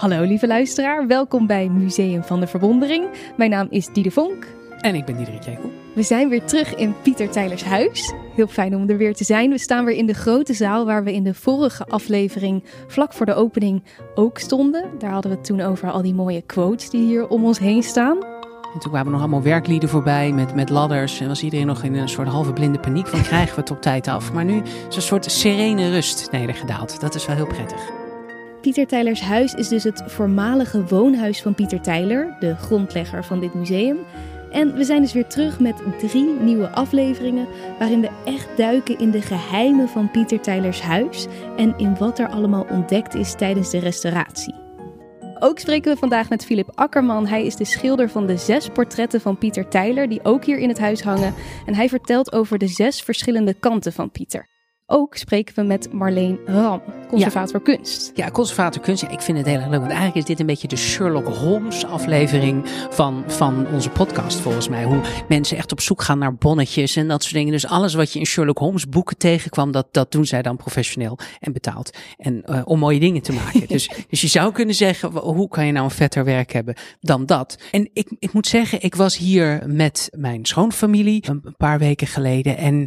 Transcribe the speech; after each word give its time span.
Hallo 0.00 0.22
lieve 0.22 0.46
luisteraar, 0.46 1.06
welkom 1.06 1.46
bij 1.46 1.68
Museum 1.68 2.22
van 2.22 2.40
de 2.40 2.46
Verwondering. 2.46 3.04
Mijn 3.36 3.50
naam 3.50 3.66
is 3.70 3.86
Diede 3.92 4.10
Vonk. 4.10 4.46
En 4.78 4.94
ik 4.94 5.04
ben 5.04 5.16
Diederik 5.16 5.42
Jekel. 5.42 5.70
We 5.94 6.02
zijn 6.02 6.28
weer 6.28 6.44
terug 6.44 6.74
in 6.74 6.94
Pieter 7.02 7.30
Tijlers 7.30 7.64
huis. 7.64 8.12
Heel 8.34 8.46
fijn 8.46 8.76
om 8.76 8.88
er 8.88 8.96
weer 8.96 9.14
te 9.14 9.24
zijn. 9.24 9.50
We 9.50 9.58
staan 9.58 9.84
weer 9.84 9.96
in 9.96 10.06
de 10.06 10.14
grote 10.14 10.52
zaal 10.52 10.84
waar 10.84 11.04
we 11.04 11.12
in 11.12 11.24
de 11.24 11.34
vorige 11.34 11.84
aflevering 11.86 12.64
vlak 12.86 13.12
voor 13.12 13.26
de 13.26 13.34
opening 13.34 13.82
ook 14.14 14.38
stonden. 14.38 14.84
Daar 14.98 15.10
hadden 15.10 15.30
we 15.30 15.36
het 15.36 15.46
toen 15.46 15.60
over 15.60 15.90
al 15.90 16.02
die 16.02 16.14
mooie 16.14 16.42
quotes 16.42 16.90
die 16.90 17.06
hier 17.06 17.28
om 17.28 17.44
ons 17.44 17.58
heen 17.58 17.82
staan. 17.82 18.18
En 18.74 18.78
toen 18.78 18.90
kwamen 18.90 19.12
nog 19.12 19.20
allemaal 19.20 19.42
werklieden 19.42 19.88
voorbij 19.88 20.32
met, 20.32 20.54
met 20.54 20.70
ladders. 20.70 21.20
En 21.20 21.28
was 21.28 21.42
iedereen 21.42 21.66
nog 21.66 21.82
in 21.82 21.94
een 21.94 22.08
soort 22.08 22.28
halve 22.28 22.52
blinde 22.52 22.78
paniek 22.78 23.06
van 23.06 23.22
krijgen 23.30 23.54
we 23.54 23.60
het 23.60 23.70
op 23.70 23.82
tijd 23.82 24.08
af. 24.08 24.32
Maar 24.32 24.44
nu 24.44 24.62
is 24.88 24.96
een 24.96 25.02
soort 25.02 25.30
serene 25.30 25.90
rust 25.90 26.28
nedergedaald. 26.30 27.00
Dat 27.00 27.14
is 27.14 27.26
wel 27.26 27.36
heel 27.36 27.46
prettig. 27.46 27.99
Pieter 28.60 28.86
Tijlers 28.86 29.20
huis 29.20 29.54
is 29.54 29.68
dus 29.68 29.84
het 29.84 30.02
voormalige 30.06 30.84
woonhuis 30.84 31.42
van 31.42 31.54
Pieter 31.54 31.80
Tijler, 31.80 32.36
de 32.38 32.56
grondlegger 32.56 33.24
van 33.24 33.40
dit 33.40 33.54
museum. 33.54 33.98
En 34.50 34.74
we 34.74 34.84
zijn 34.84 35.02
dus 35.02 35.12
weer 35.12 35.26
terug 35.26 35.60
met 35.60 35.82
drie 35.98 36.40
nieuwe 36.40 36.68
afleveringen 36.68 37.46
waarin 37.78 38.00
we 38.00 38.10
echt 38.24 38.56
duiken 38.56 38.98
in 38.98 39.10
de 39.10 39.20
geheimen 39.20 39.88
van 39.88 40.10
Pieter 40.10 40.40
Tijlers 40.40 40.80
huis 40.80 41.26
en 41.56 41.78
in 41.78 41.96
wat 41.96 42.18
er 42.18 42.28
allemaal 42.28 42.66
ontdekt 42.70 43.14
is 43.14 43.34
tijdens 43.34 43.70
de 43.70 43.78
restauratie. 43.78 44.54
Ook 45.38 45.58
spreken 45.58 45.92
we 45.92 45.98
vandaag 45.98 46.28
met 46.28 46.44
Philip 46.44 46.72
Akkerman. 46.74 47.26
Hij 47.26 47.46
is 47.46 47.56
de 47.56 47.64
schilder 47.64 48.10
van 48.10 48.26
de 48.26 48.36
zes 48.36 48.68
portretten 48.68 49.20
van 49.20 49.38
Pieter 49.38 49.68
Tijler, 49.68 50.08
die 50.08 50.24
ook 50.24 50.44
hier 50.44 50.58
in 50.58 50.68
het 50.68 50.78
huis 50.78 51.02
hangen. 51.02 51.34
En 51.66 51.74
hij 51.74 51.88
vertelt 51.88 52.32
over 52.32 52.58
de 52.58 52.68
zes 52.68 53.02
verschillende 53.02 53.54
kanten 53.54 53.92
van 53.92 54.10
Pieter. 54.10 54.48
Ook 54.92 55.16
spreken 55.16 55.54
we 55.54 55.62
met 55.62 55.92
Marleen 55.92 56.38
Ram, 56.46 56.82
conservator 57.08 57.62
kunst. 57.62 58.12
Ja, 58.14 58.30
conservator 58.30 58.82
kunst. 58.82 59.02
Ja, 59.02 59.08
ik 59.08 59.20
vind 59.20 59.38
het 59.38 59.46
heel 59.46 59.56
erg 59.58 59.68
leuk. 59.68 59.78
Want 59.78 59.90
eigenlijk 59.90 60.16
is 60.16 60.24
dit 60.24 60.40
een 60.40 60.46
beetje 60.46 60.68
de 60.68 60.76
Sherlock 60.76 61.26
Holmes 61.26 61.86
aflevering 61.86 62.68
van, 62.90 63.24
van 63.26 63.66
onze 63.72 63.90
podcast 63.90 64.38
volgens 64.38 64.68
mij. 64.68 64.84
Hoe 64.84 65.00
mensen 65.28 65.56
echt 65.56 65.72
op 65.72 65.80
zoek 65.80 66.02
gaan 66.02 66.18
naar 66.18 66.34
bonnetjes 66.34 66.96
en 66.96 67.08
dat 67.08 67.22
soort 67.22 67.34
dingen. 67.34 67.52
Dus 67.52 67.66
alles 67.66 67.94
wat 67.94 68.12
je 68.12 68.18
in 68.18 68.26
Sherlock 68.26 68.58
Holmes 68.58 68.88
boeken 68.88 69.16
tegenkwam, 69.16 69.70
dat, 69.72 69.86
dat 69.90 70.12
doen 70.12 70.24
zij 70.24 70.42
dan 70.42 70.56
professioneel 70.56 71.18
en 71.40 71.52
betaald. 71.52 71.96
En 72.16 72.42
uh, 72.46 72.60
om 72.64 72.78
mooie 72.78 73.00
dingen 73.00 73.22
te 73.22 73.32
maken. 73.32 73.68
dus, 73.74 73.90
dus 74.08 74.20
je 74.20 74.28
zou 74.28 74.52
kunnen 74.52 74.74
zeggen, 74.74 75.10
hoe 75.10 75.48
kan 75.48 75.66
je 75.66 75.72
nou 75.72 75.84
een 75.84 75.90
vetter 75.90 76.24
werk 76.24 76.52
hebben 76.52 76.74
dan 77.00 77.26
dat? 77.26 77.58
En 77.70 77.90
ik, 77.92 78.12
ik 78.18 78.32
moet 78.32 78.46
zeggen, 78.46 78.82
ik 78.82 78.94
was 78.94 79.16
hier 79.16 79.62
met 79.66 80.08
mijn 80.16 80.44
schoonfamilie 80.46 81.24
een 81.28 81.54
paar 81.56 81.78
weken 81.78 82.06
geleden. 82.06 82.56
En 82.56 82.86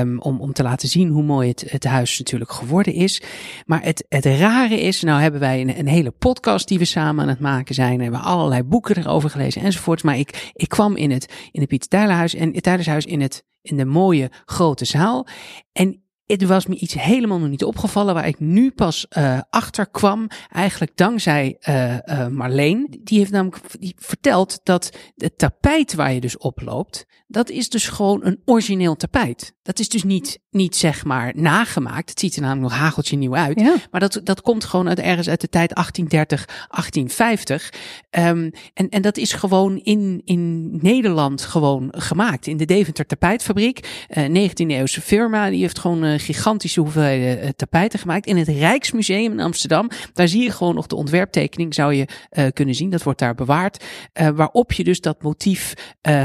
um, 0.00 0.20
om, 0.20 0.40
om 0.40 0.52
te 0.52 0.62
laten 0.62 0.88
zien 0.88 1.08
hoe 1.08 1.22
mooi 1.22 1.35
het, 1.44 1.64
het 1.68 1.84
huis 1.84 2.18
natuurlijk 2.18 2.52
geworden 2.52 2.92
is. 2.92 3.22
Maar 3.66 3.82
het, 3.82 4.04
het 4.08 4.24
rare 4.24 4.80
is, 4.80 5.02
nou 5.02 5.20
hebben 5.20 5.40
wij 5.40 5.60
een, 5.60 5.78
een 5.78 5.88
hele 5.88 6.10
podcast 6.10 6.68
die 6.68 6.78
we 6.78 6.84
samen 6.84 7.22
aan 7.22 7.28
het 7.28 7.40
maken 7.40 7.74
zijn. 7.74 8.00
Hebben 8.00 8.20
allerlei 8.20 8.62
boeken 8.62 8.96
erover 8.96 9.30
gelezen 9.30 9.62
enzovoorts. 9.62 10.02
Maar 10.02 10.18
ik, 10.18 10.50
ik 10.52 10.68
kwam 10.68 10.96
in 10.96 11.10
het, 11.10 11.32
in 11.50 11.60
het 11.60 11.68
Pieter 11.68 12.10
en 12.34 12.54
het 12.54 12.62
Tijlershuis 12.62 13.04
in 13.04 13.20
het, 13.20 13.44
in 13.62 13.76
de 13.76 13.84
mooie 13.84 14.30
grote 14.44 14.84
zaal. 14.84 15.26
En 15.72 16.05
het 16.26 16.44
was 16.44 16.66
me 16.66 16.76
iets 16.76 16.94
helemaal 16.94 17.38
nog 17.38 17.48
niet 17.48 17.64
opgevallen, 17.64 18.14
waar 18.14 18.26
ik 18.26 18.40
nu 18.40 18.70
pas 18.70 19.06
uh, 19.18 19.40
achter 19.50 19.86
kwam. 19.86 20.28
Eigenlijk 20.52 20.96
dankzij 20.96 21.56
uh, 21.68 21.94
uh, 21.94 22.26
Marleen. 22.26 23.00
Die 23.02 23.18
heeft 23.18 23.30
namelijk 23.30 23.60
die 23.80 23.94
verteld 23.98 24.60
dat 24.62 24.96
het 25.16 25.38
tapijt 25.38 25.94
waar 25.94 26.12
je 26.12 26.20
dus 26.20 26.38
oploopt, 26.38 27.06
dat 27.28 27.50
is 27.50 27.68
dus 27.68 27.88
gewoon 27.88 28.24
een 28.24 28.40
origineel 28.44 28.96
tapijt. 28.96 29.54
Dat 29.62 29.78
is 29.78 29.88
dus 29.88 30.02
niet, 30.02 30.38
niet 30.50 30.76
zeg 30.76 31.04
maar 31.04 31.32
nagemaakt. 31.36 32.10
Het 32.10 32.20
ziet 32.20 32.36
er 32.36 32.42
namelijk 32.42 32.72
nog 32.72 32.80
hageltje 32.80 33.16
nieuw 33.16 33.34
uit. 33.36 33.60
Ja. 33.60 33.76
Maar 33.90 34.00
dat, 34.00 34.20
dat 34.24 34.40
komt 34.40 34.64
gewoon 34.64 34.88
uit 34.88 34.98
ergens 34.98 35.28
uit 35.28 35.40
de 35.40 35.48
tijd 35.48 35.74
1830, 35.74 36.44
1850. 36.46 37.72
Um, 38.10 38.50
en, 38.74 38.88
en 38.88 39.02
dat 39.02 39.16
is 39.16 39.32
gewoon 39.32 39.78
in, 39.78 40.22
in 40.24 40.70
Nederland 40.82 41.42
gewoon 41.42 41.88
gemaakt. 41.96 42.46
In 42.46 42.56
de 42.56 42.64
Deventer 42.64 43.06
tapijtfabriek. 43.06 44.06
Uh, 44.16 44.48
19e 44.48 44.66
eeuwse 44.66 45.00
firma. 45.00 45.50
Die 45.50 45.60
heeft 45.60 45.78
gewoon 45.78 46.15
gigantische 46.20 46.80
hoeveelheden 46.80 47.44
uh, 47.44 47.48
tapijten 47.56 47.98
gemaakt. 47.98 48.26
In 48.26 48.36
het 48.36 48.48
Rijksmuseum 48.48 49.32
in 49.32 49.40
Amsterdam. 49.40 49.90
Daar 50.12 50.28
zie 50.28 50.42
je 50.42 50.50
gewoon 50.50 50.74
nog 50.74 50.86
de 50.86 50.96
ontwerptekening. 50.96 51.74
Zou 51.74 51.94
je 51.94 52.08
uh, 52.32 52.46
kunnen 52.52 52.74
zien. 52.74 52.90
Dat 52.90 53.02
wordt 53.02 53.18
daar 53.18 53.34
bewaard. 53.34 53.84
Uh, 54.20 54.28
waarop 54.28 54.72
je 54.72 54.84
dus 54.84 55.00
dat 55.00 55.22
motief 55.22 55.74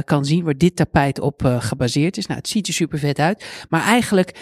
kan 0.06 0.26
zien. 0.26 0.44
Waar 0.44 0.58
dit 0.58 0.76
tapijt 0.76 1.20
op 1.20 1.58
gebaseerd 1.60 2.18
is. 2.18 2.26
Nou, 2.26 2.40
het 2.40 2.50
ziet 2.50 2.68
er 2.68 2.74
super 2.74 3.00
vet 3.00 3.20
uit. 3.20 3.46
Maar 3.70 3.82
eigenlijk 3.82 4.40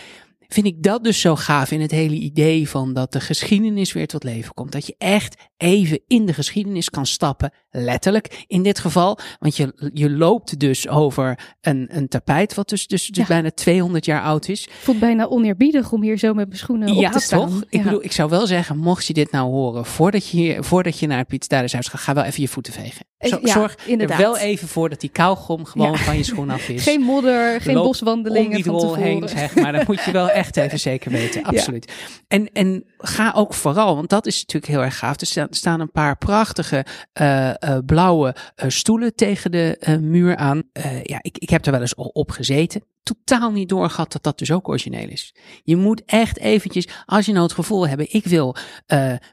vind 0.50 0.66
ik 0.66 0.84
dat 0.84 1.04
dus 1.04 1.22
zo 1.22 1.36
gaaf 1.36 1.72
in 1.72 1.82
het 1.82 1.92
hele 1.92 2.16
idee 2.16 2.70
van 2.70 2.94
dat 2.94 3.12
de 3.12 3.20
geschiedenis 3.20 3.94
weer 3.94 4.08
tot 4.08 4.24
leven 4.24 4.54
komt. 4.54 4.72
Dat 4.72 4.88
je 4.88 4.96
echt 4.98 5.36
even 5.58 6.02
in 6.08 6.26
de 6.26 6.34
geschiedenis 6.34 6.90
kan 6.90 7.06
stappen, 7.06 7.54
letterlijk 7.70 8.44
in 8.48 8.64
dit 8.64 8.80
geval. 8.80 9.20
Want 9.40 9.58
je, 9.58 9.92
je 9.94 10.10
loopt 10.10 10.60
dus 10.60 10.88
over 10.88 11.40
een, 11.62 11.88
een 11.92 12.08
tapijt 12.08 12.54
wat 12.54 12.70
dus, 12.70 12.88
dus, 12.88 13.08
dus 13.08 13.18
ja. 13.18 13.34
bijna 13.34 13.52
200 13.52 14.06
jaar 14.06 14.22
oud 14.22 14.48
is. 14.48 14.68
Voelt 14.80 15.00
bijna 15.00 15.28
oneerbiedig 15.28 15.92
om 15.92 16.02
hier 16.02 16.18
zo 16.18 16.34
met 16.34 16.48
mijn 16.48 16.60
schoenen 16.60 16.94
ja, 16.94 17.08
op 17.08 17.14
te 17.14 17.20
staan. 17.20 17.50
Toch? 17.50 17.64
Ik 17.70 17.84
bedoel, 17.84 18.04
ik 18.04 18.12
zou 18.12 18.30
wel 18.30 18.48
zeggen, 18.48 18.78
mocht 18.78 19.06
je 19.06 19.14
dit 19.14 19.32
nou 19.32 19.50
horen, 19.50 19.86
voordat 19.86 20.28
je, 20.28 20.58
voordat 20.60 21.00
je 21.00 21.08
naar 21.08 21.18
het 21.18 21.28
Piet 21.28 21.46
gaat, 21.50 21.88
ga 21.88 22.14
wel 22.14 22.24
even 22.24 22.42
je 22.42 22.48
voeten 22.48 22.74
vegen. 22.74 23.08
Ja, 23.20 23.40
zorg 23.44 23.78
inderdaad. 23.86 24.20
er 24.20 24.26
wel 24.26 24.38
even 24.38 24.68
voor 24.68 24.90
dat 24.90 25.00
die 25.00 25.10
kauwgom 25.10 25.66
gewoon 25.66 25.98
van 25.98 26.18
je 26.18 26.24
schoen 26.24 26.50
af 26.50 26.70
is. 26.70 26.84
Geen 26.90 27.02
modder, 27.02 27.62
geen 27.62 27.76
Loop 27.76 27.86
boswandelingen 27.86 28.48
om 28.48 28.56
die 28.56 28.64
van 28.64 28.80
tevoren. 28.80 29.04
heen, 29.04 29.30
zeg 29.30 29.56
maar. 29.56 29.72
Dat 29.72 29.88
moet 29.88 30.04
je 30.04 30.12
wel 30.12 30.30
echt 30.40 30.58
even 30.58 30.80
zeker 30.80 31.12
weten, 31.12 31.44
absoluut. 31.44 31.92
En, 32.28 32.50
en 32.54 32.86
ga 33.02 33.32
ook 33.36 33.54
vooral, 33.54 33.96
want 33.96 34.10
dat 34.10 34.26
is 34.26 34.40
natuurlijk 34.40 34.72
heel 34.72 34.84
erg 34.84 34.98
gaaf. 34.98 35.20
Er 35.20 35.28
staan, 35.28 35.48
staan 35.50 35.80
een 35.80 35.92
paar 35.92 36.18
prachtige 36.18 36.86
uh, 37.22 37.48
uh, 37.48 37.78
blauwe 37.86 38.36
uh, 38.36 38.70
stoelen 38.70 39.16
tegen 39.16 39.52
de 39.52 39.98
muur 40.02 40.36
aan. 40.36 40.64
ja, 41.04 41.18
ik, 41.22 41.38
ik 41.38 41.50
heb 41.50 41.66
er 41.66 41.72
wel 41.72 41.82
eens 41.82 41.96
op 41.96 42.32
gezeten 42.32 42.84
totaal 43.04 43.52
niet 43.52 43.70
doorgehad 43.70 44.12
dat 44.12 44.24
dat 44.24 44.38
dus 44.38 44.52
ook 44.52 44.68
origineel 44.68 45.08
is. 45.08 45.36
Je 45.64 45.76
moet 45.76 46.04
echt 46.06 46.40
eventjes, 46.40 46.88
als 47.06 47.26
je 47.26 47.32
nou 47.32 47.44
het 47.44 47.54
gevoel 47.54 47.88
hebt, 47.88 48.14
ik 48.14 48.26
wil 48.26 48.56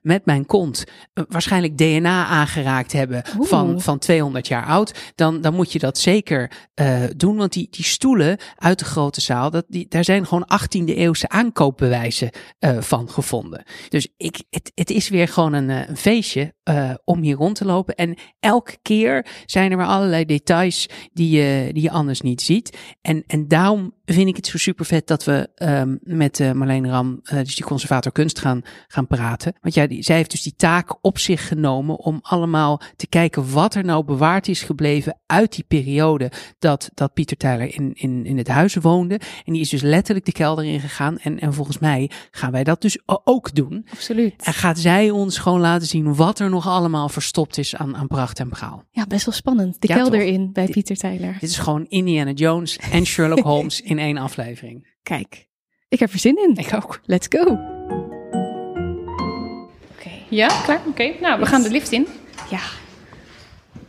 met 0.02 0.24
mijn 0.24 0.46
kont 0.46 0.84
waarschijnlijk 1.28 1.78
DNA 1.78 2.26
aangeraakt 2.26 2.92
hebben 2.92 3.22
van, 3.40 3.80
van 3.80 3.98
200 3.98 4.48
jaar 4.48 4.66
oud, 4.66 5.12
dan, 5.14 5.40
dan 5.40 5.54
moet 5.54 5.72
je 5.72 5.78
dat 5.78 5.98
zeker 5.98 6.50
doen. 7.16 7.36
Want 7.36 7.52
die, 7.52 7.68
die 7.70 7.84
stoelen 7.84 8.38
uit 8.56 8.78
de 8.78 8.84
grote 8.84 9.20
zaal, 9.20 9.50
dat, 9.50 9.64
die, 9.68 9.86
daar 9.88 10.04
zijn 10.04 10.26
gewoon 10.26 10.48
18e 10.62 10.84
eeuwse 10.84 11.28
aankoopbewijzen 11.28 12.30
van 12.78 13.10
gevonden. 13.10 13.55
Dus 13.88 14.08
ik, 14.16 14.42
het, 14.50 14.72
het 14.74 14.90
is 14.90 15.08
weer 15.08 15.28
gewoon 15.28 15.52
een, 15.52 15.68
een 15.68 15.96
feestje 15.96 16.54
om 17.04 17.22
hier 17.22 17.36
rond 17.36 17.56
te 17.56 17.64
lopen. 17.64 17.94
En 17.94 18.18
elke 18.40 18.76
keer 18.82 19.26
zijn 19.46 19.70
er 19.70 19.76
maar 19.76 19.86
allerlei 19.86 20.24
details 20.24 20.88
die 21.12 21.30
je, 21.30 21.72
die 21.72 21.82
je 21.82 21.90
anders 21.90 22.20
niet 22.20 22.42
ziet. 22.42 22.78
En, 23.00 23.24
en 23.26 23.48
daarom 23.48 23.94
vind 24.14 24.28
ik 24.28 24.36
het 24.36 24.46
zo 24.46 24.58
super 24.58 24.84
vet 24.84 25.06
dat 25.06 25.24
we 25.24 25.48
um, 25.56 25.98
met 26.02 26.38
uh, 26.38 26.52
Marleen 26.52 26.88
Ram, 26.88 27.20
uh, 27.24 27.38
dus 27.38 27.54
die 27.54 27.64
conservator 27.64 28.12
kunst, 28.12 28.38
gaan, 28.38 28.62
gaan 28.88 29.06
praten. 29.06 29.54
Want 29.60 29.74
ja, 29.74 29.86
die, 29.86 30.02
zij 30.02 30.16
heeft 30.16 30.30
dus 30.30 30.42
die 30.42 30.54
taak 30.56 30.96
op 31.00 31.18
zich 31.18 31.48
genomen 31.48 31.96
om 31.96 32.18
allemaal 32.22 32.80
te 32.96 33.06
kijken 33.06 33.52
wat 33.52 33.74
er 33.74 33.84
nou 33.84 34.04
bewaard 34.04 34.48
is 34.48 34.62
gebleven 34.62 35.18
uit 35.26 35.54
die 35.54 35.64
periode 35.68 36.30
dat, 36.58 36.90
dat 36.94 37.14
Pieter 37.14 37.36
Tyler 37.36 37.74
in, 37.74 37.90
in, 37.94 38.26
in 38.26 38.38
het 38.38 38.48
huis 38.48 38.74
woonde. 38.74 39.20
En 39.44 39.52
die 39.52 39.62
is 39.62 39.68
dus 39.68 39.82
letterlijk 39.82 40.26
de 40.26 40.32
kelder 40.32 40.64
in 40.64 40.80
gegaan. 40.80 41.18
En, 41.18 41.40
en 41.40 41.54
volgens 41.54 41.78
mij 41.78 42.10
gaan 42.30 42.52
wij 42.52 42.64
dat 42.64 42.80
dus 42.82 42.98
ook 43.04 43.54
doen. 43.54 43.86
Absoluut. 43.92 44.42
En 44.42 44.52
gaat 44.52 44.78
zij 44.78 45.10
ons 45.10 45.38
gewoon 45.38 45.60
laten 45.60 45.86
zien 45.86 46.14
wat 46.14 46.38
er 46.38 46.50
nog 46.50 46.66
allemaal 46.66 47.08
verstopt 47.08 47.58
is 47.58 47.76
aan, 47.76 47.96
aan 47.96 48.06
pracht 48.06 48.38
en 48.38 48.48
praal. 48.48 48.84
Ja, 48.90 49.06
best 49.06 49.24
wel 49.24 49.34
spannend. 49.34 49.76
De 49.80 49.88
Ja, 49.88 49.94
kelder 49.94 50.20
toch? 50.20 50.28
in 50.28 50.52
bij 50.52 50.66
Pieter 50.66 50.96
Tyler. 50.96 51.36
Dit 51.40 51.50
is 51.50 51.58
gewoon 51.58 51.86
Indiana 51.88 52.30
Jones 52.30 52.78
en 52.90 53.06
Sherlock 53.06 53.44
Holmes 53.52 53.80
in 53.80 53.95
één 53.98 54.16
aflevering. 54.16 54.94
Kijk, 55.02 55.48
ik 55.88 55.98
heb 55.98 56.12
er 56.12 56.18
zin 56.18 56.36
in. 56.36 56.56
Ik 56.56 56.74
ook. 56.74 57.00
Let's 57.04 57.26
go. 57.30 57.74
Ja, 60.28 60.62
klaar? 60.62 60.80
Oké. 60.86 61.12
Nou, 61.20 61.40
we 61.40 61.46
gaan 61.46 61.62
de 61.62 61.70
lift 61.70 61.92
in. 61.92 62.06
Ja, 62.50 62.60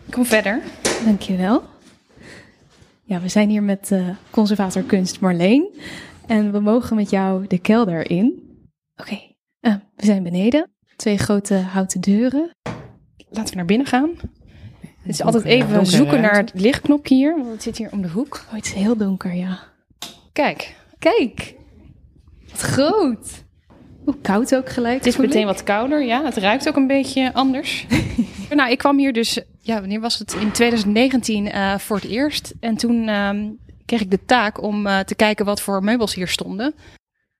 Kom 0.09 0.25
verder. 0.25 0.61
dankjewel. 1.05 1.63
Ja, 3.03 3.21
we 3.21 3.27
zijn 3.27 3.49
hier 3.49 3.63
met 3.63 3.91
uh, 3.91 4.09
conservator 4.29 4.83
kunst 4.83 5.19
Marleen. 5.19 5.69
En 6.27 6.51
we 6.51 6.59
mogen 6.59 6.95
met 6.95 7.09
jou 7.09 7.47
de 7.47 7.57
kelder 7.57 8.09
in. 8.09 8.25
Oké, 8.95 9.11
okay. 9.11 9.37
uh, 9.61 9.75
we 9.95 10.05
zijn 10.05 10.23
beneden. 10.23 10.71
Twee 10.95 11.17
grote 11.17 11.55
houten 11.55 12.01
deuren. 12.01 12.51
Laten 13.29 13.49
we 13.49 13.55
naar 13.55 13.65
binnen 13.65 13.87
gaan. 13.87 14.09
Het 14.79 15.15
is 15.15 15.21
altijd 15.21 15.43
even 15.43 15.85
zoeken 15.85 16.21
naar 16.21 16.35
het 16.35 16.51
lichtknopje 16.53 17.15
hier, 17.15 17.37
want 17.37 17.51
het 17.51 17.63
zit 17.63 17.77
hier 17.77 17.91
om 17.91 18.01
de 18.01 18.09
hoek. 18.09 18.45
Oh, 18.47 18.53
het 18.53 18.65
is 18.65 18.73
heel 18.73 18.97
donker, 18.97 19.33
ja. 19.33 19.59
Kijk, 20.37 20.75
Kijk, 20.99 21.55
wat 22.49 22.59
groot. 22.59 23.43
Hoe 24.03 24.21
koud 24.21 24.55
ook 24.55 24.69
gelijk. 24.69 24.97
het 24.97 25.05
is 25.05 25.17
meteen 25.17 25.41
ik. 25.41 25.45
wat 25.45 25.63
kouder. 25.63 26.03
Ja, 26.03 26.23
het 26.23 26.37
ruikt 26.37 26.67
ook 26.67 26.75
een 26.75 26.87
beetje 26.87 27.33
anders. 27.33 27.85
nou, 28.49 28.71
ik 28.71 28.77
kwam 28.77 28.97
hier 28.97 29.13
dus, 29.13 29.39
ja, 29.61 29.79
wanneer 29.79 29.99
was 29.99 30.19
het? 30.19 30.33
In 30.33 30.51
2019 30.51 31.45
uh, 31.45 31.77
voor 31.77 31.95
het 31.95 32.05
eerst. 32.05 32.53
En 32.59 32.77
toen 32.77 33.07
uh, 33.07 33.31
kreeg 33.85 34.01
ik 34.01 34.11
de 34.11 34.25
taak 34.25 34.61
om 34.61 34.87
uh, 34.87 34.99
te 34.99 35.15
kijken 35.15 35.45
wat 35.45 35.61
voor 35.61 35.83
meubels 35.83 36.13
hier 36.15 36.27
stonden. 36.27 36.75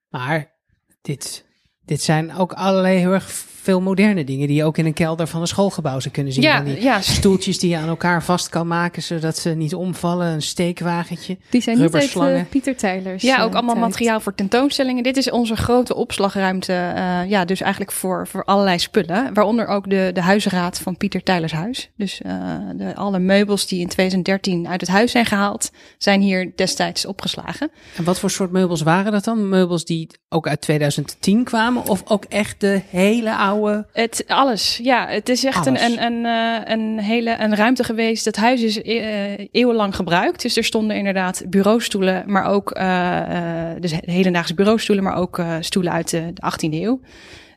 Maar 0.10 0.56
dit, 1.02 1.46
dit 1.88 2.02
zijn 2.02 2.36
ook 2.36 2.54
allerlei 2.54 2.98
heel 2.98 3.12
erg 3.14 3.46
veel 3.68 3.82
moderne 3.82 4.24
dingen 4.24 4.48
die 4.48 4.56
je 4.56 4.64
ook 4.64 4.78
in 4.78 4.86
een 4.86 4.94
kelder 4.94 5.28
van 5.28 5.42
een 5.42 5.48
schoolgebouw 5.48 6.00
zou 6.00 6.14
kunnen 6.14 6.34
zien. 6.34 6.44
Ja, 6.44 6.56
Van 6.56 6.66
die 6.66 6.82
ja. 6.82 7.02
stoeltjes 7.02 7.60
die 7.60 7.70
je 7.70 7.78
aan 7.78 7.88
elkaar 7.88 8.24
vast 8.24 8.50
kan 8.50 8.68
maken 8.68 9.04
zodat 9.04 9.38
ze 9.38 9.50
niet 9.50 9.76
omvallen. 9.76 10.28
Een 10.28 10.42
steekwagentje. 10.42 11.38
Die 11.50 11.62
zijn 11.62 11.80
niet 11.80 12.16
eh, 12.16 12.42
Pieter 12.50 12.76
Tylers. 12.76 13.24
Ja, 13.24 13.38
eh, 13.38 13.44
ook 13.44 13.54
allemaal 13.54 13.76
tijd. 13.76 13.88
materiaal 13.88 14.20
voor 14.20 14.36
tentoonstellingen. 14.36 15.04
Dit 15.04 15.18
is 15.18 15.30
onze 15.32 15.56
grote 15.56 15.96
opslagruimte. 15.96 16.74
eh, 16.74 17.30
ja, 17.30 17.46
dus 17.46 17.62
eigenlijk 17.62 17.92
voor, 17.92 18.28
voor 18.28 18.44
allerlei 18.44 18.80
spullen. 18.80 19.34
Waaronder 19.34 19.68
ook 19.68 19.90
de, 19.90 20.10
de 20.14 20.22
huisraad 20.22 20.80
van 20.80 20.98
Pieter 20.98 21.24
Tylers 21.24 21.52
huis. 21.52 21.90
Dus 21.98 22.22
eh, 22.22 22.34
de, 22.76 22.96
alle 22.96 23.20
meubels 23.20 23.68
die 23.68 23.80
in 23.80 23.88
2013 23.88 24.68
uit 24.68 24.82
het 24.82 24.90
huis 24.90 25.12
zijn 25.12 25.26
gehaald, 25.26 25.72
zijn 25.98 26.22
hier 26.22 26.52
destijds 26.56 27.06
opgeslagen. 27.06 27.72
En 27.96 28.04
wat 28.04 28.20
voor 28.20 28.30
soort 28.32 28.52
meubels 28.52 28.82
waren 28.82 29.12
dat 29.12 29.24
dan? 29.24 29.50
Meubels 29.50 29.86
die 29.86 30.08
ook 30.30 30.48
uit 30.48 30.62
2010 30.62 31.44
kwamen 31.44 31.77
of 31.86 32.02
ook 32.06 32.26
echt 32.26 32.60
de 32.60 32.82
hele 32.90 33.36
oude... 33.36 33.86
Het, 33.94 34.24
alles, 34.28 34.80
ja. 34.84 35.08
Het 35.08 35.30
is 35.30 35.44
echt 35.44 35.66
een, 35.66 35.78
Alles. 35.78 35.96
een, 35.96 36.04
een, 36.04 36.26
eh, 36.26 36.72
een 36.74 37.00
hele 37.00 37.36
een 37.40 37.56
ruimte 37.56 37.84
geweest. 37.84 38.26
Het 38.26 38.36
huis 38.36 38.62
is 38.62 38.82
eh, 38.82 39.48
eeuwenlang 39.52 39.96
gebruikt. 39.96 40.42
Dus 40.42 40.58
er 40.58 40.64
stonden 40.64 40.98
inderdaad 40.98 41.44
bureaustoelen, 41.48 42.24
maar 42.26 42.46
ook 42.46 42.72
eh, 42.72 43.22
dus 43.80 43.94
hedendaagse 44.06 44.54
bureaustoelen, 44.54 45.04
maar 45.04 45.16
ook 45.16 45.42
stoelen 45.60 45.92
uit 45.92 46.10
de, 46.10 46.34
de 46.34 46.52
18e 46.52 46.74
eeuw. 46.74 47.00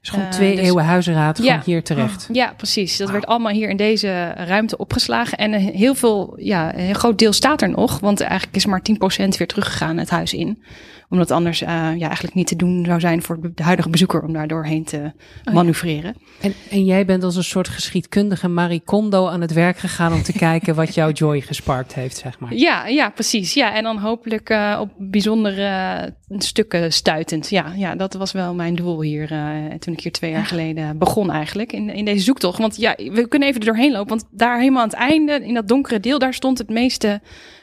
Dus 0.00 0.10
gewoon 0.10 0.30
twee 0.30 0.56
dus- 0.56 0.64
eeuwen 0.64 0.84
huizenraad 0.84 1.38
Ja. 1.38 1.44
gewoon 1.44 1.62
hier 1.64 1.82
terecht. 1.82 2.28
Ja, 2.32 2.52
precies. 2.56 2.96
Dat 2.96 3.10
werd 3.10 3.26
allemaal 3.26 3.52
hier 3.52 3.68
in 3.68 3.76
deze 3.76 4.32
ruimte 4.36 4.76
opgeslagen. 4.76 5.38
En 5.38 5.52
een 5.52 5.60
heel 5.60 5.94
veel, 5.94 6.34
ja, 6.36 6.76
een 6.78 6.94
groot 6.94 7.18
deel 7.18 7.32
staat 7.32 7.62
er 7.62 7.70
nog. 7.70 8.00
Want 8.00 8.20
eigenlijk 8.20 8.56
is 8.56 8.66
maar 8.66 8.82
10% 8.82 9.36
weer 9.36 9.46
teruggegaan 9.46 9.96
het 9.96 10.10
huis 10.10 10.34
in. 10.34 10.62
Omdat 11.10 11.30
anders 11.30 11.62
eh, 11.62 11.68
ja, 11.96 12.06
eigenlijk 12.06 12.34
niet 12.34 12.46
te 12.46 12.56
doen 12.56 12.84
zou 12.84 13.00
zijn 13.00 13.22
voor 13.22 13.38
de 13.54 13.62
huidige 13.62 13.90
bezoeker 13.90 14.22
om 14.22 14.32
daar 14.32 14.48
doorheen 14.48 14.84
te 14.84 15.12
ja. 15.44 15.52
manoeuvreren. 15.52 16.16
En, 16.40 16.54
en 16.70 16.84
jij 16.84 17.04
bent 17.04 17.24
als 17.24 17.36
een 17.36 17.44
soort 17.44 17.68
geschiedkundige 17.68 18.48
Marie 18.48 18.80
Kondo 18.84 19.26
aan 19.28 19.40
het 19.40 19.52
werk 19.52 19.78
gegaan 19.78 20.12
om 20.12 20.22
te 20.22 20.32
kijken 20.48 20.74
wat 20.74 20.94
jouw 20.94 21.10
joy 21.10 21.40
gesparkt 21.40 21.94
heeft, 21.94 22.16
zeg 22.16 22.38
maar. 22.38 22.54
Ja, 22.54 22.86
ja, 22.86 23.10
precies. 23.10 23.54
Ja, 23.54 23.74
en 23.74 23.82
dan 23.82 23.98
hopelijk 23.98 24.50
eh, 24.50 24.78
op 24.80 24.90
bijzondere 24.98 25.64
eh, 25.64 26.38
stukken 26.38 26.92
stuitend. 26.92 27.50
Ja, 27.50 27.72
ja, 27.76 27.94
dat 27.94 28.14
was 28.14 28.32
wel 28.32 28.54
mijn 28.54 28.74
doel 28.74 29.02
hier 29.02 29.32
eh, 29.32 29.74
toen 29.78 29.92
ik 29.92 30.00
hier 30.00 30.12
twee 30.12 30.30
jaar 30.30 30.46
geleden 30.46 30.98
begon 30.98 31.30
eigenlijk 31.30 31.72
in, 31.72 31.90
in 31.90 32.04
deze 32.04 32.24
zoektocht. 32.24 32.58
Want 32.58 32.76
ja, 32.76 32.94
we 32.96 33.28
kunnen 33.28 33.48
even 33.48 33.60
er 33.60 33.66
doorheen 33.66 33.92
lopen, 33.92 34.08
want 34.08 34.24
daar 34.30 34.58
helemaal 34.58 34.82
aan 34.82 34.88
het 34.88 34.98
einde, 34.98 35.32
in 35.32 35.54
dat 35.54 35.68
donkere 35.68 36.00
deel, 36.00 36.18
daar 36.18 36.34
stond 36.34 36.58
het 36.58 36.68
meeste 36.68 37.20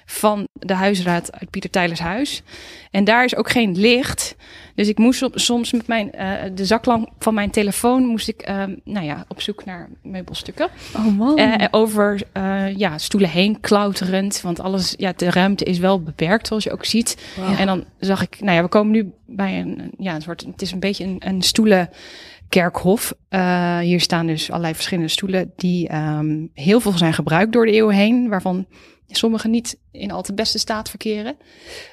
van 0.09 0.47
de 0.53 0.73
huisraad 0.73 1.31
uit 1.39 1.49
Pieter 1.49 1.69
Tylers 1.69 1.99
huis. 1.99 2.43
En 2.91 3.03
daar 3.03 3.23
is 3.23 3.35
ook 3.35 3.49
geen 3.49 3.77
licht. 3.79 4.35
Dus 4.75 4.87
ik 4.87 4.97
moest 4.97 5.27
soms 5.33 5.71
met 5.71 5.87
mijn, 5.87 6.11
eh, 6.11 6.51
de 6.53 6.65
zaklamp 6.65 7.09
van 7.19 7.33
mijn 7.33 7.49
telefoon 7.49 8.05
moest 8.05 8.27
ik, 8.27 8.41
eh, 8.41 8.63
nou 8.83 9.05
ja, 9.05 9.25
op 9.27 9.41
zoek 9.41 9.65
naar 9.65 9.89
meubelstukken. 10.03 10.69
Oh 10.95 11.17
man. 11.17 11.37
Eh, 11.37 11.67
over 11.71 12.21
eh, 12.31 12.77
ja, 12.77 12.97
stoelen 12.97 13.29
heen 13.29 13.59
klauterend. 13.59 14.41
Want 14.41 14.59
alles, 14.59 14.93
ja, 14.97 15.13
de 15.15 15.31
ruimte 15.31 15.63
is 15.63 15.79
wel 15.79 16.01
beperkt, 16.03 16.47
zoals 16.47 16.63
je 16.63 16.71
ook 16.71 16.85
ziet. 16.85 17.33
Wow. 17.35 17.59
En 17.59 17.65
dan 17.65 17.85
zag 17.99 18.21
ik, 18.21 18.39
nou 18.39 18.55
ja, 18.55 18.61
we 18.61 18.69
komen 18.69 18.91
nu 18.91 19.11
bij 19.25 19.59
een, 19.59 19.91
ja, 19.97 20.15
een 20.15 20.21
soort, 20.21 20.45
het 20.45 20.61
is 20.61 20.71
een 20.71 20.79
beetje 20.79 21.03
een, 21.03 21.17
een 21.19 21.41
stoelenkerkhof. 21.41 23.13
Eh, 23.29 23.77
hier 23.77 24.01
staan 24.01 24.27
dus 24.27 24.49
allerlei 24.49 24.73
verschillende 24.73 25.09
stoelen 25.09 25.51
die 25.55 25.87
ehm, 25.87 26.45
heel 26.53 26.79
veel 26.79 26.97
zijn 26.97 27.13
gebruikt 27.13 27.53
door 27.53 27.65
de 27.65 27.71
eeuwen 27.71 27.95
heen, 27.95 28.29
waarvan 28.29 28.65
sommige 29.07 29.47
niet 29.47 29.77
in 29.91 30.11
al 30.11 30.21
te 30.21 30.33
beste 30.33 30.59
staat 30.59 30.89
verkeren. 30.89 31.37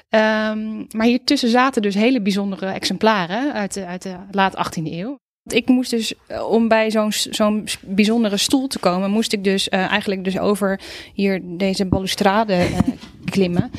Ehm, 0.09 0.75
maar 0.91 1.05
hier 1.05 1.23
tussen 1.23 1.49
zaten 1.49 1.81
dus 1.81 1.95
hele 1.95 2.21
bijzondere 2.21 2.65
exemplaren 2.65 3.53
uit 3.53 3.73
de, 3.73 3.85
uit 3.85 4.01
de 4.01 4.15
laat 4.31 4.55
18e 4.57 4.83
eeuw. 4.91 5.17
Ik 5.45 5.67
moest 5.67 5.89
dus, 5.91 6.13
eh, 6.27 6.49
om 6.49 6.67
bij 6.67 6.91
zo'n 6.91 7.11
zo'n 7.11 7.67
bijzondere 7.81 8.37
stoel 8.37 8.67
te 8.67 8.79
komen, 8.79 9.11
moest 9.11 9.33
ik 9.33 9.43
dus 9.43 9.69
eh, 9.69 9.79
eigenlijk 9.79 10.23
dus 10.23 10.39
over 10.39 10.79
hier 11.13 11.41
deze 11.43 11.85
balustrade 11.85 12.53
eh, 12.53 12.77
klimmen. 13.31 13.71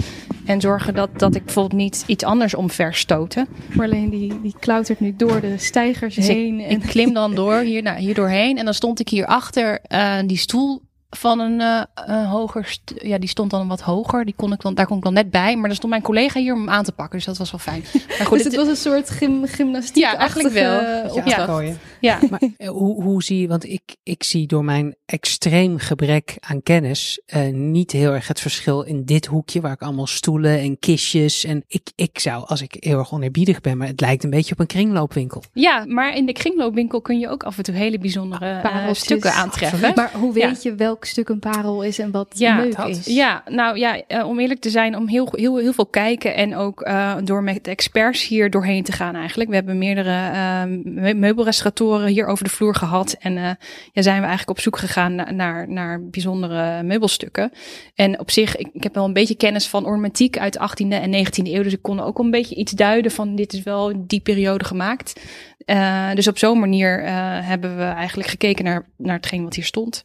En 0.44 0.60
zorgen 0.60 0.94
dat, 0.94 1.18
dat 1.18 1.34
ik 1.34 1.44
bijvoorbeeld 1.44 1.80
niet 1.80 2.04
iets 2.06 2.24
anders 2.24 2.54
omver 2.54 2.94
stoten. 2.94 3.48
Marleen 3.74 4.10
die, 4.10 4.40
die 4.40 4.54
klautert 4.60 5.00
nu 5.00 5.14
door 5.16 5.40
de 5.40 5.58
stijgers 5.58 6.14
Dus 6.14 6.28
ik- 6.28 6.36
heen. 6.36 6.60
Ik 6.60 6.80
klim 6.80 7.12
dan 7.12 7.34
door 7.44 7.58
hier, 7.58 7.82
nou, 7.82 7.98
hier 7.98 8.14
doorheen. 8.14 8.58
En 8.58 8.64
dan 8.64 8.74
stond 8.74 9.00
ik 9.00 9.08
hier 9.08 9.26
achter 9.26 9.80
die 10.26 10.36
stoel 10.38 10.82
van 11.10 11.38
een 11.38 11.60
eh, 11.60 11.82
eh, 11.94 12.30
hoger... 12.30 12.76
Ja, 12.84 13.18
die 13.18 13.28
stond 13.28 13.50
dan 13.50 13.68
wat 13.68 13.80
hoger. 13.80 14.24
Die 14.24 14.34
kon 14.36 14.52
ik 14.52 14.60
dan, 14.60 14.74
daar 14.74 14.86
kon 14.86 14.96
ik 14.96 15.02
dan 15.02 15.12
net 15.12 15.30
bij. 15.30 15.56
Maar 15.56 15.66
dan 15.66 15.76
stond 15.76 15.90
mijn 15.92 16.04
collega 16.04 16.40
hier 16.40 16.52
om 16.54 16.58
hem 16.60 16.70
aan 16.70 16.84
te 16.84 16.92
pakken. 16.92 17.16
Dus 17.16 17.26
dat 17.26 17.36
was 17.38 17.50
wel 17.50 17.60
fijn. 17.60 17.84
Maar 18.18 18.26
goed, 18.26 18.36
dus 18.36 18.44
het 18.46 18.56
het- 18.56 18.66
was 18.66 18.68
een 18.68 18.90
soort 18.92 19.10
gym, 19.10 19.46
gymnastiek. 19.46 20.02
Ja, 20.02 20.16
eigenlijk 20.16 20.54
wel. 20.54 20.72
Ja, 20.82 21.22
Ja. 21.24 21.44
gooien. 21.44 21.78
ja, 22.00 22.18
Maar 22.30 22.40
eh, 22.56 22.68
hoe, 22.68 23.02
hoe 23.02 23.22
zie 23.22 23.40
je, 23.40 23.48
want 23.48 23.64
ik, 23.68 23.96
ik 24.02 24.22
zie 24.22 24.46
door 24.46 24.64
mijn 24.64 24.94
extreem 25.06 25.78
gebrek 25.78 26.36
aan 26.40 26.62
kennis 26.62 27.20
eh, 27.26 27.48
niet 27.52 27.92
heel 27.92 28.12
erg 28.12 28.28
het 28.28 28.40
verschil 28.40 28.82
in 28.82 29.04
dit 29.04 29.26
hoekje 29.26 29.60
waar 29.60 29.72
ik 29.72 29.82
allemaal 29.82 30.06
stoelen 30.06 30.58
en 30.58 30.78
kistjes 30.78 31.44
en 31.44 31.64
ik, 31.68 31.90
ik 31.94 32.18
zou, 32.18 32.46
als 32.46 32.62
ik 32.62 32.76
heel 32.78 32.98
erg 32.98 33.12
oneerbiedig 33.12 33.60
ben, 33.60 33.76
maar 33.76 33.86
het 33.86 34.00
lijkt 34.00 34.24
een 34.24 34.30
beetje 34.30 34.52
op 34.52 34.60
een 34.60 34.66
kringloopwinkel. 34.66 35.42
ja, 35.52 35.84
maar 35.88 36.14
in 36.16 36.26
de 36.26 36.32
kringloopwinkel 36.32 37.00
kun 37.00 37.18
je 37.18 37.28
ook 37.28 37.42
af 37.42 37.56
en 37.58 37.64
toe 37.64 37.74
hele 37.74 37.98
bijzondere 37.98 38.46
eh, 38.50 38.62
Pareltjes. 38.62 38.98
stukken 38.98 39.32
aantreffen. 39.32 39.92
Maar 39.94 40.12
hoe 40.14 40.32
weet 40.32 40.62
Ja. 40.62 40.70
je 40.70 40.74
welk 40.96 41.04
stuk 41.08 41.28
een 41.28 41.38
parel 41.38 41.82
is 41.82 41.98
en 41.98 42.10
wat 42.10 42.28
Ja, 42.34 42.56
leuk 42.56 42.76
is? 42.78 43.06
Ja, 43.06 43.42
nou 43.48 43.78
ja, 43.78 44.00
eh, 44.06 44.26
om 44.28 44.38
eerlijk 44.40 44.60
te 44.60 44.70
zijn, 44.70 44.96
om 44.96 45.08
heel, 45.08 45.28
heel, 45.32 45.56
heel 45.56 45.72
veel 45.72 45.86
kijken 45.86 46.34
en 46.34 46.56
ook 46.56 46.80
eh, 46.82 47.16
door 47.24 47.42
met 47.42 47.64
de 47.64 47.70
experts 47.70 48.26
hier 48.26 48.50
doorheen 48.50 48.82
te 48.82 48.92
gaan 48.92 49.14
eigenlijk. 49.14 49.48
We 49.50 49.56
hebben 49.56 49.78
meerdere 49.78 50.66
me- 50.66 51.14
meubelrestauratoren 51.14 52.08
hier 52.08 52.26
over 52.26 52.44
de 52.44 52.50
vloer 52.50 52.74
gehad 52.74 53.16
en 53.20 53.36
eh, 53.36 53.50
ja, 53.92 54.02
zijn 54.02 54.20
we 54.20 54.26
eigenlijk 54.26 54.50
op 54.50 54.60
zoek 54.60 54.78
gegaan 54.78 55.14
na- 55.14 55.30
naar, 55.30 55.68
naar 55.68 56.04
bijzondere 56.04 56.82
meubelstukken. 56.82 57.52
En 57.94 58.20
op 58.20 58.30
zich, 58.30 58.56
ik, 58.56 58.68
ik 58.72 58.82
heb 58.82 58.94
wel 58.94 59.04
een 59.04 59.12
beetje 59.12 59.36
kennis 59.36 59.66
van 59.68 59.84
ornamentiek 59.84 60.38
uit 60.38 60.52
de 60.52 60.84
18e 60.84 60.88
en 60.88 61.26
19e 61.26 61.42
eeuw, 61.52 61.62
dus 61.62 61.72
ik 61.72 61.82
kon 61.82 62.00
ook 62.00 62.18
een 62.18 62.30
beetje 62.30 62.54
iets 62.54 62.72
duiden 62.72 63.10
van 63.10 63.34
dit 63.36 63.52
is 63.52 63.62
wel 63.62 63.90
in 63.90 64.04
die 64.06 64.20
periode 64.20 64.64
gemaakt. 64.64 65.20
Eh, 65.66 66.14
dus 66.14 66.28
op 66.28 66.38
zo'n 66.38 66.58
manier 66.58 67.02
eh, 67.04 67.12
hebben 67.46 67.76
we 67.76 67.82
eigenlijk 67.84 68.28
gekeken 68.28 68.64
naar, 68.64 68.86
naar 68.96 69.16
hetgeen 69.16 69.42
wat 69.42 69.54
hier 69.54 69.64
stond. 69.64 70.02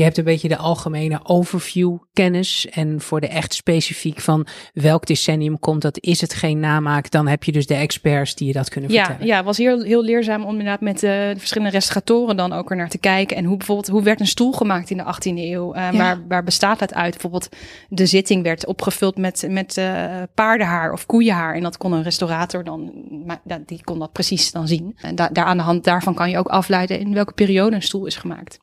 Je 0.00 0.06
hebt 0.06 0.18
een 0.18 0.24
beetje 0.24 0.48
de 0.48 0.56
algemene 0.56 1.20
overview 1.22 1.98
kennis 2.12 2.68
en 2.70 3.00
voor 3.00 3.20
de 3.20 3.28
echt 3.28 3.54
specifiek 3.54 4.20
van 4.20 4.46
welk 4.72 5.06
decennium 5.06 5.58
komt 5.58 5.82
dat, 5.82 5.98
is 6.00 6.20
het 6.20 6.34
geen 6.34 6.60
namaak, 6.60 7.10
dan 7.10 7.26
heb 7.26 7.44
je 7.44 7.52
dus 7.52 7.66
de 7.66 7.74
experts 7.74 8.34
die 8.34 8.46
je 8.46 8.52
dat 8.52 8.68
kunnen 8.68 8.90
Ja, 8.90 9.04
vertellen. 9.04 9.26
ja, 9.26 9.36
het 9.36 9.44
was 9.44 9.56
heel, 9.56 9.82
heel 9.82 10.02
leerzaam 10.02 10.44
om 10.44 10.50
inderdaad 10.50 10.80
met 10.80 11.02
eh, 11.02 11.10
de 11.10 11.34
verschillende 11.38 11.72
restauratoren 11.72 12.36
dan 12.36 12.52
ook 12.52 12.70
er 12.70 12.76
naar 12.76 12.88
te 12.88 12.98
kijken. 12.98 13.36
En 13.36 13.44
hoe 13.44 13.56
bijvoorbeeld, 13.56 13.88
hoe 13.88 14.02
werd 14.02 14.20
een 14.20 14.26
stoel 14.26 14.52
gemaakt 14.52 14.90
in 14.90 14.96
de 14.96 15.04
18e 15.04 15.36
eeuw? 15.36 15.74
Ja. 15.74 15.92
waar, 15.92 16.24
waar 16.28 16.44
bestaat 16.44 16.78
dat 16.78 16.94
uit? 16.94 17.12
Bijvoorbeeld 17.12 17.48
de 17.88 18.06
zitting 18.06 18.42
werd 18.42 18.66
opgevuld 18.66 19.16
met, 19.16 19.46
met 19.48 19.76
eh, 19.76 20.22
paardenhaar 20.34 20.92
of 20.92 21.06
koeienhaar. 21.06 21.54
En 21.54 21.62
dat 21.62 21.76
kon 21.76 21.92
een 21.92 22.02
restaurator 22.02 22.64
dan, 22.64 22.92
maar, 23.26 23.40
die 23.66 23.84
kon 23.84 23.98
dat 23.98 24.12
precies 24.12 24.52
dan 24.52 24.68
zien. 24.68 24.96
En 25.00 25.14
da 25.14 25.28
daar 25.28 25.44
aan 25.44 25.56
de 25.56 25.62
hand 25.62 25.84
daarvan 25.84 26.14
kan 26.14 26.30
je 26.30 26.38
ook 26.38 26.48
afleiden 26.48 27.00
in 27.00 27.14
welke 27.14 27.32
periode 27.32 27.76
een 27.76 27.82
stoel 27.82 28.06
is 28.06 28.16
gemaakt. 28.16 28.58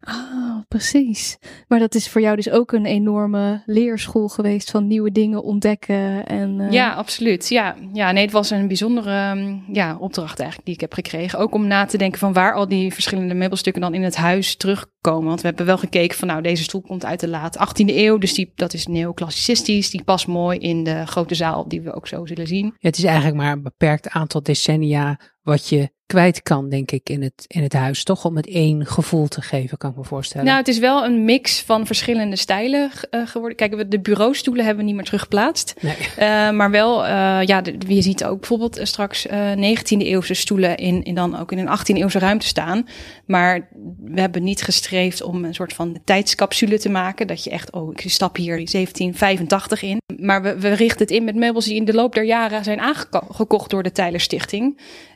Ah, 0.00 0.60
precies. 0.68 1.38
Maar 1.68 1.78
dat 1.78 1.94
is 1.94 2.08
voor 2.08 2.20
jou 2.20 2.36
dus 2.36 2.50
ook 2.50 2.72
een 2.72 2.86
enorme 2.86 3.62
leerschool 3.66 4.28
geweest 4.28 4.70
van 4.70 4.86
nieuwe 4.86 5.12
dingen 5.12 5.42
ontdekken. 5.42 6.26
En, 6.26 6.60
eh, 6.60 6.72
Ja, 6.72 6.92
absoluut. 6.92 7.48
Ja, 7.48 7.76
ja, 7.92 8.12
nee, 8.12 8.22
het 8.22 8.32
was 8.32 8.50
een 8.50 8.66
bijzondere 8.66 9.10
ehm, 9.10 9.58
ja, 9.72 9.96
opdracht 9.96 10.38
eigenlijk 10.38 10.64
die 10.64 10.74
ik 10.74 10.80
heb 10.80 10.92
gekregen. 10.92 11.38
Ook 11.38 11.54
om 11.54 11.66
na 11.66 11.84
te 11.84 11.98
denken 11.98 12.18
van 12.18 12.32
waar 12.32 12.54
al 12.54 12.68
die 12.68 12.92
verschillende 12.92 13.34
meubelstukken 13.34 13.82
dan 13.82 13.94
in 13.94 14.02
het 14.02 14.16
huis 14.16 14.56
terugkomen. 14.56 15.28
Want 15.28 15.40
we 15.40 15.46
hebben 15.46 15.66
wel 15.66 15.78
gekeken 15.78 16.16
van 16.16 16.28
nou, 16.28 16.42
deze 16.42 16.62
stoel 16.62 16.80
komt 16.80 17.04
uit 17.04 17.20
de 17.20 17.28
laat 17.28 17.56
18e 17.58 17.94
eeuw. 17.94 18.18
Dus 18.18 18.34
die, 18.34 18.52
dat 18.54 18.74
is 18.74 18.86
neoclassicistisch. 18.86 19.90
Die 19.90 20.04
past 20.04 20.26
mooi 20.26 20.58
in 20.58 20.84
de 20.84 21.06
grote 21.06 21.34
zaal 21.34 21.68
die 21.68 21.80
we 21.80 21.94
ook 21.94 22.08
zo 22.08 22.26
zullen 22.26 22.46
zien. 22.46 22.64
Ja, 22.64 22.88
het 22.88 22.98
is 22.98 23.04
eigenlijk 23.04 23.36
maar 23.36 23.52
een 23.52 23.62
beperkt 23.62 24.08
aantal 24.08 24.42
decennia 24.42 25.20
wat 25.42 25.68
je 25.68 25.90
kwijt 26.10 26.42
kan, 26.42 26.68
denk 26.68 26.90
ik, 26.90 27.08
in 27.08 27.22
het, 27.22 27.44
in 27.46 27.62
het 27.62 27.72
huis. 27.72 28.04
Toch 28.04 28.24
om 28.24 28.36
het 28.36 28.46
één 28.46 28.86
gevoel 28.86 29.28
te 29.28 29.40
geven, 29.42 29.78
kan 29.78 29.90
ik 29.90 29.96
me 29.96 30.04
voorstellen. 30.04 30.46
Nou, 30.46 30.58
het 30.58 30.68
is 30.68 30.78
wel 30.78 31.04
een 31.04 31.24
mix 31.24 31.60
van 31.62 31.86
verschillende 31.86 32.36
stijlen 32.36 32.90
eh, 33.10 33.26
geworden. 33.26 33.56
Kijk, 33.56 33.74
we- 33.74 33.88
de 33.88 34.00
bureaustoelen 34.00 34.64
hebben 34.64 34.82
we 34.82 34.88
niet 34.88 34.96
meer 34.98 35.04
teruggeplaatst. 35.08 35.74
nee. 35.80 35.94
Eh, 36.16 36.50
maar 36.50 36.70
wel, 36.70 37.04
eh, 37.06 37.38
ja, 37.42 37.60
de, 37.60 37.74
je 37.86 38.02
ziet 38.02 38.24
ook 38.24 38.38
bijvoorbeeld 38.38 38.80
straks 38.82 39.26
eh 39.26 39.52
19e 39.54 40.04
eeuwse 40.06 40.34
stoelen 40.34 40.76
in, 40.76 41.02
in 41.02 41.14
dan 41.14 41.38
ook 41.38 41.52
in 41.52 41.58
een 41.58 41.68
18e 41.78 41.96
eeuwse 42.00 42.18
ruimte 42.18 42.46
staan. 42.46 42.86
Maar 43.26 43.68
we 44.04 44.20
hebben 44.20 44.42
niet 44.44 44.62
gestreefd 44.62 45.22
om 45.22 45.44
een 45.44 45.54
soort 45.54 45.72
van 45.72 45.98
tijdscapsule 46.04 46.78
te 46.78 46.88
maken. 46.88 47.26
Dat 47.26 47.44
je 47.44 47.50
echt, 47.50 47.72
oh, 47.72 47.92
ik 47.92 48.10
stap 48.10 48.36
hier 48.36 48.54
1785 48.56 49.82
in. 49.82 49.98
Maar 50.16 50.42
we, 50.42 50.58
we 50.58 50.68
richten 50.72 50.98
het 50.98 51.10
in 51.10 51.24
met 51.24 51.34
meubels 51.34 51.64
die 51.64 51.74
in 51.76 51.84
de 51.84 51.94
loop 51.94 52.14
der 52.14 52.24
jaren 52.24 52.64
zijn 52.64 52.80
aangekocht 52.80 53.70
door 53.70 53.82
de 53.82 53.92
Tyler 53.92 54.20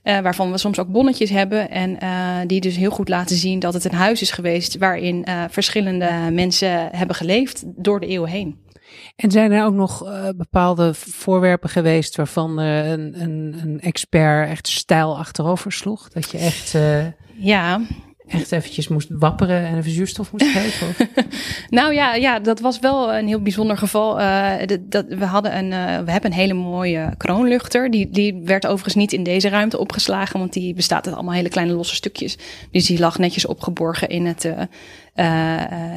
Eh, 0.04 0.20
waarvan 0.20 0.50
we 0.50 0.58
soms 0.58 0.78
ook 0.78 0.88
bonnetjes 0.88 1.30
hebben. 1.30 1.70
En 1.70 2.00
eh, 2.00 2.38
die 2.46 2.60
dus 2.60 2.76
heel 2.76 2.90
goed 2.90 3.08
laten 3.08 3.36
zien 3.36 3.58
dat 3.58 3.74
het 3.74 3.84
een 3.84 3.92
huis 3.92 4.22
is 4.22 4.30
geweest 4.30 4.78
waarin 4.78 5.24
eh, 5.24 5.44
verschillende 5.50 6.10
mensen 6.32 6.88
hebben 6.90 7.16
geleefd 7.16 7.62
door 7.66 8.00
de 8.00 8.06
eeuwen 8.06 8.30
heen. 8.30 8.58
En 9.16 9.30
zijn 9.30 9.52
er 9.52 9.64
ook 9.64 9.74
nog 9.74 10.04
bepaalde 10.36 10.94
voorwerpen 10.94 11.68
geweest 11.68 12.16
waarvan 12.16 12.58
een, 12.58 13.20
een, 13.22 13.56
een, 13.62 13.80
expert 13.80 14.48
echt 14.48 14.68
stijl 14.68 15.18
achterover 15.18 15.72
sloeg? 15.72 16.08
Dat 16.08 16.30
je 16.30 16.38
echt. 16.38 16.76
Ja, 17.36 17.80
echt 18.28 18.52
eventjes 18.52 18.88
moest 18.88 19.08
wapperen 19.10 19.66
en 19.66 19.78
even 19.78 19.90
zuurstof 19.90 20.32
moest 20.32 20.46
geven? 20.58 21.08
nou 21.70 21.94
ja, 21.94 22.14
ja, 22.14 22.38
dat 22.38 22.60
was 22.60 22.78
wel 22.78 23.14
een 23.14 23.26
heel 23.26 23.42
bijzonder 23.42 23.76
geval. 23.76 24.20
Uh, 24.20 24.52
dat, 24.80 25.04
we, 25.08 25.24
hadden 25.24 25.56
een, 25.56 25.70
uh, 25.70 26.04
we 26.04 26.10
hebben 26.10 26.30
een 26.30 26.36
hele 26.36 26.54
mooie 26.54 27.14
kroonluchter. 27.16 27.90
Die, 27.90 28.10
die 28.10 28.40
werd 28.44 28.66
overigens 28.66 28.94
niet 28.94 29.12
in 29.12 29.22
deze 29.22 29.48
ruimte 29.48 29.78
opgeslagen, 29.78 30.38
want 30.38 30.52
die 30.52 30.74
bestaat 30.74 31.06
uit 31.06 31.14
allemaal 31.14 31.34
hele 31.34 31.48
kleine 31.48 31.72
losse 31.72 31.94
stukjes. 31.94 32.38
Dus 32.70 32.86
die 32.86 32.98
lag 32.98 33.18
netjes 33.18 33.46
opgeborgen 33.46 34.08
in 34.08 34.26
het 34.26 34.44
uh, 34.44 34.60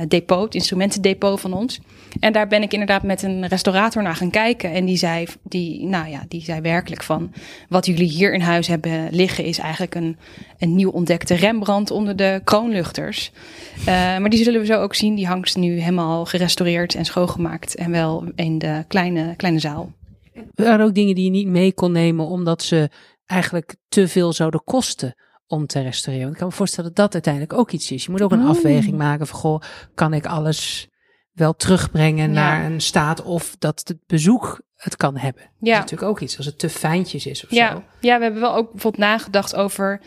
depot, 0.08 0.44
het 0.44 0.56
instrumentendepot 0.56 1.40
van 1.40 1.54
ons. 1.54 1.80
En 2.20 2.34
daar 2.34 2.48
ben 2.48 2.62
ik 2.62 2.72
inderdaad 2.72 3.04
met 3.04 3.24
een 3.24 3.48
restaurator 3.48 4.04
naar 4.04 4.16
gaan 4.16 4.30
kijken. 4.30 4.72
En 4.72 4.86
die 4.86 4.98
zei, 4.98 5.28
die, 5.44 5.86
nou 5.86 6.10
ja, 6.10 6.26
die 6.28 6.42
zei 6.42 6.62
werkelijk 6.62 7.04
van... 7.04 7.34
wat 7.70 7.86
jullie 7.86 8.10
hier 8.10 8.34
in 8.34 8.42
huis 8.42 8.68
hebben 8.68 9.08
liggen... 9.12 9.44
is 9.44 9.58
eigenlijk 9.58 9.96
een, 9.96 10.18
een 10.58 10.76
nieuw 10.76 10.90
ontdekte 10.90 11.36
Rembrandt 11.36 11.92
onder 11.92 12.16
de 12.16 12.42
kroonluchters. 12.44 13.32
Uh, 13.80 13.86
maar 13.86 14.30
die 14.30 14.44
zullen 14.44 14.60
we 14.60 14.66
zo 14.66 14.82
ook 14.82 14.96
zien. 14.96 15.16
Die 15.16 15.28
hangt 15.28 15.56
nu 15.56 15.80
helemaal 15.80 16.26
gerestaureerd 16.26 16.96
en 16.96 17.06
schoongemaakt. 17.06 17.76
En 17.76 17.92
wel 17.92 18.24
in 18.36 18.58
de 18.58 18.84
kleine, 18.88 19.36
kleine 19.36 19.60
zaal. 19.60 19.92
Er 20.34 20.66
waren 20.66 20.86
ook 20.86 20.96
dingen 20.96 21.16
die 21.16 21.24
je 21.24 21.30
niet 21.30 21.48
mee 21.48 21.74
kon 21.74 21.92
nemen... 21.92 22.26
omdat 22.26 22.64
ze 22.64 22.90
eigenlijk 23.26 23.76
te 23.88 24.08
veel 24.08 24.34
zouden 24.34 24.64
kosten 24.64 25.16
om 25.48 25.68
te 25.68 25.82
restaureren. 25.82 26.24
Want 26.24 26.34
ik 26.34 26.40
kan 26.40 26.48
me 26.48 26.56
voorstellen 26.56 26.94
dat 26.94 27.04
dat 27.04 27.14
uiteindelijk 27.14 27.54
ook 27.54 27.72
iets 27.72 27.92
is. 27.92 28.06
Je 28.06 28.12
moet 28.12 28.22
ook 28.22 28.32
een 28.32 28.44
oh. 28.44 28.50
afweging 28.50 28.98
maken 28.98 29.28
van, 29.28 29.40
goh, 29.40 29.62
kan 29.94 30.14
ik 30.14 30.26
alles 30.26 30.88
wel 31.32 31.56
terugbrengen 31.56 32.32
naar 32.32 32.66
een 32.66 32.82
staat 32.82 33.24
of 33.24 33.56
dat 33.60 33.82
het 33.84 33.98
bezoek 34.08 34.62
het 34.76 34.96
kan 34.96 35.18
hebben. 35.18 35.42
Ja. 35.42 35.50
Dat 35.60 35.68
is 35.68 35.78
natuurlijk 35.78 36.10
ook 36.10 36.20
iets 36.20 36.38
als 36.38 36.46
het 36.46 36.60
te 36.60 36.70
fijntjes 36.70 37.26
is 37.26 37.44
of 37.44 37.52
ja. 37.52 37.72
zo. 37.72 37.84
Ja, 38.00 38.18
we 38.18 38.24
hebben 38.24 38.42
wel 38.42 38.56
ook 38.56 38.72
bijvoorbeeld 38.72 39.04
nagedacht 39.04 39.56
over 39.56 40.02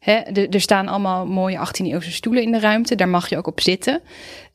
Er 0.00 0.60
staan 0.60 0.88
allemaal 0.88 1.26
mooie 1.26 1.66
18e-eeuwse 1.66 2.12
stoelen 2.12 2.42
in 2.42 2.52
de 2.52 2.60
ruimte. 2.60 2.94
Daar 2.94 3.08
mag 3.08 3.28
je 3.28 3.36
ook 3.36 3.46
op 3.46 3.60
zitten. 3.60 4.00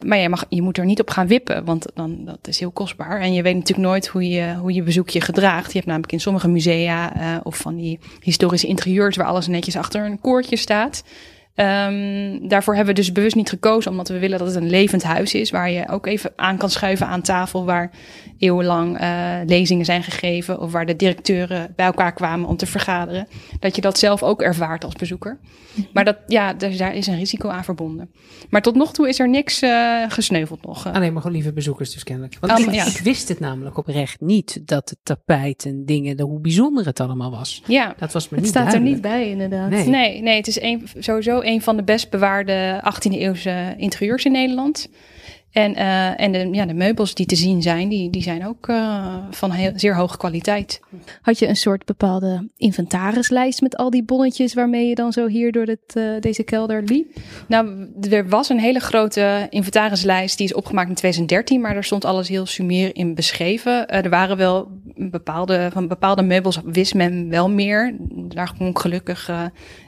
Maar 0.05 0.17
je, 0.17 0.29
mag, 0.29 0.45
je 0.50 0.62
moet 0.62 0.77
er 0.77 0.86
niet 0.86 1.00
op 1.00 1.10
gaan 1.10 1.27
wippen, 1.27 1.65
want 1.65 1.86
dan, 1.93 2.25
dat 2.25 2.48
is 2.48 2.60
heel 2.60 2.71
kostbaar. 2.71 3.19
En 3.19 3.33
je 3.33 3.41
weet 3.41 3.55
natuurlijk 3.55 3.88
nooit 3.88 4.07
hoe 4.07 4.29
je, 4.29 4.55
hoe 4.60 4.74
je 4.74 4.83
bezoek 4.83 5.10
je 5.10 5.21
gedraagt. 5.21 5.67
Je 5.67 5.74
hebt 5.77 5.86
namelijk 5.86 6.12
in 6.12 6.19
sommige 6.19 6.48
musea 6.48 7.15
uh, 7.15 7.38
of 7.43 7.57
van 7.57 7.75
die 7.75 8.00
historische 8.19 8.67
interieurs... 8.67 9.15
waar 9.15 9.27
alles 9.27 9.48
netjes 9.48 9.75
achter 9.75 10.05
een 10.05 10.19
koordje 10.19 10.55
staat... 10.55 11.03
Um, 11.55 12.48
daarvoor 12.48 12.75
hebben 12.75 12.96
we 12.96 13.00
dus 13.00 13.12
bewust 13.12 13.36
niet 13.36 13.50
gekozen, 13.50 13.91
omdat 13.91 14.08
we 14.08 14.20
willen 14.20 14.39
dat 14.39 14.48
het 14.48 14.55
een 14.55 14.70
levend 14.70 15.03
huis 15.03 15.34
is, 15.34 15.50
waar 15.50 15.72
je 15.72 15.89
ook 15.89 16.05
even 16.05 16.34
aan 16.36 16.58
kan 16.58 16.70
schuiven 16.70 17.08
aan 17.08 17.22
tafel, 17.22 17.65
waar 17.65 17.91
eeuwenlang 18.38 19.01
uh, 19.01 19.36
lezingen 19.46 19.86
zijn 19.86 20.03
gegeven 20.03 20.60
of 20.60 20.72
waar 20.72 20.86
de 20.86 20.96
directeuren 20.96 21.74
bij 21.75 21.86
elkaar 21.86 22.13
kwamen 22.13 22.48
om 22.50 22.58
te 22.58 22.65
vergaderen. 22.65 23.27
Dat 23.60 23.75
je 23.75 23.81
dat 23.81 24.00
zelf 24.00 24.24
ook 24.24 24.41
ervaart 24.41 24.84
als 24.84 24.93
bezoeker. 24.93 25.39
Mhm. 25.74 25.88
Maar 25.93 26.05
dat, 26.05 26.17
ja, 26.27 26.53
daar 26.53 26.96
is 26.96 27.08
een 27.08 27.17
risico 27.17 27.50
aan 27.50 27.63
verbonden. 27.63 28.12
Maar 28.50 28.62
tot 28.62 28.75
nog 28.75 28.93
toe 28.93 29.10
is 29.10 29.20
er 29.20 29.29
niks 29.29 29.63
uh, 29.63 30.03
gesneuveld 30.08 30.65
nog. 30.65 30.86
Alleen 30.88 31.08
ah, 31.08 31.12
maar 31.13 31.22
gewoon 31.22 31.38
lieve 31.38 31.53
bezoekers 31.53 31.93
dus 31.93 32.03
kennelijk. 32.03 32.38
Want 32.39 32.60
ik, 32.60 32.74
ja. 32.74 32.86
ik, 32.86 32.98
wist 32.98 33.27
het 33.27 33.39
namelijk 33.39 33.77
oprecht 33.77 34.22
niet, 34.22 34.62
dat 34.65 34.89
het 34.89 35.00
tapijt 35.03 35.65
en 35.65 35.86
dingen, 35.86 36.22
hoe 36.22 36.39
bijzonder 36.39 36.86
het 36.86 37.00
allemaal 37.00 37.31
was. 37.31 37.63
Ja, 37.67 37.96
dat 37.98 38.13
was 38.13 38.29
me 38.29 38.36
het 38.36 38.46
niet 38.46 38.55
staat 38.55 38.74
er 38.74 38.81
niet 38.81 39.01
bij 39.01 39.29
inderdaad. 39.29 39.70
Nee, 39.70 39.88
nee, 39.88 40.22
nee 40.22 40.36
het 40.36 40.48
is 40.48 40.62
een, 40.62 40.88
sowieso 40.98 41.40
een 41.45 41.62
van 41.62 41.77
de 41.77 41.83
best 41.83 42.10
bewaarde 42.10 42.81
18e 42.83 43.12
eeuwse 43.12 43.74
interieurs 43.77 44.25
in 44.25 44.31
Nederland. 44.31 44.89
En, 45.51 45.71
uh, 45.71 46.21
en 46.21 46.31
de, 46.31 46.50
ja, 46.51 46.65
de 46.65 46.74
meubels 46.74 47.13
die 47.13 47.25
te 47.25 47.36
zien 47.36 47.62
zijn, 47.62 47.89
die, 47.89 48.10
die 48.10 48.21
zijn 48.21 48.48
ook 48.48 48.67
uh, 48.67 49.15
van 49.31 49.51
heel, 49.51 49.71
zeer 49.75 49.95
hoge 49.95 50.17
kwaliteit. 50.17 50.79
Had 51.21 51.39
je 51.39 51.48
een 51.48 51.55
soort 51.55 51.86
bepaalde 51.86 52.50
inventarislijst 52.57 53.62
met 53.62 53.77
al 53.77 53.89
die 53.89 54.03
bonnetjes 54.03 54.53
waarmee 54.53 54.88
je 54.88 54.95
dan 54.95 55.13
zo 55.13 55.27
hier 55.27 55.51
door 55.51 55.65
het, 55.65 55.93
uh, 55.93 56.19
deze 56.19 56.43
kelder 56.43 56.83
liep? 56.83 57.17
Nou, 57.48 57.88
er 58.10 58.29
was 58.29 58.50
een 58.50 58.60
hele 58.60 58.79
grote 58.79 59.48
inventarislijst 59.50 60.38
die 60.38 60.48
is 60.48 60.53
opgemaakt 60.53 60.89
in 60.89 60.95
2013, 60.95 61.62
maar 61.62 61.74
daar 61.74 61.83
stond 61.83 62.05
alles 62.05 62.27
heel 62.27 62.45
sumier 62.45 62.95
in 62.95 63.15
beschreven. 63.15 63.88
er 63.88 64.10
waren 64.10 64.38
wel 64.38 64.67
bepaalde, 65.10 65.70
van 65.74 65.88
bepaalde 65.88 66.22
meubels 66.22 66.60
wist 66.65 66.93
men 66.93 67.29
wel 67.29 67.50
meer. 67.50 67.96
Daar 68.12 68.53
kon 68.58 68.67
ik 68.67 68.79
gelukkig 68.79 69.29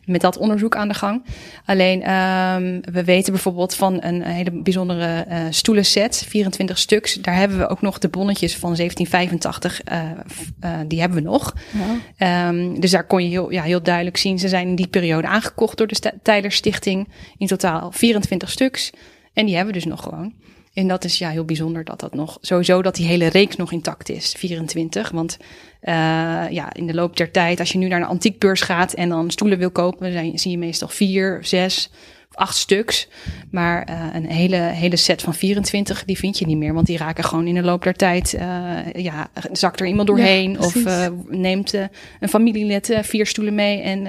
met 0.06 0.22
dat 0.22 0.38
onderzoek 0.38 0.76
aan 0.76 0.88
de 0.88 0.94
gang. 0.94 1.26
Alleen 1.66 2.12
um, 2.12 2.82
we 2.92 3.04
weten 3.04 3.34
bijvoorbeeld 3.34 3.76
van 3.76 4.04
een 4.04 4.22
hele 4.22 4.52
bijzondere 4.52 5.26
uh, 5.30 5.38
stoelenset, 5.50 6.26
24 6.28 6.78
stuks. 6.78 7.14
Daar 7.14 7.36
hebben 7.36 7.58
we 7.58 7.68
ook 7.68 7.82
nog 7.82 8.00
de 8.00 8.10
bonnetjes 8.10 8.56
van 8.56 8.76
1785, 8.76 9.82
uh, 9.92 10.02
uh, 10.64 10.80
die 10.88 11.00
hebben 11.00 11.18
we 11.18 11.30
nog. 11.30 11.54
Ja. 12.18 12.48
Um, 12.48 12.80
dus 12.80 12.92
daar 12.92 13.08
kon 13.08 13.24
je 13.24 13.30
heel, 13.30 13.52
ja, 13.52 13.64
heel 13.64 13.84
duidelijk 13.84 14.18
zien, 14.18 14.40
ze 14.40 14.48
zijn 14.48 14.68
in 14.68 14.76
die 14.76 14.88
periode 14.88 15.28
aangekocht 15.28 15.78
door 15.78 15.88
de 15.88 16.14
Tyler 16.22 16.52
Stichting. 16.52 17.08
In 17.38 17.48
totaal 17.48 17.92
24 17.92 18.50
stuks. 18.50 18.92
En 19.34 19.46
die 19.46 19.56
hebben 19.56 19.74
we 19.74 19.80
dus 19.80 19.90
nog 19.90 20.04
gewoon. 20.04 20.34
En 20.74 20.88
dat 20.88 21.04
is 21.04 21.18
ja 21.18 21.30
heel 21.30 21.46
bijzonder 21.46 21.84
dat 21.84 22.00
dat 22.00 22.14
nog 22.14 22.38
sowieso 22.42 22.82
dat 22.82 22.96
die 22.96 23.06
hele 23.06 23.28
reeks 23.28 23.56
nog 23.56 23.72
intact 23.72 24.10
is, 24.10 24.34
24. 24.38 25.10
Want 25.10 25.38
uh, 25.82 25.94
ja, 26.50 26.74
in 26.74 26.88
de 26.88 26.94
loop 26.94 27.18
der 27.18 27.32
tijd, 27.32 27.60
als 27.60 27.72
je 27.72 27.78
nu 27.78 27.88
naar 27.88 28.02
een 28.02 28.08
antiekbeurs 28.08 28.62
gaat 28.62 28.94
en 28.94 29.10
dan 29.10 29.32
stoelen 29.32 29.58
wil 29.58 29.72
kopen, 29.72 30.14
dan 30.14 30.38
zie 30.38 30.52
je 30.52 30.58
meestal 30.58 30.88
vier, 30.88 31.40
zes 31.42 31.90
of 32.30 32.36
acht 32.36 32.56
stuks. 32.56 33.08
Maar 33.52 33.90
uh, 33.90 34.08
een 34.14 34.26
hele, 34.26 34.56
hele 34.56 34.96
set 34.96 35.22
van 35.22 35.34
24, 35.34 36.06
die 36.06 36.18
vind 36.18 36.38
je 36.38 36.46
niet 36.46 36.58
meer. 36.58 36.74
Want 36.74 36.88
die 36.88 36.98
raken 36.98 37.24
gewoon 37.24 37.48
in 37.48 37.56
de 37.56 37.64
loop 37.64 37.84
der 37.84 37.94
tijd, 37.94 38.34
uh, 38.34 38.94
ja, 38.94 39.30
zakt 39.52 39.80
er 39.80 39.88
iemand 39.88 40.08
doorheen. 40.08 40.60
of 40.60 40.76
neemt 41.28 41.74
een 42.20 42.30
familielid 42.30 42.98
vier 43.02 43.26
stoelen 43.26 43.56
mee 43.56 43.82
en 43.82 44.04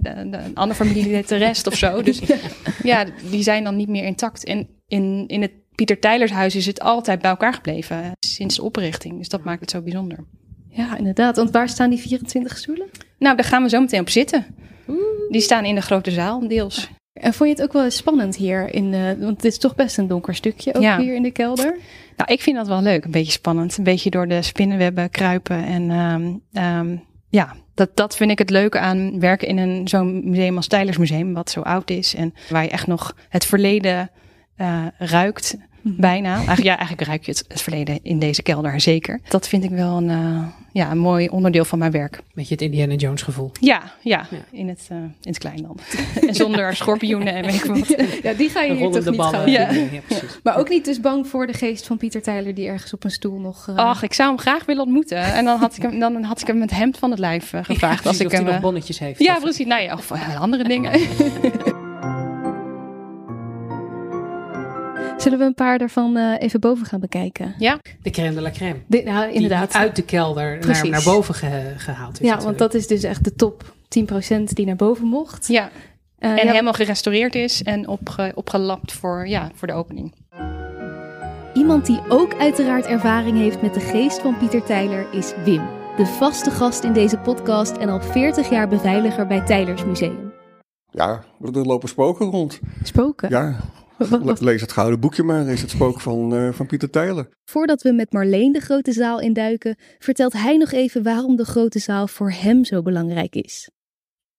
de, 0.00 0.30
de, 0.30 0.36
een 0.36 0.54
ander 0.54 0.76
familielid 0.76 1.28
de 1.28 1.36
rest 1.36 1.66
of 1.66 1.74
zo. 1.74 2.02
Dus 2.02 2.20
ja, 2.82 3.04
die 3.30 3.42
zijn 3.42 3.64
dan 3.64 3.76
niet 3.76 3.88
meer 3.88 4.04
intact. 4.04 4.44
En 4.44 4.68
in, 4.88 5.24
in 5.26 5.42
het 5.42 5.52
Pieter 5.74 5.98
Tijlers 6.00 6.30
huis 6.30 6.56
is 6.56 6.66
het 6.66 6.80
altijd 6.80 7.20
bij 7.20 7.30
elkaar 7.30 7.54
gebleven 7.54 8.12
sinds 8.20 8.56
de 8.56 8.62
oprichting. 8.62 9.18
Dus 9.18 9.28
dat 9.28 9.44
maakt 9.44 9.60
het 9.60 9.70
zo 9.70 9.80
bijzonder. 9.80 10.18
Ja, 10.68 10.96
inderdaad. 10.96 11.36
Want 11.36 11.50
waar 11.50 11.68
staan 11.68 11.90
die 11.90 11.98
24 11.98 12.56
stoelen? 12.56 12.86
Nou, 13.18 13.36
daar 13.36 13.44
gaan 13.44 13.62
we 13.62 13.68
zo 13.68 13.80
meteen 13.80 14.00
op 14.00 14.08
zitten. 14.08 14.46
Die 15.28 15.40
staan 15.40 15.64
in 15.64 15.74
de 15.74 15.80
grote 15.80 16.10
zaal, 16.10 16.48
deels. 16.48 16.90
En 17.12 17.34
vond 17.34 17.48
je 17.48 17.54
het 17.54 17.64
ook 17.64 17.72
wel 17.72 17.90
spannend 17.90 18.36
hier? 18.36 18.74
In 18.74 18.90
de, 18.90 19.16
want 19.20 19.36
het 19.36 19.44
is 19.44 19.58
toch 19.58 19.74
best 19.74 19.98
een 19.98 20.06
donker 20.06 20.34
stukje 20.34 20.74
ook 20.74 21.00
hier 21.00 21.14
in 21.14 21.22
de 21.22 21.30
kelder. 21.30 21.78
Nou, 22.16 22.32
ik 22.32 22.40
vind 22.40 22.56
dat 22.56 22.66
wel 22.66 22.82
leuk. 22.82 23.04
Een 23.04 23.10
beetje 23.10 23.32
spannend. 23.32 23.78
Een 23.78 23.84
beetje 23.84 24.10
door 24.10 24.28
de 24.28 24.42
spinnenwebben 24.42 25.10
kruipen. 25.10 25.64
En 25.64 25.90
um, 25.90 26.42
um, 26.62 27.04
ja, 27.28 27.56
dat, 27.74 27.96
dat 27.96 28.16
vind 28.16 28.30
ik 28.30 28.38
het 28.38 28.50
leuke 28.50 28.78
aan 28.78 29.20
werken 29.20 29.48
in 29.48 29.58
een 29.58 29.88
zo'n 29.88 30.30
museum 30.30 30.56
als 30.56 30.96
Museum, 30.96 31.34
wat 31.34 31.50
zo 31.50 31.60
oud 31.60 31.90
is. 31.90 32.14
En 32.14 32.34
waar 32.48 32.62
je 32.62 32.70
echt 32.70 32.86
nog 32.86 33.16
het 33.28 33.44
verleden 33.44 34.10
uh, 34.58 34.86
ruikt. 34.98 35.56
Mhm. 35.84 36.00
Bijna. 36.00 36.34
Eigenlijk, 36.34 36.62
ja, 36.62 36.76
eigenlijk 36.76 37.08
ruik 37.08 37.24
je 37.24 37.30
het, 37.30 37.44
het, 37.48 37.62
verleden 37.62 37.98
in 38.02 38.18
deze 38.18 38.42
kelder 38.42 38.80
zeker. 38.80 39.20
Dat 39.28 39.48
vind 39.48 39.64
ik 39.64 39.70
wel 39.70 39.96
een, 39.96 40.08
uh, 40.08 40.46
ja, 40.72 40.90
een 40.90 40.98
mooi 40.98 41.28
onderdeel 41.28 41.64
van 41.64 41.78
mijn 41.78 41.90
werk. 41.90 42.20
Beetje 42.34 42.54
het 42.54 42.62
Indiana 42.62 42.94
Jones 42.94 43.22
gevoel. 43.22 43.50
Ja, 43.60 43.82
ja, 44.00 44.26
ja. 44.30 44.38
In, 44.50 44.68
het, 44.68 44.88
uh, 44.92 44.98
in 44.98 45.12
het 45.22 45.38
klein 45.38 45.62
dan. 45.62 45.78
en 46.28 46.34
zonder 46.34 46.76
schorpioenen 46.76 47.34
en 47.34 47.44
weet 47.44 47.54
ik 47.54 47.64
wat. 47.64 47.88
Ja, 48.22 48.32
die 48.32 48.48
ga 48.48 48.62
je 48.62 48.74
hier 48.74 48.90
toch 48.90 49.04
niet 49.04 49.16
ballen. 49.16 49.40
gaan. 49.40 49.50
Ja. 49.50 49.70
ja 49.70 50.00
maar 50.42 50.58
ook 50.58 50.68
niet 50.68 50.84
dus 50.84 51.00
bang 51.00 51.26
voor 51.26 51.46
de 51.46 51.52
geest 51.52 51.86
van 51.86 51.96
Pieter 51.96 52.22
Tyler 52.22 52.54
die 52.54 52.66
ergens 52.66 52.94
op 52.94 53.04
een 53.04 53.10
stoel 53.10 53.38
nog... 53.38 53.66
Uh... 53.70 53.76
Ach, 53.76 54.02
ik 54.02 54.12
zou 54.12 54.28
hem 54.28 54.38
graag 54.38 54.64
willen 54.64 54.82
ontmoeten. 54.82 55.22
En 55.22 55.44
dan 55.44 55.58
had 55.58 55.76
ik 55.76 55.82
hem, 55.82 55.98
dan 55.98 56.22
had 56.22 56.40
ik 56.40 56.46
hem 56.46 56.58
met 56.58 56.70
hemd 56.70 56.98
van 56.98 57.10
het 57.10 57.18
lijf 57.18 57.52
gevraagd. 57.62 58.06
als 58.06 58.20
ik 58.20 58.26
of 58.26 58.32
hem, 58.32 58.44
hij 58.44 58.52
nog 58.52 58.62
bonnetjes 58.62 58.98
heeft. 58.98 59.18
Ja, 59.18 59.38
precies. 59.38 59.66
Nou 59.66 59.82
ja, 59.82 59.94
of 59.94 60.12
andere 60.38 60.64
dingen. 60.64 60.92
Zullen 65.16 65.38
we 65.38 65.44
een 65.44 65.54
paar 65.54 65.78
daarvan 65.78 66.16
uh, 66.16 66.34
even 66.38 66.60
boven 66.60 66.86
gaan 66.86 67.00
bekijken? 67.00 67.54
Ja. 67.58 67.78
De 68.02 68.10
crème 68.10 68.34
de 68.34 68.40
la 68.40 68.50
crème. 68.50 68.76
De, 68.86 69.02
nou, 69.02 69.32
inderdaad. 69.32 69.72
Die 69.72 69.80
uit 69.80 69.96
de 69.96 70.02
kelder 70.02 70.58
naar, 70.66 70.88
naar, 70.88 71.02
boven 71.02 71.34
gehaald 71.76 72.20
is. 72.20 72.28
Ja, 72.28 72.40
want 72.40 72.58
dat 72.58 72.74
is 72.74 72.86
dus 72.86 73.02
echt 73.02 73.24
de 73.24 73.34
top 73.34 73.74
10% 74.34 74.42
die 74.44 74.66
naar 74.66 74.76
boven 74.76 75.06
mocht. 75.06 75.48
Ja. 75.48 75.70
Uh, 76.18 76.30
en 76.30 76.36
ja. 76.36 76.50
helemaal 76.50 76.72
gerestaureerd 76.72 77.34
is 77.34 77.62
en 77.62 77.88
opge, 77.88 78.32
opgelapt 78.34 78.92
voor, 78.92 79.28
ja, 79.28 79.50
voor 79.54 79.68
de 79.68 79.74
opening. 79.74 80.14
Iemand 81.54 81.86
die 81.86 82.00
ook 82.08 82.34
uiteraard 82.34 82.86
ervaring 82.86 83.36
heeft 83.38 83.62
met 83.62 83.74
de 83.74 83.80
geest 83.80 84.20
van 84.20 84.38
Pieter 84.38 84.64
Tijler 84.64 85.06
is 85.12 85.32
Wim. 85.44 85.62
De 85.96 86.06
vaste 86.06 86.50
gast 86.50 86.84
in 86.84 86.92
deze 86.92 87.18
podcast 87.18 87.76
en 87.76 87.88
al 87.88 88.00
40 88.00 88.50
jaar 88.50 88.68
beveiliger 88.68 89.26
bij 89.26 89.40
Tijlers 89.40 89.84
Museum. 89.84 90.32
Ja, 90.90 91.24
er 91.40 91.66
lopen 91.66 91.88
spoken 91.88 92.26
rond. 92.26 92.60
Spoken? 92.82 93.28
Ja, 93.28 93.56
Lees 94.40 94.60
het 94.60 94.72
gouden 94.72 95.00
boekje 95.00 95.22
maar, 95.22 95.46
is 95.46 95.60
het 95.60 95.70
spook 95.70 96.00
van, 96.00 96.34
uh, 96.34 96.52
van 96.52 96.66
Pieter 96.66 96.90
Tijler. 96.90 97.28
Voordat 97.44 97.82
we 97.82 97.92
met 97.92 98.12
Marleen 98.12 98.52
de 98.52 98.60
grote 98.60 98.92
zaal 98.92 99.20
induiken, 99.20 99.76
vertelt 99.98 100.32
hij 100.32 100.56
nog 100.56 100.72
even 100.72 101.02
waarom 101.02 101.36
de 101.36 101.44
grote 101.44 101.78
zaal 101.78 102.06
voor 102.06 102.30
hem 102.30 102.64
zo 102.64 102.82
belangrijk 102.82 103.34
is. 103.34 103.70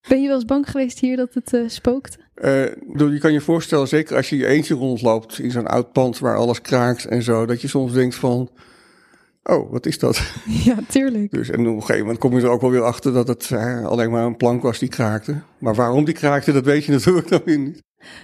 Ben 0.08 0.22
je 0.22 0.28
wel 0.28 0.36
eens 0.36 0.46
bang 0.46 0.70
geweest 0.70 1.00
hier 1.00 1.18
dat 1.18 1.34
het 1.34 1.54
uh, 1.54 1.68
spookt? 1.68 2.18
Uh, 2.36 2.64
je 2.94 3.18
kan 3.20 3.34
je 3.34 3.42
voorstellen, 3.42 3.88
zeker 3.88 4.16
als 4.16 4.30
je 4.30 4.38
je 4.38 4.48
eentje 4.48 4.74
rondloopt 4.74 5.40
in 5.40 5.52
zo'n 5.52 5.68
oud 5.68 5.92
pand 5.92 6.20
waar 6.20 6.38
alles 6.38 6.62
kraakt 6.62 7.06
en 7.06 7.22
zo, 7.22 7.46
dat 7.46 7.62
je 7.62 7.68
soms 7.68 7.94
denkt 7.94 8.16
van, 8.16 8.50
oh, 9.44 9.72
wat 9.72 9.86
is 9.86 10.00
dat? 10.00 10.22
Ja, 10.66 10.76
tuurlijk. 10.88 11.32
Dus, 11.32 11.50
en 11.50 11.60
op 11.60 11.66
een 11.66 11.80
gegeven 11.80 12.02
moment 12.02 12.20
kom 12.20 12.38
je 12.38 12.42
er 12.42 12.50
ook 12.50 12.62
wel 12.62 12.72
weer 12.72 12.84
achter 12.84 13.14
dat 13.14 13.28
het 13.28 13.52
eh, 13.52 13.86
alleen 13.86 14.12
maar 14.12 14.26
een 14.26 14.38
plank 14.38 14.62
was 14.62 14.80
die 14.80 14.90
kraakte. 14.90 15.42
Maar 15.58 15.76
waarom 15.76 16.06
die 16.06 16.14
kraakte, 16.14 16.52
dat 16.52 16.66
weet 16.66 16.86
je 16.86 16.92
natuurlijk 16.92 17.30
dan 17.36 17.42
weer 17.46 17.60
niet. 17.60 17.84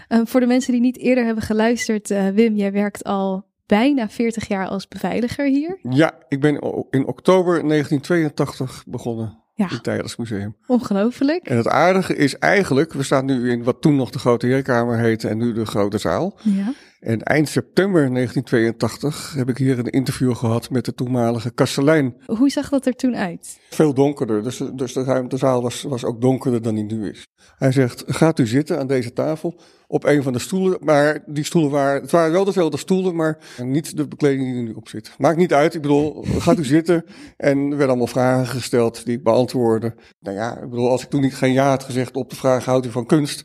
Uh, 0.10 0.20
voor 0.24 0.40
de 0.40 0.46
mensen 0.46 0.72
die 0.72 0.82
niet 0.82 0.98
eerder 0.98 1.26
hebben 1.26 1.44
geluisterd, 1.44 2.12
uh, 2.12 2.28
Wim, 2.28 2.56
jij 2.56 2.72
werkt 2.72 3.04
al 3.04 3.46
bijna 3.66 4.10
40 4.10 4.48
jaar 4.48 4.68
als 4.68 4.88
beveiliger 4.88 5.46
hier. 5.46 5.80
Ja, 5.90 6.14
ik 6.28 6.40
ben 6.40 6.54
in 6.90 7.08
oktober 7.08 7.68
1982 7.68 8.84
begonnen. 8.88 9.40
Ja. 9.56 9.68
In 9.68 9.74
het 9.74 9.84
Tijdersmuseum. 9.84 10.56
Ongelooflijk. 10.68 11.48
En 11.48 11.58
het 11.58 11.68
aardige 11.68 12.16
is 12.16 12.38
eigenlijk, 12.38 12.94
we 12.94 13.04
staan 13.04 13.26
nu 13.26 13.52
in 13.52 13.64
wat 13.64 13.82
toen 13.82 13.96
nog 13.96 14.10
de 14.10 14.20
Grote 14.20 14.46
Heerkamer 14.46 15.00
heette 15.00 15.28
en 15.28 15.38
nu 15.38 15.54
de 15.54 15.66
Grote 15.66 15.98
Zaal. 15.98 16.38
Ja. 16.42 16.74
En 17.02 17.22
eind 17.22 17.50
september 17.50 18.14
1982 18.14 19.34
heb 19.36 19.50
ik 19.50 19.58
hier 19.58 19.80
een 19.80 19.90
interview 19.90 20.36
gehad 20.36 20.70
met 20.70 20.86
de 20.86 20.94
toenmalige 20.94 21.52
kastelein. 21.52 22.16
Hoe 22.26 22.50
zag 22.50 22.70
dat 22.70 22.86
er 22.86 22.96
toen 22.96 23.16
uit? 23.16 23.60
Veel 23.70 23.94
donkerder, 23.94 24.44
dus, 24.44 24.62
dus 24.74 24.94
de, 24.94 25.04
ruimte, 25.04 25.30
de 25.30 25.38
zaal 25.38 25.62
was, 25.62 25.82
was 25.82 26.06
ook 26.06 26.22
donkerder 26.22 26.62
dan 26.62 26.76
die 26.76 26.84
nu 26.84 27.10
is. 27.10 27.28
Hij 27.58 27.72
zegt, 27.72 28.04
gaat 28.08 28.40
u 28.40 28.48
zitten 28.48 28.80
aan 28.80 28.88
deze 28.88 29.14
tafel 29.14 29.60
op 29.88 30.06
een 30.06 30.24
van 30.24 30.34
de 30.34 30.40
stoelen. 30.40 30.78
Maar 30.82 31.24
die 31.26 31.44
stoelen 31.44 31.72
waren, 31.72 32.02
het 32.02 32.12
waren 32.12 32.32
wel 32.32 32.44
dezelfde 32.44 32.78
stoelen, 32.78 33.16
maar 33.16 33.38
niet 33.64 33.98
de 33.98 34.08
bekleding 34.08 34.44
die 34.44 34.56
er 34.56 34.64
nu 34.64 34.74
op 34.74 34.90
zit. 34.90 35.12
Maakt 35.18 35.38
niet 35.38 35.54
uit, 35.54 35.76
ik 35.76 35.82
bedoel, 35.82 36.26
gaat 36.38 36.60
u 36.60 36.66
zitten. 36.66 37.04
En 37.38 37.58
er 37.58 37.70
werden 37.70 37.88
allemaal 37.88 38.08
vragen 38.08 38.48
gesteld 38.48 39.06
die 39.06 39.18
ik 39.18 39.24
beantwoordde. 39.24 39.96
Nou 40.20 40.36
ja, 40.36 40.58
ik 40.58 40.70
bedoel, 40.70 40.90
als 40.90 41.04
ik 41.04 41.10
toen 41.10 41.22
niet 41.22 41.36
geen 41.36 41.54
ja 41.54 41.70
had 41.70 41.84
gezegd 41.84 42.16
op 42.16 42.30
de 42.30 42.36
vraag, 42.36 42.66
houdt 42.66 42.86
u 42.86 42.92
van 42.92 43.06
kunst? 43.06 43.44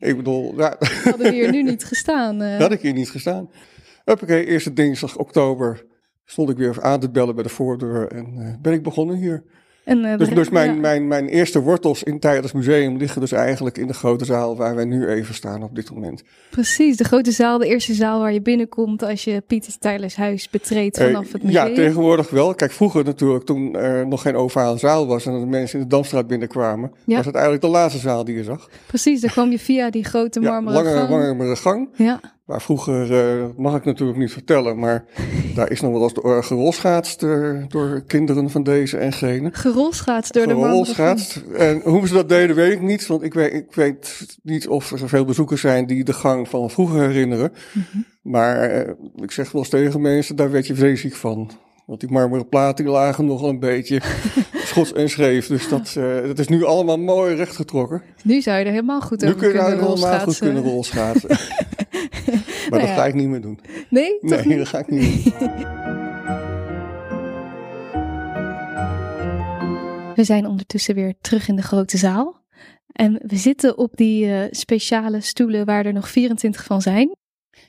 Ik 0.00 0.16
bedoel, 0.16 0.58
ja. 0.58 0.76
Hadden 0.78 1.26
we 1.26 1.32
hier 1.32 1.50
nu 1.50 1.62
niet 1.62 1.84
gestaan. 1.92 2.42
Uh... 2.42 2.58
Had 2.58 2.72
ik 2.72 2.80
hier 2.80 2.92
niet 2.92 3.10
gestaan. 3.10 3.50
Oké, 4.04 4.36
eerste 4.36 4.72
dinsdag 4.72 5.16
oktober 5.16 5.84
stond 6.24 6.50
ik 6.50 6.56
weer 6.56 6.82
aan 6.82 7.00
te 7.00 7.10
bellen 7.10 7.34
bij 7.34 7.44
de 7.44 7.50
voordeur 7.50 8.12
en 8.12 8.34
uh, 8.38 8.54
ben 8.60 8.72
ik 8.72 8.82
begonnen 8.82 9.16
hier. 9.16 9.44
En, 9.90 10.04
uh, 10.04 10.16
dus 10.16 10.28
dus 10.28 10.48
mijn, 10.50 10.74
ja. 10.74 10.80
mijn, 10.80 11.08
mijn 11.08 11.28
eerste 11.28 11.60
wortels 11.60 12.02
in 12.02 12.18
Tijdens 12.18 12.52
Museum 12.52 12.96
liggen 12.96 13.20
dus 13.20 13.32
eigenlijk 13.32 13.78
in 13.78 13.86
de 13.86 13.92
grote 13.92 14.24
zaal 14.24 14.56
waar 14.56 14.74
wij 14.74 14.84
nu 14.84 15.06
even 15.06 15.34
staan 15.34 15.62
op 15.62 15.74
dit 15.74 15.90
moment. 15.94 16.22
Precies, 16.50 16.96
de 16.96 17.04
grote 17.04 17.30
zaal, 17.30 17.58
de 17.58 17.66
eerste 17.66 17.94
zaal 17.94 18.20
waar 18.20 18.32
je 18.32 18.42
binnenkomt 18.42 19.02
als 19.02 19.24
je 19.24 19.42
Pieter 19.46 19.78
Tijdens 19.78 20.16
huis 20.16 20.50
betreedt 20.50 20.98
vanaf 20.98 21.32
het 21.32 21.42
museum. 21.42 21.68
Ja, 21.68 21.74
tegenwoordig 21.74 22.30
wel. 22.30 22.54
Kijk, 22.54 22.72
vroeger 22.72 23.04
natuurlijk, 23.04 23.44
toen 23.44 23.74
er 23.74 24.06
nog 24.06 24.22
geen 24.22 24.36
ovale 24.36 24.78
zaal 24.78 25.06
was 25.06 25.26
en 25.26 25.40
de 25.40 25.46
mensen 25.46 25.78
in 25.78 25.84
de 25.84 25.90
Damstraat 25.90 26.26
binnenkwamen, 26.26 26.92
ja. 27.04 27.16
was 27.16 27.26
het 27.26 27.34
eigenlijk 27.34 27.64
de 27.64 27.70
laatste 27.70 28.00
zaal 28.00 28.24
die 28.24 28.36
je 28.36 28.44
zag. 28.44 28.68
Precies, 28.86 29.20
dan 29.20 29.30
kwam 29.30 29.50
je 29.50 29.58
via 29.58 29.90
die 29.90 30.04
grote 30.04 30.40
marmeren 30.40 30.84
ja, 30.84 31.06
gang. 31.06 31.10
Langere 31.10 31.56
gang. 31.56 31.88
Ja. 31.96 32.20
Maar 32.50 32.62
vroeger, 32.62 33.10
uh, 33.10 33.44
mag 33.56 33.76
ik 33.76 33.84
natuurlijk 33.84 34.18
niet 34.18 34.32
vertellen, 34.32 34.78
maar 34.78 35.04
daar 35.54 35.70
is 35.70 35.80
nog 35.80 35.92
wel 35.92 36.02
eens 36.02 36.14
door 36.14 36.44
gerolschaatst 36.44 37.22
uh, 37.22 37.64
door 37.68 38.02
kinderen 38.06 38.50
van 38.50 38.62
deze 38.62 38.96
en 38.96 39.12
gene. 39.12 39.48
Gerolschaatst 39.52 40.32
door 40.32 40.42
gerolschaatst. 40.42 41.34
de 41.34 41.54
En 41.54 41.80
hoe 41.84 42.08
ze 42.08 42.14
dat 42.14 42.28
deden, 42.28 42.56
weet 42.56 42.72
ik 42.72 42.80
niet, 42.80 43.06
want 43.06 43.22
ik 43.22 43.34
weet, 43.34 43.52
ik 43.52 43.74
weet 43.74 44.26
niet 44.42 44.68
of 44.68 44.92
er 44.92 45.08
veel 45.08 45.24
bezoekers 45.24 45.60
zijn 45.60 45.86
die 45.86 46.04
de 46.04 46.12
gang 46.12 46.48
van 46.48 46.70
vroeger 46.70 47.00
herinneren. 47.00 47.52
Mm 47.72 47.84
-hmm. 47.92 48.04
Maar 48.22 48.74
uh, 48.74 48.92
ik 49.16 49.30
zeg 49.30 49.52
wel 49.52 49.60
eens 49.60 49.70
tegen 49.70 50.00
mensen, 50.00 50.36
daar 50.36 50.50
werd 50.50 50.66
je 50.66 50.74
vreselijk 50.74 51.16
van. 51.16 51.50
Want 51.86 52.00
die 52.00 52.10
marmeren 52.10 52.48
platen 52.48 52.84
die 52.84 52.92
lagen 52.92 53.24
nog 53.24 53.42
een 53.42 53.58
beetje 53.58 54.00
schots 54.70 54.92
en 54.92 55.10
schreef. 55.10 55.46
Dus 55.46 55.68
dat, 55.68 55.94
uh, 55.98 56.22
dat 56.22 56.38
is 56.38 56.48
nu 56.48 56.64
allemaal 56.64 56.98
mooi 56.98 57.34
rechtgetrokken. 57.34 58.02
Nu 58.22 58.40
zou 58.40 58.58
je 58.58 58.64
er 58.64 58.70
helemaal 58.70 59.00
goed 59.00 59.24
over 59.24 59.26
nu 59.26 59.34
kun 59.34 59.48
je 59.48 59.54
kunnen 59.54 59.78
er 59.78 59.86
helemaal 59.86 60.20
goed 60.20 60.38
kunnen 60.38 60.62
rolschaatsen. 60.62 61.38
maar 62.70 62.78
nou 62.78 62.90
dat 62.90 62.98
ja. 62.98 63.02
ga 63.02 63.08
ik 63.08 63.14
niet 63.14 63.28
meer 63.28 63.40
doen. 63.40 63.60
Nee? 63.90 64.18
Nee, 64.20 64.46
niet? 64.46 64.58
dat 64.58 64.68
ga 64.68 64.78
ik 64.78 64.88
niet 64.88 65.24
doen. 65.24 65.50
We 70.20 70.26
zijn 70.26 70.46
ondertussen 70.46 70.94
weer 70.94 71.14
terug 71.20 71.48
in 71.48 71.56
de 71.56 71.62
grote 71.62 71.96
zaal. 71.96 72.44
En 72.92 73.20
we 73.22 73.36
zitten 73.36 73.78
op 73.78 73.96
die 73.96 74.26
uh, 74.26 74.42
speciale 74.50 75.20
stoelen 75.20 75.66
waar 75.66 75.86
er 75.86 75.92
nog 75.92 76.08
24 76.08 76.64
van 76.64 76.82
zijn. 76.82 77.16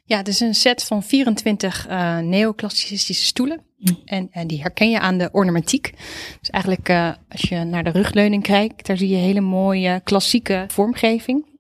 Ja, 0.04 0.18
het 0.18 0.28
is 0.28 0.40
een 0.40 0.56
set 0.56 0.84
van 0.84 1.04
24 1.04 1.90
uh, 1.90 2.18
neoclassicistische 2.18 3.26
stoelen. 3.26 3.62
Hm. 3.78 3.94
En, 4.06 4.28
en, 4.32 4.48
die 4.48 4.62
herken 4.62 4.90
je 4.90 5.00
aan 5.00 5.18
de 5.18 5.30
ornamentiek. 5.32 5.94
Dus 6.40 6.50
eigenlijk 6.50 6.90
uh, 6.90 7.12
als 7.30 7.42
je 7.42 7.64
naar 7.64 7.84
de 7.84 7.90
rugleuning 7.90 8.44
kijkt, 8.44 8.88
daar 8.88 8.98
zie 8.98 9.10
je 9.10 9.16
hele 9.16 9.42
mooie 9.42 10.02
klassieke 10.04 10.66
vormgeving. 10.68 11.60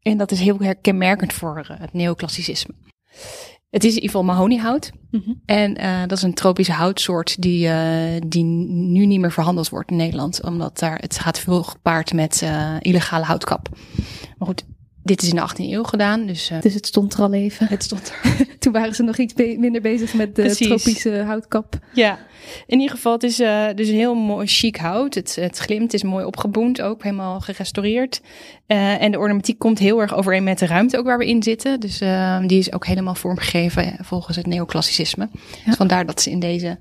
En 0.00 0.16
dat 0.16 0.30
is 0.30 0.40
heel 0.40 0.74
kenmerkend 0.80 1.32
voor 1.32 1.66
uh, 1.70 1.80
het 1.80 1.92
neoclassicisme. 1.92 2.74
Het 3.70 3.84
is 3.84 3.94
in 3.94 4.02
ieder 4.02 4.10
geval 4.10 4.24
mahoniehout. 4.24 4.92
Mm 5.10 5.22
-hmm. 5.24 5.42
En 5.46 5.80
uh, 5.80 6.00
dat 6.00 6.18
is 6.18 6.22
een 6.22 6.34
tropische 6.34 6.72
houtsoort 6.72 7.42
die, 7.42 7.70
die 8.26 8.44
nu 8.44 9.06
niet 9.06 9.20
meer 9.20 9.32
verhandeld 9.32 9.68
wordt 9.68 9.90
in 9.90 9.96
Nederland. 9.96 10.42
Omdat 10.42 10.78
daar, 10.78 10.98
het 10.98 11.18
gaat 11.18 11.38
veel 11.38 11.62
gepaard 11.62 12.12
met 12.12 12.44
illegale 12.80 13.24
houtkap. 13.24 13.68
Maar 14.38 14.48
goed, 14.48 14.64
dit 15.02 15.22
is 15.22 15.28
in 15.28 15.34
de 15.34 15.48
18e 15.48 15.70
eeuw 15.70 15.82
gedaan. 15.82 16.26
Dus, 16.26 16.50
uh, 16.50 16.60
dus 16.60 16.74
het 16.74 16.86
stond 16.86 17.14
er 17.14 17.20
al 17.20 17.32
even. 17.32 17.66
Het 17.66 17.82
stond 17.82 18.12
er. 18.22 18.46
Toen 18.58 18.72
waren 18.72 18.94
ze 18.94 19.02
nog 19.02 19.16
iets 19.16 19.34
be 19.34 19.56
minder 19.58 19.80
bezig 19.80 20.14
met 20.14 20.36
de 20.36 20.42
Precies. 20.42 20.66
tropische 20.66 21.22
houtkap. 21.22 21.78
Ja, 21.92 22.18
in 22.66 22.80
ieder 22.80 22.96
geval, 22.96 23.12
het 23.12 23.22
is 23.22 23.40
uh, 23.40 23.66
dus 23.74 23.88
een 23.88 23.94
heel 23.94 24.14
mooi 24.14 24.46
chic 24.46 24.76
hout. 24.76 25.14
Het, 25.14 25.34
het 25.34 25.58
glimt, 25.58 25.82
het 25.82 25.94
is 25.94 26.02
mooi 26.02 26.24
opgeboend, 26.24 26.80
ook 26.80 27.02
helemaal 27.02 27.40
gerestaureerd. 27.40 28.20
Uh, 28.66 29.02
en 29.02 29.12
de 29.12 29.18
ornamentiek 29.18 29.58
komt 29.58 29.78
heel 29.78 30.00
erg 30.00 30.14
overeen 30.14 30.44
met 30.44 30.58
de 30.58 30.66
ruimte 30.66 30.98
ook 30.98 31.04
waar 31.04 31.18
we 31.18 31.26
in 31.26 31.42
zitten. 31.42 31.80
Dus 31.80 31.98
die 32.46 32.58
is 32.58 32.72
ook 32.72 32.86
helemaal 32.86 33.14
vormgegeven 33.14 33.96
volgens 34.00 34.36
het 34.36 34.46
neoclassicisme. 34.46 35.28
Ja. 35.32 35.50
Dus 35.64 35.74
vandaar 35.74 36.06
dat 36.06 36.22
ze 36.22 36.30
in 36.30 36.40
deze 36.40 36.78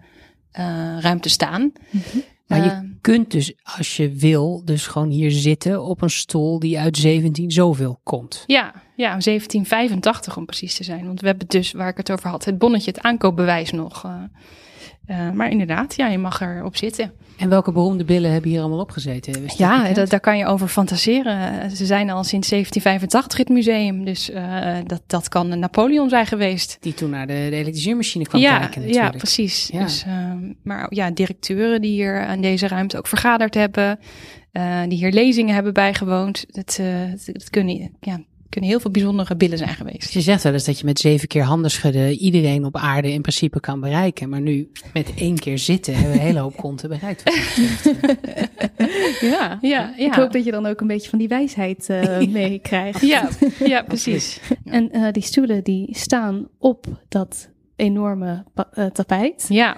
ruimte 1.00 1.30
staan. 1.30 1.62
Mm 1.62 2.02
-hmm. 2.12 2.24
Maar 2.52 2.64
je 2.64 2.98
kunt 3.02 3.32
dus, 3.32 3.54
als 3.64 3.98
je 3.98 4.12
wil, 4.12 4.62
dus 4.66 4.88
gewoon 4.88 5.10
hier 5.10 5.32
zitten 5.32 5.84
op 5.84 6.02
een 6.02 6.10
stoel 6.10 6.60
die 6.60 6.80
uit 6.80 6.98
17 6.98 7.52
zoveel 7.52 8.00
komt. 8.04 8.44
Ja, 8.48 8.74
ja, 8.96 9.08
1785 9.08 10.38
om 10.38 10.46
precies 10.46 10.76
te 10.76 10.84
zijn. 10.84 11.06
Want 11.06 11.22
we 11.22 11.28
hebben 11.28 11.48
dus, 11.48 11.72
waar 11.72 11.90
ik 11.90 11.98
het 11.98 12.12
over 12.12 12.30
had, 12.30 12.46
het 12.46 12.58
bonnetje, 12.58 12.92
het 12.92 13.02
aankoopbewijs 13.02 13.72
nog. 13.72 14.04
Uh, 14.06 14.24
uh, 15.08 15.32
maar 15.32 15.50
inderdaad, 15.50 15.96
ja, 15.96 16.08
je 16.08 16.18
mag 16.18 16.42
erop 16.42 16.76
zitten. 16.78 17.12
En 17.38 17.50
welke 17.50 17.72
beroemde 17.72 18.04
billen 18.04 18.32
hebben 18.32 18.50
hier 18.50 18.60
allemaal 18.60 18.80
opgezeten? 18.80 19.44
Ja, 19.58 19.94
dat, 19.94 20.10
daar 20.10 20.20
kan 20.20 20.38
je 20.38 20.46
over 20.46 20.68
fantaseren. 20.68 21.72
Ze 21.72 21.86
zijn 21.86 22.10
al 22.10 22.24
sinds 22.24 22.50
1785 22.50 23.40
in 23.40 23.46
het 23.46 23.54
museum. 23.54 24.06
Dus 24.06 24.30
uh, 24.30 24.78
dat, 24.86 25.02
dat 25.08 25.30
kan 25.30 25.60
Napoleon 25.60 26.10
zijn 26.10 26.26
geweest. 26.26 26.78
Die 26.80 26.94
toen 26.94 27.10
naar 27.10 27.28
de, 27.28 27.48
de 27.50 28.24
kwam 28.24 28.42
ja, 28.42 28.58
kijken 28.60 28.82
natuurlijk. 28.82 29.14
Ja, 29.14 29.18
precies. 29.18 29.70
Ja. 29.74 29.84
Dus, 29.84 30.06
uh, 30.08 30.14
maar 30.64 30.88
ja, 30.90 31.12
directeuren 31.12 31.82
die 31.82 31.92
hier 31.92 32.26
aan 32.26 32.42
deze 32.42 32.68
ruimte 32.68 32.98
ook 32.98 33.08
vergaderd 33.08 33.54
hebben. 33.54 34.00
Die 34.88 34.98
hier 34.98 35.12
lezingen 35.12 35.54
hebben 35.54 35.74
bijgewoond. 35.74 36.46
Dat, 36.48 36.80
dat 37.26 37.50
kunnen, 37.50 37.92
ja, 38.00 38.20
kunnen 38.52 38.70
heel 38.70 38.80
veel 38.80 38.92
bijzondere 38.92 39.36
billen 39.36 39.58
zijn 39.58 39.76
geweest. 39.76 40.14
Je 40.14 40.22
zegt 40.22 40.44
wel 40.44 40.54
eens 40.54 40.66
dat 40.66 40.80
je 40.80 40.86
met 40.86 41.00
zeven 41.00 41.28
keer 41.28 41.44
handen 41.44 41.72
schudden 41.72 42.12
iedereen 42.12 42.66
op 42.66 42.78
aarde 42.78 43.12
in 43.12 43.22
principe 43.22 43.60
kan 43.60 43.80
bereiken. 43.80 44.30
Maar 44.30 44.42
nu 44.42 44.72
met 44.94 45.14
één 45.16 45.40
keer 45.40 45.58
zitten 45.58 45.94
hebben 45.94 46.12
we 46.12 46.18
een 46.18 46.26
hele 46.26 46.40
hoop 46.40 46.56
konten 46.56 46.90
bereikt. 46.90 47.24
ja, 49.22 49.58
ja, 49.62 49.94
ja, 49.98 49.98
ik 49.98 50.14
hoop 50.14 50.32
dat 50.32 50.46
je 50.46 50.52
dan 50.52 50.66
ook 50.66 50.82
een 50.82 50.88
beetje 50.88 51.10
van 51.10 51.20
die 51.20 51.28
wijsheid 51.28 51.88
uh, 51.90 52.20
meekrijgt. 52.28 53.02
ja, 53.02 53.30
ja, 53.60 53.82
precies. 53.94 54.40
En 54.66 54.90
uh, 54.98 55.12
die 55.12 55.24
stoelen 55.24 55.64
die 55.64 55.98
staan 55.98 56.48
op 56.58 56.86
dat 57.08 57.50
enorme 57.76 58.44
uh, 58.78 58.86
tapijt. 58.86 59.46
Ja. 59.50 59.78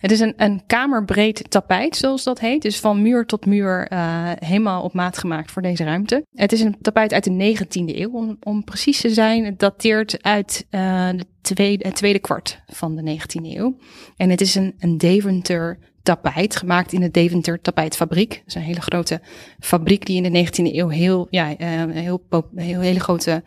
Het 0.00 0.10
is 0.10 0.20
een, 0.20 0.34
een 0.36 0.62
kamerbreed 0.66 1.50
tapijt, 1.50 1.96
zoals 1.96 2.24
dat 2.24 2.40
heet. 2.40 2.62
Dus 2.62 2.80
van 2.80 3.02
muur 3.02 3.26
tot 3.26 3.46
muur 3.46 3.92
uh, 3.92 4.30
helemaal 4.38 4.82
op 4.82 4.92
maat 4.92 5.18
gemaakt 5.18 5.50
voor 5.50 5.62
deze 5.62 5.84
ruimte. 5.84 6.26
Het 6.34 6.52
is 6.52 6.60
een 6.60 6.76
tapijt 6.80 7.12
uit 7.12 7.24
de 7.24 7.56
19e 7.56 7.96
eeuw, 7.96 8.36
om, 8.40 8.64
precies 8.64 9.00
te 9.00 9.10
zijn. 9.10 9.44
Het 9.44 9.58
dateert 9.58 10.22
uit 10.22 10.66
de 10.70 11.26
tweede, 11.40 11.86
het 11.86 11.96
tweede 11.96 12.18
kwart 12.18 12.62
van 12.66 12.96
de 12.96 13.18
19e 13.18 13.56
eeuw. 13.56 13.76
En 14.16 14.30
het 14.30 14.40
is 14.40 14.54
een, 14.54 14.74
een 14.78 14.98
Deventer 14.98 15.78
tapijt, 16.04 16.56
gemaakt 16.56 16.92
in 16.92 17.00
de 17.00 17.10
Deventer 17.10 17.60
tapijtfabriek. 17.60 18.30
Dat 18.30 18.42
is 18.46 18.54
een 18.54 18.62
hele 18.62 18.80
grote 18.80 19.20
fabriek 19.60 20.06
die 20.06 20.22
in 20.22 20.32
de 20.32 20.46
19e 20.46 20.74
eeuw 20.74 20.88
heel, 20.88 21.26
ja, 21.30 21.50
uh, 21.50 21.94
heel, 21.94 22.22
heel, 22.54 22.80
hele 22.80 23.00
grote 23.00 23.42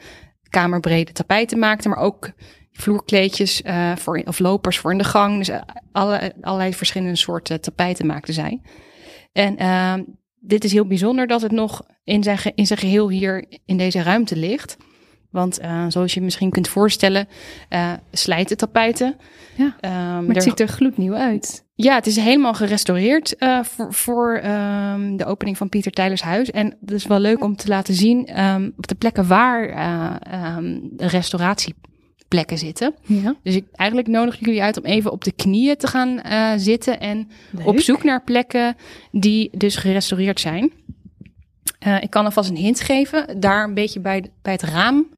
kamerbrede 0.50 1.12
tapijten 1.12 1.60
maakte, 1.60 1.90
maar 1.90 1.98
ook 1.98 2.32
vloerkleedjes 2.78 3.62
uh, 3.62 3.96
voor, 3.96 4.22
of 4.26 4.40
lopers 4.40 4.78
voor 4.78 4.92
in 4.92 4.98
de 4.98 5.04
gang. 5.04 5.38
Dus 5.38 5.50
alle, 5.92 6.34
allerlei 6.42 6.74
verschillende 6.74 7.16
soorten 7.16 7.62
tapijten 7.62 8.06
maakten 8.06 8.34
zij. 8.34 8.62
En 9.32 9.62
uh, 9.62 9.94
dit 10.40 10.64
is 10.64 10.72
heel 10.72 10.88
bijzonder 10.88 11.28
dat 11.28 11.42
het 11.42 11.52
nog 11.52 11.86
in 12.04 12.24
zijn, 12.24 12.38
in 12.56 12.68
zijn 12.68 12.80
geheel 12.80 13.10
hier 13.10 13.46
in 13.66 13.78
deze 13.78 14.02
ruimte 14.02 14.36
ligt. 14.36 14.78
Want 15.32 15.62
uh, 15.62 15.86
zoals 15.88 16.14
je 16.14 16.22
misschien 16.22 16.50
kunt 16.50 16.68
voorstellen, 16.68 17.28
slijten 18.12 18.58
tapijten. 18.58 19.16
Ja, 19.56 19.66
um, 19.66 20.26
maar 20.26 20.36
het 20.36 20.44
ziet 20.44 20.60
er 20.60 20.68
gloednieuw 20.68 21.14
uit. 21.14 21.66
Ja, 21.76 21.96
het 21.96 22.08
is 22.08 22.16
helemaal 22.16 22.54
gerestaureerd 22.54 23.36
voor, 23.62 23.94
voor 23.94 24.42
um, 24.44 25.18
de 25.18 25.26
opening 25.26 25.58
van 25.58 25.70
Pieter 25.70 25.92
Tijlers 25.92 26.22
huis. 26.22 26.52
En 26.52 26.78
het 26.82 26.92
is 26.92 27.06
wel 27.06 27.20
leuk 27.20 27.44
om 27.44 27.56
te 27.56 27.68
laten 27.68 27.94
zien 27.94 28.44
um, 28.44 28.74
op 28.78 28.88
de 28.88 28.96
plekken 28.96 29.28
waar 29.28 29.68
de 30.82 31.08
restauratie 31.08 31.76
plekken 32.28 32.58
zitten. 32.58 32.96
Ja. 33.06 33.36
Dus 33.44 33.56
ik, 33.56 33.66
eigenlijk 33.72 34.10
nodig 34.10 34.40
ik 34.40 34.46
jullie 34.46 34.62
uit 34.62 34.78
om 34.78 34.84
even 34.86 35.12
op 35.12 35.24
de 35.24 35.32
knieën 35.32 35.76
te 35.78 35.88
gaan 35.88 36.22
eh, 36.22 36.52
zitten 36.58 37.00
en 37.00 37.30
Leuk. 37.52 37.68
op 37.68 37.80
zoek 37.80 38.04
naar 38.04 38.24
plekken 38.24 38.76
die 39.12 39.50
dus 39.58 39.76
gerestaureerd 39.76 40.40
zijn. 40.40 40.72
Eh, 41.80 42.02
ik 42.04 42.10
kan 42.10 42.26
alvast 42.26 42.50
een 42.50 42.56
hint 42.56 42.80
geven. 42.80 43.40
Daar 43.40 43.64
een 43.64 43.74
beetje 43.74 44.00
bij, 44.00 44.32
bij 44.42 44.54
het 44.54 44.62
raam. 44.62 45.10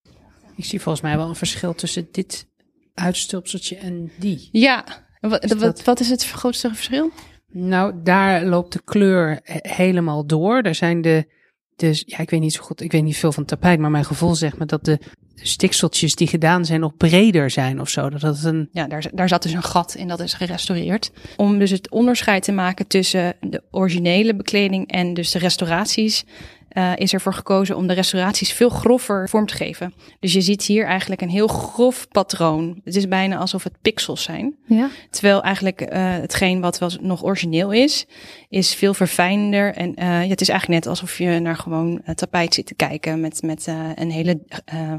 Ik 0.56 0.65
zie 0.65 0.82
volgens 0.82 1.04
mij 1.04 1.17
wel 1.17 1.28
een 1.30 1.36
verschil 1.36 1.76
tussen 1.76 2.08
dit 2.12 2.48
uitstulpseltje 2.93 3.76
en 3.76 4.12
die. 4.19 4.50
Ja, 4.52 4.86
wat, 5.19 5.43
Is 5.43 5.50
wat, 5.50 5.60
dat- 5.60 5.84
wat 5.84 6.00
is 6.00 6.10
het 6.10 6.26
grootste 6.26 6.67
verschil? 6.69 7.12
Nou, 7.52 7.93
daar 8.04 8.45
loopt 8.45 8.74
de 8.74 8.82
kleur 8.84 9.39
he- 9.43 9.60
helemaal 9.74 10.26
door. 10.26 10.63
Daar 10.63 10.76
zijn 10.76 11.02
de, 11.02 11.28
dus 11.76 12.04
ja, 12.06 12.17
ik 12.17 12.30
weet 12.30 12.39
niet 12.39 12.54
zo 12.54 12.62
goed, 12.62 12.82
ik 12.82 12.91
weet 12.91 13.04
niet 13.04 13.17
veel 13.17 13.32
van 13.32 13.45
tapijt, 13.45 13.80
maar 13.80 13.91
mijn 13.91 14.06
gevoel 14.06 14.36
zegt 14.36 14.58
me 14.58 14.65
dat 14.65 14.86
de 14.86 15.00
stikseltjes 15.41 16.15
die 16.15 16.28
gedaan 16.28 16.65
zijn 16.65 16.80
nog 16.80 16.97
breder 16.97 17.49
zijn 17.49 17.82
of 17.82 17.89
zo. 17.89 18.10
Dat 18.10 18.21
het 18.21 18.43
een, 18.43 18.69
Ja, 18.71 18.88
daar, 18.88 19.06
daar 19.13 19.28
zat 19.28 19.43
dus 19.43 19.52
een 19.52 19.63
gat 19.63 19.95
in, 19.95 20.08
dat 20.08 20.19
is 20.19 20.34
gerestaureerd. 20.34 21.12
Om 21.36 21.60
dus 21.60 21.69
het 21.69 21.89
onderscheid 21.89 22.43
te 22.43 22.52
maken 22.52 22.88
tussen 22.88 23.36
de 23.41 23.63
originele 23.71 24.36
bekleding 24.36 24.91
en 24.91 25.13
dus 25.13 25.32
de 25.32 25.39
restauraties, 25.39 26.25
eh, 26.70 26.92
is 26.96 27.14
ervoor 27.14 27.34
gekozen 27.34 27.76
om 27.76 27.88
de 27.88 27.94
restauraties 27.94 28.52
veel 28.52 28.70
grover 28.70 29.30
vorm 29.30 29.46
te 29.46 29.56
geven. 29.56 29.94
Dus 30.20 30.34
je 30.34 30.42
ziet 30.42 30.64
hier 30.64 30.86
eigenlijk 30.86 31.22
een 31.22 31.30
heel 31.30 31.48
grof 31.48 32.08
patroon. 32.08 32.82
Het 32.84 32.96
is 32.96 33.08
bijna 33.08 33.38
alsof 33.38 33.64
het 33.64 33.82
pixels 33.82 34.24
zijn. 34.24 34.56
Ja. 34.66 34.90
Terwijl 35.10 35.44
eigenlijk 35.44 35.82
eh, 35.82 36.12
hetgeen 36.12 36.62
wat 36.62 36.80
wel 36.80 36.90
nog 37.02 37.24
origineel 37.24 37.72
is, 37.72 38.06
is 38.50 38.74
veel 38.74 38.94
verfijnder. 38.94 39.74
En 39.76 39.96
eh, 39.96 40.24
ja, 40.24 40.30
het 40.30 40.42
is 40.42 40.50
eigenlijk 40.50 40.84
net 40.84 40.94
alsof 40.94 41.18
je 41.18 41.40
naar 41.40 41.56
gewoon 41.56 42.02
tapijt 42.16 42.54
zit 42.54 42.66
te 42.66 42.76
kijken 42.76 43.20
met, 43.20 43.42
met 43.42 43.68
een 43.96 44.12
hele 44.12 44.40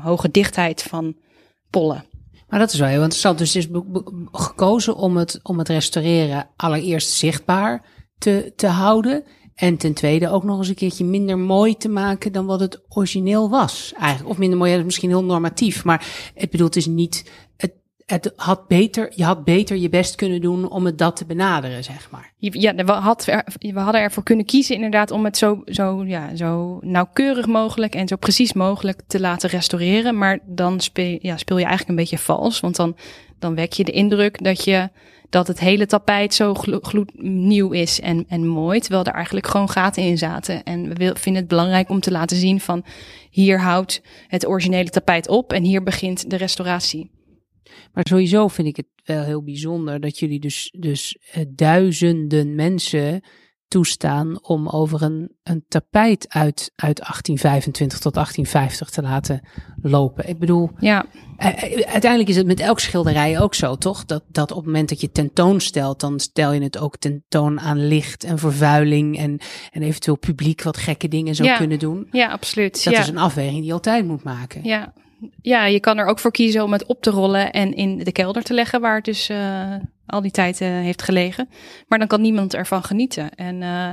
hoge 0.03 0.31
dichtheid 0.31 0.83
van 0.83 1.17
pollen. 1.71 2.05
maar 2.49 2.59
dat 2.59 2.73
is 2.73 2.79
wel 2.79 2.89
heel 2.89 3.03
interessant. 3.03 3.39
Dus 3.39 3.55
het 3.55 3.65
is 3.65 3.81
gekozen 4.33 4.97
om 4.97 5.17
het, 5.17 5.41
om 5.43 5.59
het 5.59 5.69
restaureren 5.69 6.49
allereerst 6.57 7.11
zichtbaar 7.11 7.83
te, 8.19 8.53
te 8.57 8.67
houden. 8.67 9.25
En 9.61 9.77
ten 9.77 9.95
tweede 9.95 10.31
ook 10.31 10.45
nog 10.45 10.59
eens 10.59 10.69
een 10.69 10.75
keertje 10.75 11.05
minder 11.05 11.39
mooi 11.39 11.77
te 11.77 11.89
maken 11.89 12.33
dan 12.33 12.47
wat 12.47 12.61
het 12.61 12.81
origineel 12.89 13.51
was. 13.51 13.93
Eigenlijk. 13.99 14.31
Of 14.31 14.39
minder 14.39 14.59
mooi, 14.59 14.71
ja, 14.71 14.77
dat 14.77 14.87
is 14.87 14.91
misschien 14.93 15.19
heel 15.19 15.25
normatief. 15.25 15.85
Maar 15.85 16.07
het 16.35 16.51
bedoelt 16.51 16.77
is 16.77 16.87
niet. 16.87 17.31
Het, 17.57 17.73
het 18.07 18.33
had 18.37 18.69
beter, 18.69 19.13
je 19.15 19.25
had 19.25 19.45
beter 19.45 19.77
je 19.77 19.89
best 19.89 20.15
kunnen 20.15 20.41
doen 20.41 20.71
om 20.71 20.85
het 20.85 20.99
dat 20.99 21.17
te 21.17 21.25
benaderen, 21.25 21.85
zeg 21.85 22.11
maar. 22.11 22.33
Ja, 22.39 22.75
we, 22.75 23.43
we 23.59 23.81
hadden 23.81 24.01
ervoor 24.01 24.23
kunnen 24.23 24.45
kiezen 24.45 24.75
inderdaad 24.75 25.11
om 25.11 25.25
het 25.25 25.37
zo, 25.37 25.63
zo, 25.67 26.05
ja, 26.05 26.37
zo 26.37 26.79
nauwkeurig 26.81 27.47
mogelijk 27.47 27.95
en 27.95 28.09
zo 28.09 28.17
precies 28.17 28.53
mogelijk 28.53 29.01
te 29.07 29.21
laten 29.21 29.51
restaureren. 29.51 30.19
Maar 30.19 30.39
dan 30.45 30.81
speel, 30.81 31.19
ja, 31.23 31.37
speel 31.37 31.59
je 31.59 31.65
eigenlijk 31.65 31.91
een 31.91 32.05
beetje 32.05 32.25
vals. 32.25 32.61
Want 32.61 32.77
dan, 32.77 32.97
dan 33.39 33.55
wek 33.55 33.73
je 33.73 33.85
de 33.85 33.93
indruk 33.93 34.45
dat, 34.45 34.65
je, 34.65 34.89
dat 35.31 35.47
het 35.47 35.61
hele 35.61 35.87
tapijt 35.87 36.35
zo 36.35 36.55
glo- 36.55 36.79
gloednieuw 36.83 37.71
is 37.71 38.01
en, 38.01 38.25
en 38.29 38.47
mooi. 38.47 38.81
Terwijl 38.81 39.05
er 39.05 39.13
eigenlijk 39.13 39.47
gewoon 39.47 39.69
gaten 39.71 40.03
in 40.03 40.19
zaten. 40.19 40.63
En 40.63 40.89
we 40.89 40.95
wil- 40.95 41.15
vinden 41.15 41.41
het 41.43 41.51
belangrijk 41.51 41.89
om 41.89 42.01
te 42.01 42.11
laten 42.11 42.37
zien 42.37 42.61
van 42.61 42.85
hier 43.31 43.61
houdt 43.61 44.03
het 44.27 44.47
originele 44.47 44.91
tapijt 44.91 45.29
op 45.29 45.53
en 45.53 45.63
hier 45.63 45.83
begint 45.83 46.31
de 46.31 46.37
restauratie. 46.37 47.11
Maar 47.93 48.07
sowieso 48.09 48.49
vind 48.49 48.69
ik 48.69 48.77
het 48.77 48.87
wel 49.05 49.23
heel 49.23 49.43
bijzonder 49.43 50.01
dat 50.01 50.19
jullie 50.19 50.41
dus, 50.41 50.75
dus 50.79 51.19
eh, 51.33 51.45
duizenden 51.49 52.55
mensen 52.55 53.23
toestaan 53.69 54.45
om 54.45 54.69
over 54.69 55.03
een, 55.03 55.37
een 55.43 55.65
tapijt 55.69 56.29
uit, 56.29 56.73
uit 56.77 56.97
1825 56.97 57.99
tot 57.99 58.15
1850 58.15 58.91
te 58.91 59.03
laten 59.03 59.49
lopen. 59.83 60.29
Ik 60.29 60.39
bedoel, 60.39 60.71
Ja, 60.79 61.05
uiteindelijk 61.41 62.29
is 62.29 62.37
het 62.37 62.47
met 62.47 62.61
elk 62.61 62.81
schilderij 62.81 63.41
ook 63.41 63.55
zo, 63.55 63.77
toch? 63.77 64.05
Dat, 64.05 64.23
dat 64.29 64.51
op 64.51 64.57
het 64.57 64.67
moment 64.67 64.89
dat 64.89 65.01
je 65.01 65.13
tentoonstelt, 65.13 66.01
dan 66.01 66.21
stel 66.21 66.53
je 66.53 66.63
het 66.63 66.79
ook 66.79 66.97
tentoon 66.97 67.61
aan 67.61 67.87
licht 67.87 68.25
en 68.25 68.39
vervuiling 68.39 69.19
en, 69.19 69.39
en 69.73 69.83
eventueel 69.83 70.17
publiek 70.19 70.63
wat 70.63 70.77
gekke 70.77 71.09
dingen 71.09 71.35
zou 71.35 71.49
Ja. 71.49 71.57
kunnen 71.57 71.79
doen. 71.79 72.09
ja 72.11 72.29
absoluut. 72.29 72.85
Dat 72.85 72.95
ja. 72.95 73.01
is 73.01 73.09
een 73.09 73.19
afweging 73.19 73.57
die 73.57 73.65
je 73.67 73.73
altijd 73.73 74.07
moet 74.07 74.23
maken. 74.23 74.65
Ja. 74.65 74.93
ja, 75.43 75.67
je 75.67 75.81
kan 75.81 75.99
er 75.99 76.07
ook 76.07 76.19
voor 76.19 76.31
kiezen 76.33 76.65
om 76.65 76.73
het 76.73 76.87
op 76.87 77.03
te 77.03 77.11
rollen 77.11 77.53
en 77.53 77.75
in 77.75 77.99
de 77.99 78.13
kelder 78.13 78.43
te 78.43 78.55
leggen, 78.55 78.81
waar 78.81 78.97
het 78.97 79.05
dus 79.05 79.29
eh, 79.29 79.75
al 80.11 80.21
die 80.21 80.31
tijd 80.31 80.61
eh, 80.61 80.69
heeft 80.69 81.03
gelegen. 81.03 81.49
Maar 81.89 81.99
dan 81.99 82.09
kan 82.09 82.21
niemand 82.21 82.55
ervan 82.55 82.83
genieten. 82.83 83.35
En 83.35 83.63
eh, 83.63 83.91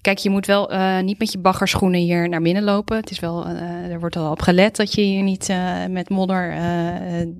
kijk, 0.00 0.18
je 0.18 0.30
moet 0.30 0.46
wel 0.46 0.70
eh, 0.70 1.00
niet 1.00 1.18
met 1.18 1.32
je 1.32 1.38
baggerschoenen 1.38 2.00
hier 2.00 2.28
naar 2.28 2.42
binnen 2.42 2.62
lopen. 2.62 2.96
Het 2.96 3.10
is 3.10 3.20
wel, 3.20 3.46
er 3.90 4.00
wordt 4.00 4.16
al 4.16 4.30
op 4.30 4.40
gelet 4.40 4.76
dat 4.76 4.94
je 4.94 5.00
hier 5.00 5.22
niet 5.22 5.50
met 5.90 6.08
modder 6.08 6.54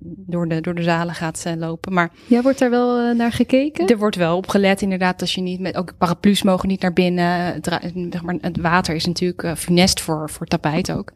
door, 0.05 0.49
de, 0.49 0.61
door 0.61 0.75
de 0.75 0.83
zalen 0.83 1.15
gaat 1.15 1.45
lopen. 1.59 1.93
Maar 1.93 2.11
Ja, 2.27 2.43
wordt 2.43 2.59
daar 2.59 2.71
wel 2.71 3.15
naar 3.15 3.33
gekeken? 3.33 3.87
er 3.87 3.99
wordt 3.99 4.17
wel 4.17 4.37
op 4.37 4.49
gelet, 4.49 4.83
inderdaad, 4.83 5.19
dat 5.19 5.33
je 5.33 5.41
niet 5.41 5.61
met 5.61 5.77
ook 5.77 5.99
paraplu's 5.99 6.43
mogen 6.43 6.69
niet 6.69 6.81
naar 6.81 6.93
binnen. 6.93 7.25
Het, 7.45 7.79
zeg 8.11 8.23
maar, 8.23 8.37
het 8.41 8.61
water 8.61 8.95
is 8.95 9.07
natuurlijk 9.07 9.59
funest 9.59 10.01
voor, 10.01 10.31
voor 10.31 10.47
tapijt 10.47 10.93
ook. 10.93 11.13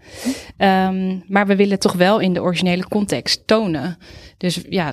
Ehm, 0.57 1.19
maar 1.27 1.47
we 1.47 1.57
willen 1.57 1.79
toch 1.79 1.92
wel 1.92 2.19
in 2.19 2.33
de 2.33 2.42
originele 2.42 2.88
context 2.88 3.47
tonen. 3.47 3.99
Dus 4.37 4.62
ja, 4.69 4.92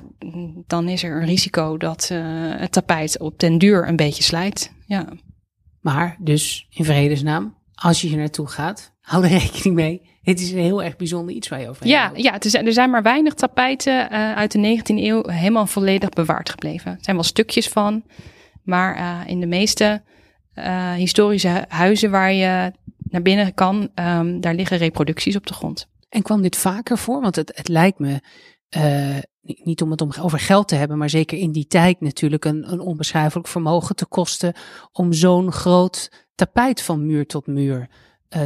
dan 0.66 0.88
is 0.88 1.02
er 1.02 1.20
een 1.20 1.26
risico 1.26 1.76
dat 1.76 2.03
eh, 2.10 2.20
het 2.60 2.72
tapijt 2.72 3.18
op 3.18 3.38
den 3.38 3.58
duur 3.58 3.88
een 3.88 3.96
beetje 3.96 4.22
slijt. 4.22 4.72
Ja. 4.86 5.06
Maar 5.80 6.16
dus 6.20 6.66
in 6.70 6.84
vredesnaam, 6.84 7.56
als 7.74 8.00
je 8.00 8.08
hier 8.08 8.16
naartoe 8.16 8.46
gaat, 8.46 8.92
hou 9.00 9.24
er 9.24 9.30
rekening 9.38 9.74
mee. 9.74 10.12
Het 10.22 10.40
is 10.40 10.50
een 10.52 10.58
heel 10.58 10.82
erg 10.82 10.96
bijzonder 10.96 11.34
iets 11.34 11.48
waar 11.48 11.60
je 11.60 11.68
over 11.68 11.86
Ja, 11.86 12.06
hebt. 12.06 12.22
ja 12.22 12.32
het 12.32 12.44
is, 12.44 12.54
er 12.54 12.72
zijn 12.72 12.90
maar 12.90 13.02
weinig 13.02 13.34
tapijten 13.34 14.10
eh, 14.10 14.32
uit 14.32 14.52
de 14.52 14.78
19e 14.78 14.84
eeuw 14.96 15.28
helemaal 15.28 15.66
volledig 15.66 16.08
bewaard 16.08 16.50
gebleven. 16.50 16.90
Er 16.92 16.98
zijn 17.00 17.16
wel 17.16 17.24
stukjes 17.24 17.68
van, 17.68 18.02
maar 18.62 18.96
eh, 18.96 19.20
in 19.30 19.40
de 19.40 19.46
meeste 19.46 20.02
historische 20.96 21.48
hu- 21.48 21.62
huizen 21.68 22.10
waar 22.10 22.32
je 22.32 22.72
naar 22.98 23.22
binnen 23.22 23.54
kan, 23.54 23.88
ehm, 23.94 24.40
daar 24.40 24.54
liggen 24.54 24.76
reproducties 24.76 25.36
op 25.36 25.46
de 25.46 25.54
grond. 25.54 25.88
En 26.08 26.22
kwam 26.22 26.42
dit 26.42 26.56
vaker 26.56 26.98
voor? 26.98 27.20
Want 27.20 27.36
het, 27.36 27.52
het 27.54 27.68
lijkt 27.68 27.98
me, 27.98 28.20
eh, 28.68 29.18
niet- 29.40 29.82
om 29.82 29.90
het 29.90 30.00
om, 30.00 30.10
over 30.20 30.38
geld 30.38 30.68
te 30.68 30.74
hebben, 30.74 30.98
maar 30.98 31.10
zeker 31.10 31.38
in 31.38 31.52
die 31.52 31.66
tijd 31.66 32.00
natuurlijk 32.00 32.44
een, 32.44 32.72
een 32.72 32.80
onbeschrijfelijk 32.80 33.48
vermogen 33.48 33.96
te 33.96 34.06
kosten 34.06 34.54
om 34.92 35.12
zo'n 35.12 35.52
groot 35.52 36.26
tapijt 36.34 36.82
van 36.82 37.06
muur 37.06 37.26
tot 37.26 37.46
muur 37.46 37.88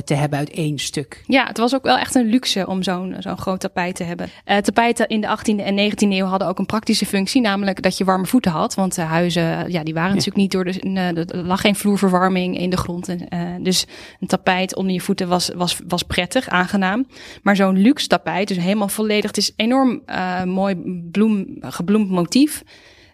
te 0.05 0.14
hebben 0.14 0.38
uit 0.38 0.51
één 0.51 0.79
stuk. 0.79 1.22
Ja, 1.27 1.46
het 1.46 1.59
was 1.59 1.74
ook 1.74 1.83
wel 1.83 1.98
echt 1.98 2.14
een 2.14 2.27
luxe 2.27 2.66
om 2.66 2.83
zo'n 2.83 3.16
zo'n 3.18 3.38
groot 3.38 3.61
tapijt 3.61 3.96
te 3.96 4.05
hebben. 4.05 4.29
Eh 4.44 4.57
tapijten 4.57 5.09
in 5.09 5.20
de 5.20 5.37
18e 5.38 5.62
en 5.62 5.92
19e 5.92 6.09
eeuw 6.09 6.27
hadden 6.27 6.48
ook 6.48 6.59
een 6.59 6.66
praktische 6.66 7.07
functie, 7.07 7.40
namelijk 7.40 7.83
dat 7.83 7.98
je 7.98 8.05
warme 8.05 8.27
voeten 8.27 8.53
had. 8.53 8.74
Want 8.74 8.94
de 8.94 9.03
huizen, 9.03 9.70
ja, 9.70 9.83
die 9.83 9.94
waren 9.94 10.11
natuurlijk 10.11 10.37
niet 10.37 10.51
door 10.51 10.64
de, 10.64 10.81
eh, 10.81 11.16
er 11.16 11.37
lag 11.37 11.61
geen 11.61 11.74
vloerverwarming 11.74 12.59
in 12.59 12.70
de 12.70 12.77
grond. 12.77 13.09
En, 13.09 13.29
eh, 13.29 13.40
dus 13.61 13.87
een 14.20 14.27
tapijt 14.27 14.77
onder 14.77 14.92
je 14.92 15.01
voeten 15.01 15.29
was, 15.29 15.51
was, 15.55 15.79
was 15.88 16.03
prettig, 16.03 16.48
aangenaam. 16.48 17.07
Maar 17.42 17.57
zo'n 17.57 17.79
luxe 17.79 18.07
tapijt, 18.07 18.48
dus 18.48 18.57
helemaal 18.57 18.88
volledig, 18.88 19.27
het 19.27 19.37
is 19.37 19.53
enorm 19.57 20.03
eh, 20.07 20.44
mooi 20.44 20.77
bloem, 21.11 21.57
gebloemd 21.61 22.11
motief. 22.11 22.62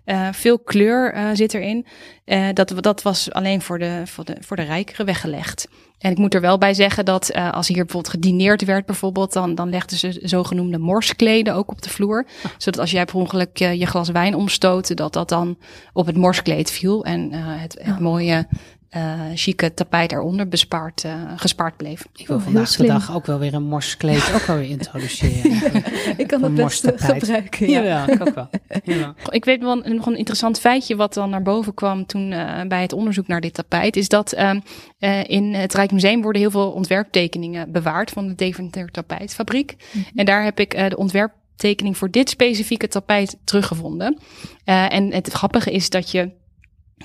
Eh, 0.05 0.29
veel 0.33 0.59
kleur 0.59 1.13
eh, 1.13 1.29
zit 1.33 1.55
erin. 1.55 1.87
Eh, 2.25 2.49
dat, 2.53 2.75
dat 2.77 3.03
was 3.03 3.33
alleen 3.33 3.63
voor 3.63 3.79
de, 3.79 4.03
voor, 4.05 4.25
de, 4.25 4.37
voor 4.41 4.57
de 4.57 4.63
rijkeren 4.63 5.07
weggelegd. 5.07 5.69
En 5.99 6.11
ik 6.11 6.19
moet 6.19 6.35
er 6.35 6.41
wel 6.41 6.59
bij 6.59 6.75
zeggen 6.75 7.05
dat 7.05 7.35
als 7.35 7.69
hier 7.69 7.85
bijvoorbeeld 7.85 8.15
gedineerd 8.15 8.65
werd, 8.65 8.87
bijvoorbeeld, 8.87 9.33
dan, 9.33 9.55
dan 9.55 9.71
legden 9.71 9.99
ze 9.99 10.21
zogenoemde 10.23 10.79
morskleden 10.79 11.55
ook 11.55 11.71
op 11.71 11.83
de 11.83 11.89
vloer. 11.89 12.27
Zodat 12.59 12.81
als 12.81 12.91
jij 12.91 13.05
per 13.05 13.15
ongeluk 13.15 13.59
je 13.59 13.87
glas 13.87 14.09
wijn 14.09 14.35
omstootte, 14.35 14.95
dat 14.95 15.13
dat 15.13 15.29
dan 15.29 15.59
op 15.93 16.07
het 16.07 16.17
morskleed 16.17 16.71
viel. 16.71 17.05
En 17.05 17.33
het, 17.33 17.79
het 17.83 17.99
mooie, 17.99 18.47
eh 18.95 19.21
chique 19.35 19.75
tapijt 19.75 20.13
eronder 20.13 20.49
bespaard, 20.49 21.05
eh, 21.05 21.13
gespaard 21.37 21.77
bleef. 21.77 22.07
Ik 22.17 22.27
wil 22.27 22.37
Oh, 22.37 22.43
vandaag 22.43 22.77
de 22.77 22.87
dag 22.87 23.15
ook 23.15 23.27
wel 23.27 23.39
weer 23.39 23.55
een 23.55 23.63
morskleed 23.63 24.33
ook 24.35 24.43
wel 24.43 24.57
weer 24.57 24.69
introduceren. 24.69 25.51
eigenlijk. 25.61 25.87
ik 26.17 26.27
kan 26.27 26.43
het 26.43 26.55
best 26.55 26.87
gebruiken. 26.97 27.71
Ja. 27.71 27.81
Ja, 27.83 28.07
ik 28.09 28.21
ook 28.29 28.35
wel. 28.35 28.49
Ja. 28.85 29.15
Ik 29.31 29.45
weet 29.45 29.61
wel 29.61 29.87
een- 29.87 29.95
nog 29.97 30.07
een 30.07 30.17
interessant 30.17 30.61
feitje 30.61 30.97
wat 30.97 31.15
dan 31.15 31.31
naar 31.31 31.43
boven 31.43 31.75
kwam 31.75 32.07
toen 32.07 32.33
eh, 32.33 32.61
bij 32.69 32.83
het 32.83 32.93
onderzoek 32.93 33.27
naar 33.27 33.41
dit 33.41 33.55
tapijt. 33.55 33.97
Is 33.97 34.09
dat 34.09 34.33
ehm, 34.33 34.61
eh, 34.99 35.25
in 35.25 35.55
het 35.55 35.75
Rijksmuseum 35.75 36.23
worden 36.23 36.41
heel 36.43 36.51
veel 36.51 36.71
ontwerptekeningen 36.71 37.73
bewaard 37.73 38.11
van 38.11 38.29
de 38.29 38.35
Deventer 38.35 38.91
tapijtfabriek. 38.91 39.77
En 40.15 40.25
daar 40.25 40.45
heb 40.45 40.61
ik 40.61 40.75
eh, 40.75 40.89
de 40.89 40.97
ontwerptekening 40.97 41.97
voor 41.97 42.11
dit 42.11 42.31
specifieke 42.31 42.89
tapijt 42.89 43.37
teruggevonden. 43.45 44.19
Eh, 44.65 44.93
en 44.93 45.13
het 45.13 45.33
grappige 45.33 45.71
is 45.71 45.91
dat 45.91 46.11
je 46.11 46.31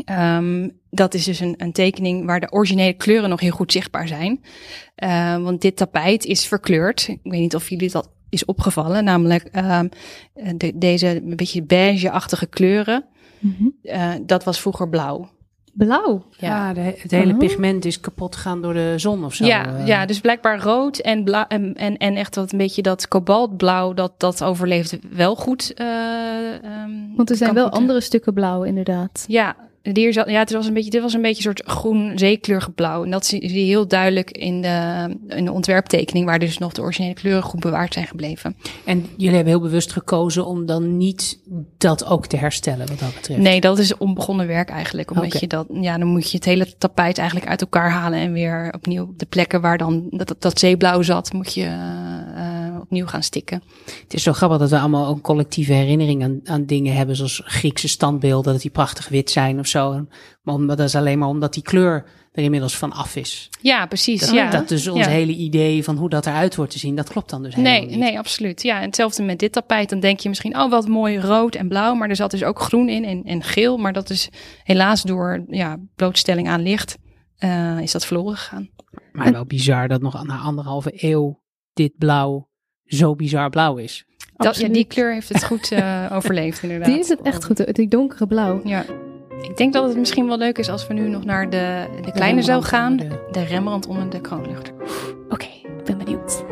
Ehm, 0.05 0.69
dat 0.89 1.13
is 1.13 1.23
dus 1.23 1.39
een, 1.39 1.53
een 1.57 1.71
tekening 1.71 2.25
waar 2.25 2.39
de 2.39 2.51
originele 2.51 2.93
kleuren 2.93 3.29
nog 3.29 3.39
heel 3.39 3.51
goed 3.51 3.71
zichtbaar 3.71 4.07
zijn. 4.07 4.41
Eh, 4.95 5.37
want 5.37 5.61
dit 5.61 5.75
tapijt 5.77 6.25
is 6.25 6.47
verkleurd. 6.47 7.07
Ik 7.07 7.19
weet 7.23 7.39
niet 7.39 7.55
of 7.55 7.69
jullie 7.69 7.89
dat 7.91 8.09
is 8.29 8.45
opgevallen. 8.45 9.03
Namelijk 9.03 9.43
ehm, 9.43 9.87
de, 10.57 10.71
deze 10.75 11.07
een 11.25 11.35
beetje 11.35 11.63
beige-achtige 11.63 12.45
kleuren. 12.47 13.05
Mhm. 13.39 13.63
eh, 13.83 14.11
dat 14.21 14.43
was 14.43 14.59
vroeger 14.61 14.89
blauw. 14.89 15.29
blauw. 15.73 16.25
Ja. 16.37 16.69
Ah, 16.69 16.75
de- 16.75 16.81
het 16.97 17.11
hele 17.11 17.31
Oh. 17.33 17.37
pigment 17.39 17.85
is 17.85 17.99
kapot 17.99 18.35
gegaan 18.35 18.61
door 18.61 18.73
de 18.73 18.93
zon 18.97 19.23
of 19.25 19.33
zo. 19.33 19.45
Ja, 19.45 19.75
eh. 19.77 19.87
ja, 19.87 20.05
dus 20.05 20.19
blijkbaar 20.19 20.59
rood 20.61 20.97
en, 20.97 21.23
blauw, 21.23 21.45
en, 21.47 21.73
en, 21.75 21.97
en 21.97 22.15
echt 22.15 22.35
wat 22.35 22.51
een 22.51 22.57
beetje 22.57 22.81
dat 22.81 23.07
kobaltblauw, 23.07 23.93
dat, 23.93 24.13
dat 24.17 24.43
overleeft 24.43 24.97
wel 25.11 25.35
goed. 25.35 25.73
eh, 25.73 25.85
ehm, 26.63 26.91
Want 27.15 27.29
er 27.29 27.35
zijn 27.35 27.53
wel 27.53 27.69
andere 27.69 28.01
stukken 28.01 28.33
blauw, 28.33 28.63
inderdaad. 28.63 29.25
Ja, 29.27 29.55
hier 29.81 30.13
zat, 30.13 30.29
ja 30.29 30.39
het 30.39 30.51
was 30.51 30.67
een 30.67 30.73
beetje, 30.73 30.89
dit 30.89 31.01
was 31.01 31.13
een 31.13 31.21
beetje 31.21 31.49
een 31.49 31.55
soort 31.55 31.69
groen 31.69 32.11
zeekleurige 32.15 32.71
blauw. 32.71 33.03
En 33.03 33.11
dat 33.11 33.25
zie 33.25 33.41
je 33.41 33.65
heel 33.65 33.87
duidelijk 33.87 34.31
in 34.31 34.61
de, 34.61 35.09
in 35.27 35.45
de 35.45 35.51
ontwerptekening, 35.51 36.25
waar 36.25 36.39
dus 36.39 36.57
nog 36.57 36.73
de 36.73 36.81
originele 36.81 37.13
kleuren 37.13 37.43
goed 37.43 37.59
bewaard 37.59 37.93
zijn 37.93 38.07
gebleven. 38.07 38.55
En 38.85 39.05
jullie 39.17 39.35
hebben 39.35 39.53
heel 39.53 39.61
bewust 39.61 39.91
gekozen 39.91 40.45
om 40.45 40.65
dan 40.65 40.97
niet 40.97 41.39
dat 41.77 42.05
ook 42.05 42.25
te 42.25 42.37
herstellen 42.37 42.87
wat 42.87 42.99
dat 42.99 43.13
betreft. 43.13 43.41
Nee, 43.41 43.61
dat 43.61 43.79
is 43.79 43.97
onbegonnen 43.97 44.47
werk 44.47 44.69
eigenlijk. 44.69 45.11
Omdat 45.11 45.39
je 45.39 45.47
dat, 45.47 45.67
ja, 45.71 45.97
dan 45.97 46.07
moet 46.07 46.31
je 46.31 46.37
het 46.37 46.45
hele 46.45 46.77
tapijt 46.77 47.17
eigenlijk 47.17 47.49
uit 47.49 47.61
elkaar 47.61 47.91
halen 47.91 48.19
en 48.19 48.31
weer 48.31 48.73
opnieuw 48.75 49.03
op 49.03 49.19
de 49.19 49.25
plekken 49.25 49.61
waar 49.61 49.77
dan 49.77 50.07
dat, 50.09 50.35
dat, 50.39 50.59
zeeblauw 50.59 51.01
zat, 51.01 51.33
moet 51.33 51.53
je 51.53 51.65
eh, 51.65 52.58
opnieuw 52.81 53.07
gaan 53.07 53.23
stikken. 53.23 53.63
Het 54.03 54.13
is 54.13 54.23
zo 54.23 54.33
grappig 54.33 54.57
dat 54.57 54.69
we 54.69 54.79
allemaal 54.79 55.07
ook 55.07 55.21
collectieve 55.21 55.73
herinnering 55.73 56.23
aan, 56.23 56.39
aan 56.43 56.65
dingen 56.65 56.93
hebben, 56.95 57.15
zoals 57.15 57.41
Griekse 57.45 57.87
standbeelden, 57.87 58.53
dat 58.53 58.61
die 58.61 58.71
prachtig 58.71 59.07
wit 59.09 59.29
zijn 59.31 59.59
of 59.59 59.67
zo. 59.67 60.05
Maar 60.43 60.65
dat 60.67 60.79
is 60.79 60.95
alleen 60.95 61.19
maar 61.19 61.27
omdat 61.27 61.53
die 61.53 61.63
kleur 61.63 62.05
er 62.31 62.43
inmiddels 62.43 62.77
van 62.77 62.91
af 62.91 63.15
is. 63.15 63.49
Ja, 63.61 63.85
precies. 63.85 64.19
Dat, 64.19 64.29
ja. 64.29 64.49
dat 64.49 64.67
dus 64.67 64.87
ons 64.87 65.05
Ja. 65.05 65.11
hele 65.11 65.31
idee 65.31 65.83
van 65.83 65.97
hoe 65.97 66.09
dat 66.09 66.25
eruit 66.25 66.55
wordt 66.55 66.71
te 66.71 66.79
zien, 66.79 66.95
dat 66.95 67.09
klopt 67.09 67.29
dan 67.29 67.43
dus 67.43 67.55
helemaal 67.55 67.79
Nee, 67.79 67.89
niet. 67.89 67.97
nee, 67.99 68.17
absoluut. 68.17 68.61
Ja, 68.63 68.77
en 68.79 68.85
hetzelfde 68.85 69.23
met 69.23 69.39
dit 69.39 69.51
tapijt. 69.51 69.89
Dan 69.89 69.99
denk 69.99 70.19
je 70.19 70.29
misschien, 70.29 70.57
oh, 70.57 70.69
wat 70.69 70.87
mooi 70.87 71.19
rood 71.19 71.55
en 71.55 71.67
blauw. 71.67 71.93
Maar 71.93 72.09
er 72.09 72.15
zat 72.15 72.31
dus 72.31 72.43
ook 72.43 72.59
groen 72.59 72.89
in 72.89 73.05
en, 73.05 73.23
en 73.23 73.43
geel. 73.43 73.77
Maar 73.77 73.93
dat 73.93 74.09
is 74.09 74.29
helaas 74.63 75.01
door 75.01 75.43
ja, 75.47 75.77
blootstelling 75.95 76.47
aan 76.47 76.61
licht, 76.61 76.97
eh, 77.37 77.79
is 77.79 77.91
dat 77.91 78.05
verloren 78.05 78.37
gegaan. 78.37 78.69
Maar 79.11 79.31
wel 79.31 79.45
bizar 79.45 79.87
dat 79.87 80.01
nog 80.01 80.23
na 80.23 80.37
anderhalve 80.37 80.91
eeuw 80.95 81.41
dit 81.73 81.93
blauw 81.97 82.48
zo 82.97 83.15
bizar 83.15 83.49
blauw 83.49 83.77
is. 83.77 84.05
Dat, 84.35 84.57
ja, 84.57 84.67
die 84.67 84.85
kleur 84.85 85.13
heeft 85.13 85.29
het 85.29 85.43
goed 85.43 85.71
eh, 85.71 86.05
overleefd, 86.17 86.63
inderdaad. 86.63 86.87
Die 86.87 86.99
is 86.99 87.09
het 87.09 87.21
echt 87.21 87.45
goed, 87.45 87.75
die 87.75 87.87
donkere 87.87 88.27
blauw. 88.27 88.61
Ja. 88.63 88.85
Ik 89.41 89.57
denk 89.57 89.73
dat 89.73 89.87
het 89.87 89.97
misschien 89.97 90.27
wel 90.27 90.37
leuk 90.37 90.57
is 90.57 90.69
als 90.69 90.87
we 90.87 90.93
nu 90.93 91.07
nog 91.09 91.23
naar 91.25 91.49
de, 91.49 91.87
de 92.05 92.11
kleine 92.11 92.41
zaal 92.41 92.61
gaan. 92.61 92.97
De 93.31 93.43
Rembrandt 93.43 93.87
onder 93.87 94.09
de 94.09 94.21
kroonluchter. 94.21 94.73
Oké, 95.29 95.45
ik 95.63 95.83
ben 95.85 95.97
benieuwd. 95.97 96.43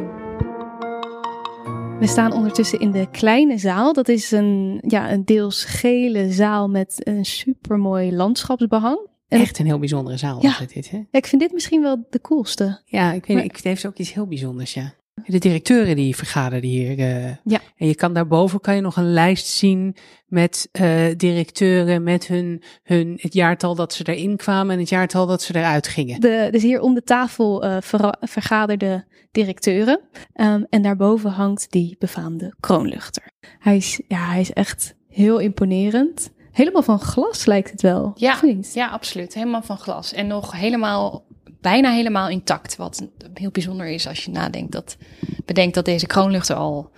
We 2.00 2.08
staan 2.08 2.32
ondertussen 2.34 2.80
in 2.80 2.92
de 2.92 3.08
kleine 3.12 3.58
zaal. 3.58 3.94
Dat 3.94 4.08
is 4.08 4.32
een, 4.32 4.78
ja, 4.88 5.12
een 5.12 5.26
deels 5.26 5.64
gele 5.64 6.32
zaal 6.32 6.70
met 6.70 7.02
een 7.08 7.26
supermooi 7.26 8.16
landschapsbehang. 8.16 9.00
En 9.28 9.40
Echt 9.40 9.60
een 9.60 9.66
heel 9.66 9.80
bijzondere 9.80 10.18
zaal 10.18 10.42
Ja. 10.42 10.58
dit, 10.74 10.90
hè? 10.90 11.02
ik 11.12 11.26
vind 11.26 11.42
dit 11.42 11.52
misschien 11.54 11.82
wel 11.82 12.06
de 12.10 12.22
coolste. 12.22 12.82
Ja, 12.86 13.12
ik 13.12 13.26
weet 13.26 13.36
Maar- 13.36 13.46
niet, 13.46 13.56
het 13.56 13.64
heeft 13.64 13.86
ook 13.88 13.98
iets 13.98 14.14
heel 14.14 14.28
bijzonders, 14.28 14.74
ja. 14.74 14.94
De 15.26 15.38
directeuren 15.40 15.96
die 15.96 16.16
vergaderen 16.16 16.70
hier. 16.70 17.00
eh, 17.00 17.32
Ja. 17.44 17.60
En 17.78 17.88
je 17.88 17.96
kan 17.96 18.14
daarboven 18.14 18.60
kan 18.60 18.76
je 18.76 18.82
nog 18.82 18.96
een 18.96 19.14
lijst 19.14 19.48
zien 19.48 19.96
met 20.28 20.70
eh, 20.72 21.06
directeuren, 21.18 22.04
met 22.04 22.28
hun, 22.28 22.64
hun, 22.84 23.18
het 23.22 23.34
jaartal 23.34 23.76
dat 23.76 23.94
ze 23.94 24.04
erin 24.14 24.38
kwamen 24.38 24.74
en 24.74 24.80
het 24.80 24.90
jaartal 24.90 25.26
dat 25.26 25.42
ze 25.42 25.56
eruit 25.56 25.88
gingen. 25.88 26.20
De, 26.22 26.48
dus 26.52 26.62
hier 26.64 26.82
om 26.82 26.94
de 26.94 27.04
tafel 27.04 27.64
eh 27.64 27.78
verra- 27.80 28.18
vergaderde 28.20 29.06
directeuren. 29.32 30.00
Ehm, 30.34 30.64
en 30.70 30.82
daarboven 30.82 31.32
hangt 31.32 31.72
die 31.72 31.96
befaamde 32.00 32.54
kroonluchter. 32.60 33.32
Hij 33.60 33.76
is, 33.76 34.02
ja, 34.08 34.18
hij 34.30 34.42
is 34.42 34.52
echt 34.54 34.96
heel 35.10 35.38
imponerend. 35.40 36.30
Helemaal 36.52 36.84
van 36.84 37.00
glas 37.00 37.46
lijkt 37.46 37.72
het 37.72 37.82
wel. 37.82 38.12
Ja, 38.16 38.34
of 38.34 38.42
niet? 38.44 38.74
Ja, 38.74 38.88
absoluut. 38.88 39.34
Helemaal 39.34 39.62
van 39.62 39.78
glas. 39.78 40.14
En 40.14 40.28
nog 40.28 40.52
helemaal, 40.52 41.24
bijna 41.70 41.92
helemaal 41.92 42.30
intact. 42.30 42.76
Wat 42.76 43.08
heel 43.34 43.52
bijzonder 43.52 43.88
is 43.88 44.08
als 44.08 44.26
je 44.26 44.32
nadenkt 44.32 44.72
dat, 44.72 44.98
bedenkt 45.46 45.76
dat 45.76 45.86
deze 45.86 46.08
kroonluchter 46.08 46.56
al 46.56 46.92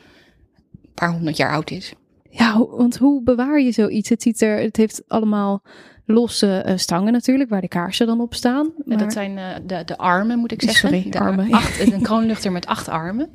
een 0.72 0.94
paar 0.94 1.12
honderd 1.12 1.38
jaar 1.38 1.52
oud 1.52 1.72
is. 1.72 1.94
Ja, 2.30 2.66
want 2.70 2.98
hoe 2.98 3.24
bewaar 3.24 3.62
je 3.62 3.72
zoiets? 3.72 4.10
Het, 4.10 4.22
ziet 4.22 4.42
er, 4.42 4.60
het 4.60 4.78
heeft 4.78 5.02
allemaal 5.08 5.62
losse 6.06 6.58
eh, 6.58 6.78
stangen 6.78 7.12
natuurlijk, 7.12 7.50
waar 7.50 7.62
de 7.62 7.68
kaarsen 7.68 8.08
dan 8.08 8.22
op 8.22 8.34
staan. 8.34 8.66
En 8.66 8.84
Maar 8.86 8.98
Dat 8.98 9.14
zijn 9.14 9.38
eh, 9.38 9.46
de, 9.66 9.84
de 9.86 9.98
armen, 9.98 10.40
moet 10.40 10.52
ik 10.52 10.62
zeggen. 10.62 10.90
Sorry, 10.90 11.10
de 11.10 11.20
armen. 11.20 11.52
Acht, 11.52 11.80
een 11.80 12.02
kroonluchter 12.02 12.52
met 12.52 12.66
acht 12.66 12.88
armen. 12.88 13.30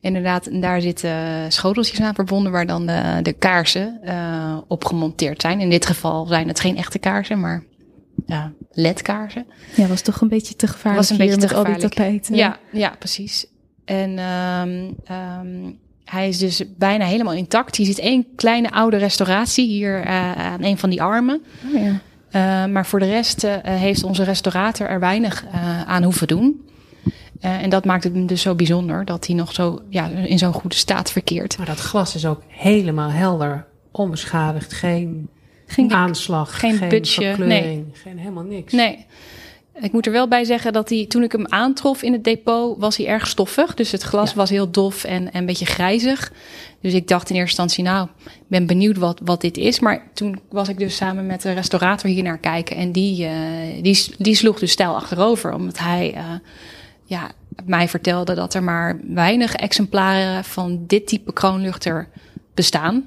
Inderdaad, 0.00 0.46
en 0.46 0.60
daar 0.60 0.80
zitten 0.80 1.12
schoteltjes 1.52 2.00
aan 2.00 2.14
verbonden 2.14 2.52
waar 2.52 2.66
dan 2.66 2.86
de, 2.86 3.18
de 3.22 3.32
kaarsen 3.32 3.98
eh, 4.02 4.58
op 4.66 4.84
gemonteerd 4.84 5.40
zijn. 5.40 5.60
In 5.60 5.70
dit 5.70 5.86
geval 5.86 6.26
zijn 6.26 6.48
het 6.48 6.60
geen 6.60 6.76
echte 6.76 6.98
kaarsen, 6.98 7.40
maar 7.40 7.62
ja, 8.30 8.52
ledkaarsen. 8.72 9.46
ja, 9.76 9.86
was 9.86 10.00
toch 10.02 10.20
een 10.20 10.28
beetje 10.28 10.56
te 10.56 10.66
gevaarlijk 10.66 10.96
Was 10.96 11.10
een 11.10 11.16
hier 11.16 11.26
beetje 11.26 11.40
met 11.40 11.50
te 11.50 11.56
al 11.56 11.64
die 11.64 11.72
gevaarlijk. 11.72 11.94
tapijten. 11.94 12.34
Ja, 12.34 12.58
ja, 12.72 12.94
precies. 12.98 13.46
En 13.84 14.18
ehm, 14.18 14.90
ehm, 15.04 15.72
hij 16.04 16.28
is 16.28 16.38
dus 16.38 16.62
bijna 16.76 17.04
helemaal 17.04 17.34
intact. 17.34 17.76
Hier 17.76 17.86
zit 17.86 17.98
één 17.98 18.26
kleine 18.36 18.70
oude 18.70 18.96
restauratie 18.96 19.66
hier 19.66 20.00
eh, 20.00 20.32
aan 20.32 20.64
een 20.64 20.78
van 20.78 20.90
die 20.90 21.02
armen. 21.02 21.42
Oh, 21.66 21.82
ja. 21.82 22.00
Uh, 22.32 22.72
maar 22.72 22.86
voor 22.86 22.98
de 22.98 23.06
rest 23.06 23.44
uh, 23.44 23.56
heeft 23.62 24.02
onze 24.04 24.22
restaurator 24.22 24.88
er 24.88 25.00
weinig 25.00 25.44
uh, 25.44 25.82
aan 25.82 26.02
hoeven 26.02 26.26
doen. 26.26 26.68
Uh, 27.40 27.62
en 27.62 27.70
dat 27.70 27.84
maakt 27.84 28.04
het 28.04 28.14
hem 28.14 28.26
dus 28.26 28.42
zo 28.42 28.54
bijzonder 28.54 29.04
dat 29.04 29.26
hij 29.26 29.36
nog 29.36 29.52
zo 29.52 29.82
ja, 29.88 30.08
in 30.08 30.38
zo'n 30.38 30.52
goede 30.52 30.76
staat 30.76 31.10
verkeert. 31.12 31.56
Maar 31.56 31.66
dat 31.66 31.78
glas 31.78 32.14
is 32.14 32.26
ook 32.26 32.42
helemaal 32.46 33.10
helder, 33.10 33.66
onbeschadigd, 33.90 34.72
geen, 34.72 35.28
Geen- 35.72 35.92
aanslag, 35.92 36.58
geen 36.60 36.76
geen, 36.76 36.88
putje, 36.88 37.22
verkleuring, 37.34 37.86
geen 37.92 38.18
helemaal 38.18 38.44
niks. 38.44 38.72
Nee. 38.72 39.06
Ik 39.80 39.92
moet 39.92 40.06
er 40.06 40.12
wel 40.12 40.28
bij 40.28 40.44
zeggen 40.44 40.72
dat 40.72 40.88
hij, 40.88 41.06
toen 41.08 41.22
ik 41.22 41.32
hem 41.32 41.46
aantrof 41.48 42.02
in 42.02 42.12
het 42.12 42.24
depot, 42.24 42.78
was 42.78 42.96
hij 42.96 43.06
erg 43.06 43.26
stoffig. 43.26 43.74
Dus 43.74 43.92
het 43.92 44.02
glas 44.02 44.30
Ja. 44.30 44.36
was 44.36 44.50
heel 44.50 44.70
dof 44.70 45.04
en, 45.04 45.32
en 45.32 45.40
een 45.40 45.46
beetje 45.46 45.66
grijzig. 45.66 46.32
Dus 46.80 46.94
ik 46.94 47.08
dacht 47.08 47.30
in 47.30 47.36
eerste 47.36 47.62
instantie, 47.62 47.84
nou, 47.94 48.08
ik 48.24 48.46
ben 48.46 48.66
benieuwd 48.66 48.96
wat, 48.96 49.20
wat 49.24 49.40
dit 49.40 49.56
is. 49.56 49.80
Maar 49.80 50.06
toen 50.14 50.40
was 50.50 50.68
ik 50.68 50.78
dus 50.78 50.96
samen 50.96 51.26
met 51.26 51.42
de 51.42 51.52
restaurator 51.52 52.10
hier 52.10 52.22
naar 52.22 52.38
kijken. 52.38 52.76
En 52.76 52.92
die, 52.92 53.24
eh, 53.26 53.82
die, 53.82 54.14
die 54.18 54.34
sloeg 54.34 54.58
dus 54.58 54.70
stijl 54.70 54.94
achterover. 54.94 55.52
Omdat 55.52 55.78
hij 55.78 56.12
eh, 56.14 56.24
ja, 57.04 57.30
mij 57.64 57.88
vertelde 57.88 58.34
dat 58.34 58.54
er 58.54 58.62
maar 58.62 59.00
weinig 59.08 59.54
exemplaren 59.54 60.44
van 60.44 60.84
dit 60.86 61.06
type 61.06 61.32
kroonluchter 61.32 62.08
bestaan. 62.54 63.04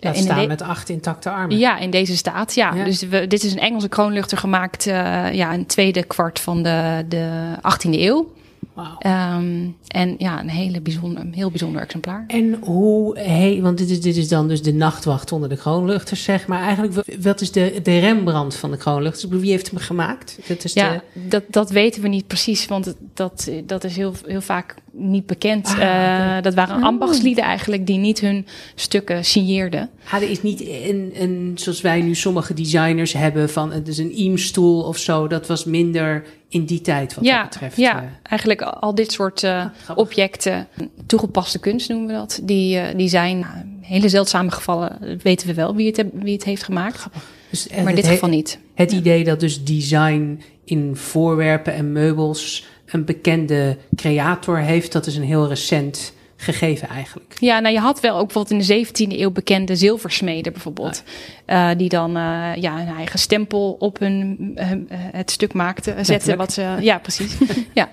Laat 0.00 0.16
In 0.16 0.22
staan 0.22 0.48
met 0.48 0.62
acht 0.62 0.88
intacte 0.88 1.30
armen. 1.30 1.58
ja, 1.58 1.78
in 1.78 1.90
deze 1.90 2.16
staat. 2.16 2.54
Ja. 2.54 2.74
Ja. 2.74 2.84
Dus 2.84 3.02
we, 3.02 3.26
dit 3.26 3.42
is 3.42 3.52
een 3.52 3.58
Engelse 3.58 3.88
kroonluchter 3.88 4.38
gemaakt 4.38 4.86
uh, 4.86 4.92
ja, 5.32 5.52
in 5.52 5.58
het 5.58 5.68
tweede 5.68 6.04
kwart 6.04 6.40
van 6.40 6.62
de, 6.62 7.04
de 7.08 7.28
18e 7.56 7.90
eeuw. 7.90 8.32
Um, 8.80 9.76
en 9.86 10.14
ja, 10.18 10.40
een 10.40 10.48
hele 10.48 10.80
bijzonder, 10.80 11.20
een 11.22 11.34
heel 11.34 11.50
bijzonder 11.50 11.82
exemplaar. 11.82 12.24
En 12.26 12.54
hoe, 12.60 13.18
hey, 13.18 13.58
want 13.62 13.78
dit 13.78 13.90
is, 13.90 14.00
dit 14.00 14.16
is 14.16 14.28
dan 14.28 14.48
dus 14.48 14.62
de 14.62 14.72
nachtwacht 14.74 15.32
onder 15.32 15.48
de 15.48 15.56
kroonluchters, 15.56 16.22
zeg 16.22 16.46
maar. 16.46 16.62
Eigenlijk, 16.62 16.94
wa- 16.94 17.02
wat 17.20 17.40
is 17.40 17.52
de, 17.52 17.80
de 17.82 17.98
Rembrandt 17.98 18.54
van 18.56 18.70
de 18.70 18.76
kroonluchters? 18.76 19.32
Wie 19.40 19.50
heeft 19.50 19.70
hem 19.70 19.78
gemaakt? 19.78 20.38
Dat 20.46 20.64
is 20.64 20.72
Ja, 20.72 20.92
de, 21.12 21.28
dat, 21.28 21.42
dat 21.48 21.70
weten 21.70 22.02
we 22.02 22.08
niet 22.08 22.26
precies, 22.26 22.66
want 22.66 22.94
dat, 23.14 23.50
dat 23.66 23.84
is 23.84 23.96
heel, 23.96 24.12
heel 24.26 24.40
vaak 24.40 24.74
niet 24.92 25.26
bekend. 25.26 25.66
Ah, 25.66 26.36
Eh, 26.36 26.42
dat 26.42 26.54
waren 26.54 26.76
Oh. 26.76 26.82
ambachtslieden 26.84 27.44
eigenlijk 27.44 27.86
die 27.86 27.98
niet 27.98 28.20
hun 28.20 28.46
stukken 28.74 29.24
signeerden. 29.24 29.90
ah, 30.10 30.22
er 30.22 30.30
is 30.30 30.42
niet 30.42 30.60
een, 30.60 31.12
een, 31.14 31.52
zoals 31.54 31.80
wij 31.80 32.00
nu 32.02 32.14
sommige 32.14 32.54
designers 32.54 33.12
hebben, 33.12 33.50
van 33.50 33.72
het 33.72 33.88
is 33.88 33.98
een 33.98 34.12
Eames-stoel 34.12 34.82
of 34.82 34.98
zo. 34.98 35.26
Dat 35.26 35.46
was 35.46 35.64
minder 35.64 36.24
in 36.56 36.64
die 36.64 36.80
tijd 36.80 37.14
wat 37.14 37.24
ja, 37.24 37.40
dat 37.40 37.50
betreft. 37.50 37.76
ja, 37.76 38.02
eh. 38.02 38.08
eigenlijk 38.22 38.62
al 38.62 38.94
dit 38.94 39.12
soort 39.12 39.42
eh, 39.42 39.64
objecten, 39.94 40.68
toegepaste 41.06 41.58
kunst 41.58 41.88
noemen 41.88 42.06
we 42.06 42.12
dat, 42.12 42.40
die, 42.42 42.78
eh, 42.78 42.96
die 42.96 43.08
zijn 43.08 43.38
nou, 43.38 43.52
hele 43.80 44.08
zeldzame 44.08 44.50
gevallen. 44.50 45.18
Weten 45.22 45.46
we 45.46 45.54
wel 45.54 45.74
wie 45.74 45.86
het, 45.86 46.04
wie 46.12 46.32
het 46.32 46.44
heeft 46.44 46.62
gemaakt, 46.62 47.06
Dus, 47.50 47.68
maar 47.68 47.88
in 47.88 47.94
dit 47.94 48.06
geval 48.06 48.28
niet. 48.28 48.58
Het 48.74 48.92
idee 48.92 49.24
dat 49.24 49.40
dus 49.40 49.64
design 49.64 50.42
in 50.64 50.96
voorwerpen 50.96 51.74
en 51.74 51.92
meubels 51.92 52.66
een 52.86 53.04
bekende 53.04 53.76
creator 53.96 54.58
heeft, 54.58 54.92
dat 54.92 55.06
is 55.06 55.16
een 55.16 55.22
heel 55.22 55.48
recent 55.48 56.12
gegeven 56.36 56.88
eigenlijk. 56.88 57.36
Ja, 57.38 57.60
nou 57.60 57.74
je 57.74 57.80
had 57.80 58.00
wel 58.00 58.18
ook 58.18 58.32
bijvoorbeeld 58.32 58.68
in 58.68 58.76
de 58.76 58.86
17e 58.86 59.18
eeuw 59.20 59.30
bekende 59.30 59.76
zilversmeden 59.76 60.52
bijvoorbeeld. 60.52 61.02
Eh, 61.44 61.70
die 61.76 61.88
dan 61.88 62.16
eh, 62.16 62.54
ja, 62.54 62.80
een 62.80 62.96
eigen 62.96 63.18
stempel 63.18 63.76
op 63.78 63.98
hun, 63.98 64.52
eh, 64.54 64.68
het 64.90 65.30
stuk 65.30 65.52
maakten, 65.52 65.94
zetten. 65.94 66.12
Letterlijk. 66.12 66.38
Wat 66.38 66.52
ze, 66.52 66.76
ja, 66.80 66.98
precies. 66.98 67.36
ja. 67.74 67.88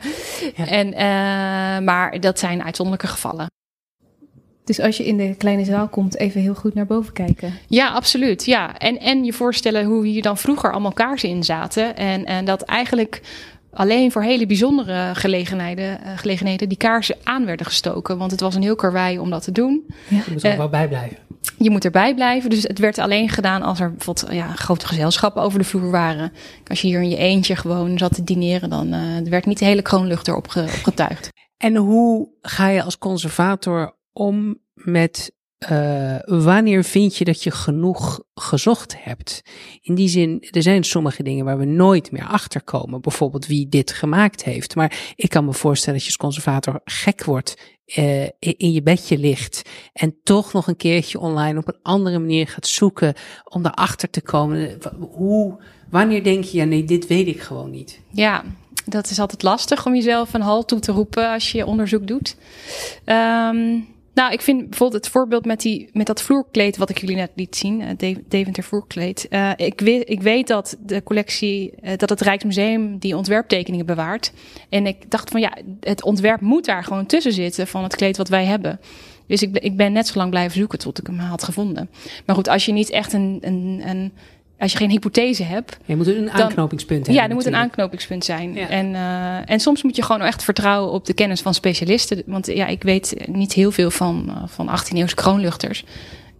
Ja. 0.56 0.68
En, 0.68 0.94
eh, 0.94 1.86
maar 1.86 2.20
dat 2.20 2.40
zijn 2.40 2.64
uitzonderlijke 2.64 3.12
gevallen. 3.12 3.52
Dus 4.64 4.80
als 4.80 4.98
je 4.98 5.06
in 5.06 5.18
de 5.18 5.36
kleine 5.38 5.66
zaal 5.66 5.88
komt, 5.88 6.18
even 6.18 6.42
heel 6.42 6.56
goed 6.56 6.74
naar 6.74 6.86
boven 6.86 7.14
kijken. 7.14 7.54
Ja, 7.68 7.90
absoluut. 7.90 8.46
Ja. 8.46 8.78
En, 8.78 9.00
en 9.00 9.24
je 9.24 9.34
voorstellen 9.34 9.86
hoe 9.86 10.06
hier 10.06 10.22
dan 10.22 10.38
vroeger 10.38 10.72
allemaal 10.72 10.94
kaarsen 10.94 11.30
in 11.30 11.44
zaten. 11.44 11.96
En, 11.96 12.26
en 12.26 12.46
dat 12.46 12.62
eigenlijk 12.62 13.22
alleen 13.74 14.12
voor 14.12 14.24
hele 14.24 14.46
bijzondere 14.46 15.12
gelegenheden, 15.16 16.02
eh, 16.04 16.18
gelegenheden 16.18 16.70
die 16.70 16.78
kaarsen 16.78 17.16
aan 17.24 17.46
werden 17.46 17.66
gestoken. 17.66 18.18
Want 18.18 18.32
het 18.32 18.40
was 18.40 18.56
een 18.56 18.62
heel 18.62 18.76
karwei 18.76 19.20
om 19.20 19.30
dat 19.30 19.44
te 19.44 19.52
doen. 19.52 19.84
Je 20.10 20.22
moet 20.32 20.44
er 20.44 20.46
Eh, 20.46 20.52
ook 20.52 20.58
wel 20.58 20.70
bij 20.70 20.88
blijven. 20.88 21.18
je 21.58 21.70
moet 21.70 21.86
erbij 21.86 22.14
blijven. 22.16 22.50
Dus 22.50 22.64
het 22.64 22.80
werd 22.80 22.98
alleen 22.98 23.30
gedaan 23.30 23.62
als 23.62 23.80
er 23.80 23.92
bijvoorbeeld 23.92 24.34
ja, 24.34 24.48
grote 24.48 24.88
gezelschappen 24.88 25.42
over 25.42 25.60
de 25.60 25.66
vloer 25.66 25.92
waren. 25.92 26.32
Als 26.68 26.82
je 26.82 26.88
hier 26.88 27.02
in 27.02 27.10
je 27.10 27.18
eentje 27.18 27.56
gewoon 27.56 27.98
zat 27.98 28.14
te 28.16 28.24
dineren, 28.24 28.70
dan 28.70 28.94
uh, 28.94 29.30
werd 29.30 29.46
niet 29.46 29.60
de 29.60 29.66
hele 29.66 29.82
kroonlucht 29.82 30.28
erop 30.28 30.48
ge, 30.48 30.62
opgetuigd. 30.62 31.30
En 31.58 31.76
hoe 31.76 32.30
ga 32.42 32.68
je 32.68 32.84
als 32.84 32.98
conservator 32.98 33.96
om 34.14 34.58
met 34.74 35.34
uh, 35.72 36.16
wanneer 36.44 36.84
vind 36.84 37.18
je 37.18 37.26
dat 37.26 37.44
je 37.44 37.52
genoeg 37.52 38.24
gezocht 38.34 38.96
hebt? 39.04 39.42
In 39.82 39.96
die 39.96 40.08
zin, 40.08 40.48
er 40.52 40.62
zijn 40.62 40.84
sommige 40.84 41.24
dingen 41.24 41.46
waar 41.46 41.58
we 41.58 41.66
nooit 41.66 42.12
meer 42.12 42.26
achter 42.28 42.64
komen. 42.64 43.02
Bijvoorbeeld 43.02 43.48
wie 43.48 43.70
dit 43.70 43.92
gemaakt 43.92 44.44
heeft. 44.44 44.76
Maar 44.76 45.14
ik 45.16 45.30
kan 45.30 45.46
me 45.46 45.54
voorstellen 45.54 46.00
dat 46.00 46.08
je 46.08 46.14
als 46.14 46.22
conservator 46.22 46.82
gek 46.84 47.24
wordt, 47.24 47.58
uh, 47.96 48.24
in 48.40 48.72
je 48.72 48.82
bedje 48.84 49.18
ligt. 49.18 49.62
En 49.94 50.16
toch 50.24 50.54
nog 50.54 50.68
een 50.68 50.76
keertje 50.76 51.20
online 51.20 51.60
op 51.60 51.68
een 51.68 51.80
andere 51.82 52.20
manier 52.20 52.48
gaat 52.48 52.68
zoeken 52.68 53.14
om 53.44 53.64
daarachter 53.64 54.10
te 54.10 54.22
komen. 54.22 54.78
Hoe, 55.00 55.62
wanneer 55.90 56.24
denk 56.24 56.44
je, 56.44 56.58
ja 56.58 56.64
nee, 56.64 56.84
dit 56.84 57.08
weet 57.08 57.28
ik 57.28 57.42
gewoon 57.42 57.72
niet? 57.72 58.00
Ja, 58.10 58.44
dat 58.86 59.10
is 59.10 59.20
altijd 59.20 59.44
lastig 59.44 59.86
om 59.86 59.96
jezelf 59.96 60.34
een 60.34 60.42
hal 60.42 60.66
toe 60.66 60.80
te 60.80 60.92
roepen 60.92 61.30
als 61.30 61.52
je 61.52 61.66
onderzoek 61.66 62.08
doet. 62.08 62.36
Um, 63.06 63.93
nou, 64.14 64.32
ik 64.34 64.42
vind 64.42 64.70
bijvoorbeeld 64.70 65.04
het 65.04 65.14
voorbeeld 65.14 65.46
met, 65.46 65.62
die, 65.62 65.90
met 65.94 66.08
dat 66.08 66.22
vloerkleed 66.22 66.78
wat 66.78 66.90
ik 66.90 66.98
jullie 66.98 67.16
net 67.16 67.32
liet 67.36 67.56
zien, 67.56 67.82
uh, 68.02 68.16
Deventer 68.28 68.64
vloerkleed. 68.64 69.28
Uh, 69.30 69.52
ik, 69.56 69.80
weet, 69.80 70.10
ik 70.10 70.22
weet 70.22 70.48
dat 70.48 70.78
de 70.80 71.04
collectie, 71.04 71.74
uh, 71.84 71.92
dat 71.98 72.10
het 72.10 72.22
Rijksmuseum 72.22 72.98
die 72.98 73.18
ontwerptekeningen 73.18 73.86
bewaart. 73.86 74.34
En 74.70 74.88
ik 74.88 75.12
dacht 75.12 75.30
van 75.30 75.42
ja, 75.42 75.58
het 75.80 76.04
ontwerp 76.04 76.42
moet 76.42 76.66
daar 76.66 76.84
gewoon 76.84 77.06
tussen 77.06 77.34
zitten 77.34 77.68
van 77.68 77.84
het 77.84 77.96
kleed 77.96 78.18
wat 78.18 78.30
wij 78.30 78.46
hebben. 78.46 78.80
Dus 79.28 79.42
ik, 79.42 79.58
ik 79.58 79.78
ben 79.78 79.92
net 79.92 80.08
zo 80.08 80.18
lang 80.18 80.30
blijven 80.30 80.58
zoeken 80.58 80.80
tot 80.80 81.00
ik 81.00 81.08
hem 81.08 81.20
had 81.20 81.44
gevonden. 81.44 81.90
Maar 82.26 82.36
goed, 82.36 82.48
als 82.48 82.66
je 82.66 82.72
niet 82.72 82.90
echt 82.90 83.14
een, 83.14 83.38
een, 83.42 83.82
een 83.86 84.14
als 84.64 84.72
je 84.72 84.78
geen 84.78 84.90
hypothese 84.90 85.44
hebt. 85.44 85.78
Je 85.86 85.96
moet 85.96 86.08
een 86.08 86.32
aanknopingspunt 86.32 87.06
hebben. 87.06 87.24
Ja, 87.24 87.30
er 87.30 87.36
moet 87.36 87.46
een 87.46 87.56
aanknopingspunt 87.56 88.26
zijn. 88.26 88.58
En, 88.58 88.90
uh, 88.90 89.50
en 89.50 89.60
soms 89.60 89.84
moet 89.84 89.96
je 89.96 90.02
gewoon 90.02 90.22
echt 90.22 90.44
vertrouwen 90.44 90.92
op 90.92 91.06
de 91.06 91.14
kennis 91.14 91.42
van 91.42 91.54
specialisten. 91.54 92.24
Want 92.26 92.46
ja, 92.46 92.68
ik 92.68 92.84
weet 92.84 93.28
niet 93.28 93.54
heel 93.54 93.72
veel 93.72 93.92
van, 93.92 94.26
uh, 94.28 94.44
van 94.46 94.70
18e-eeuwse 94.70 95.16
kroonluchters. 95.16 95.86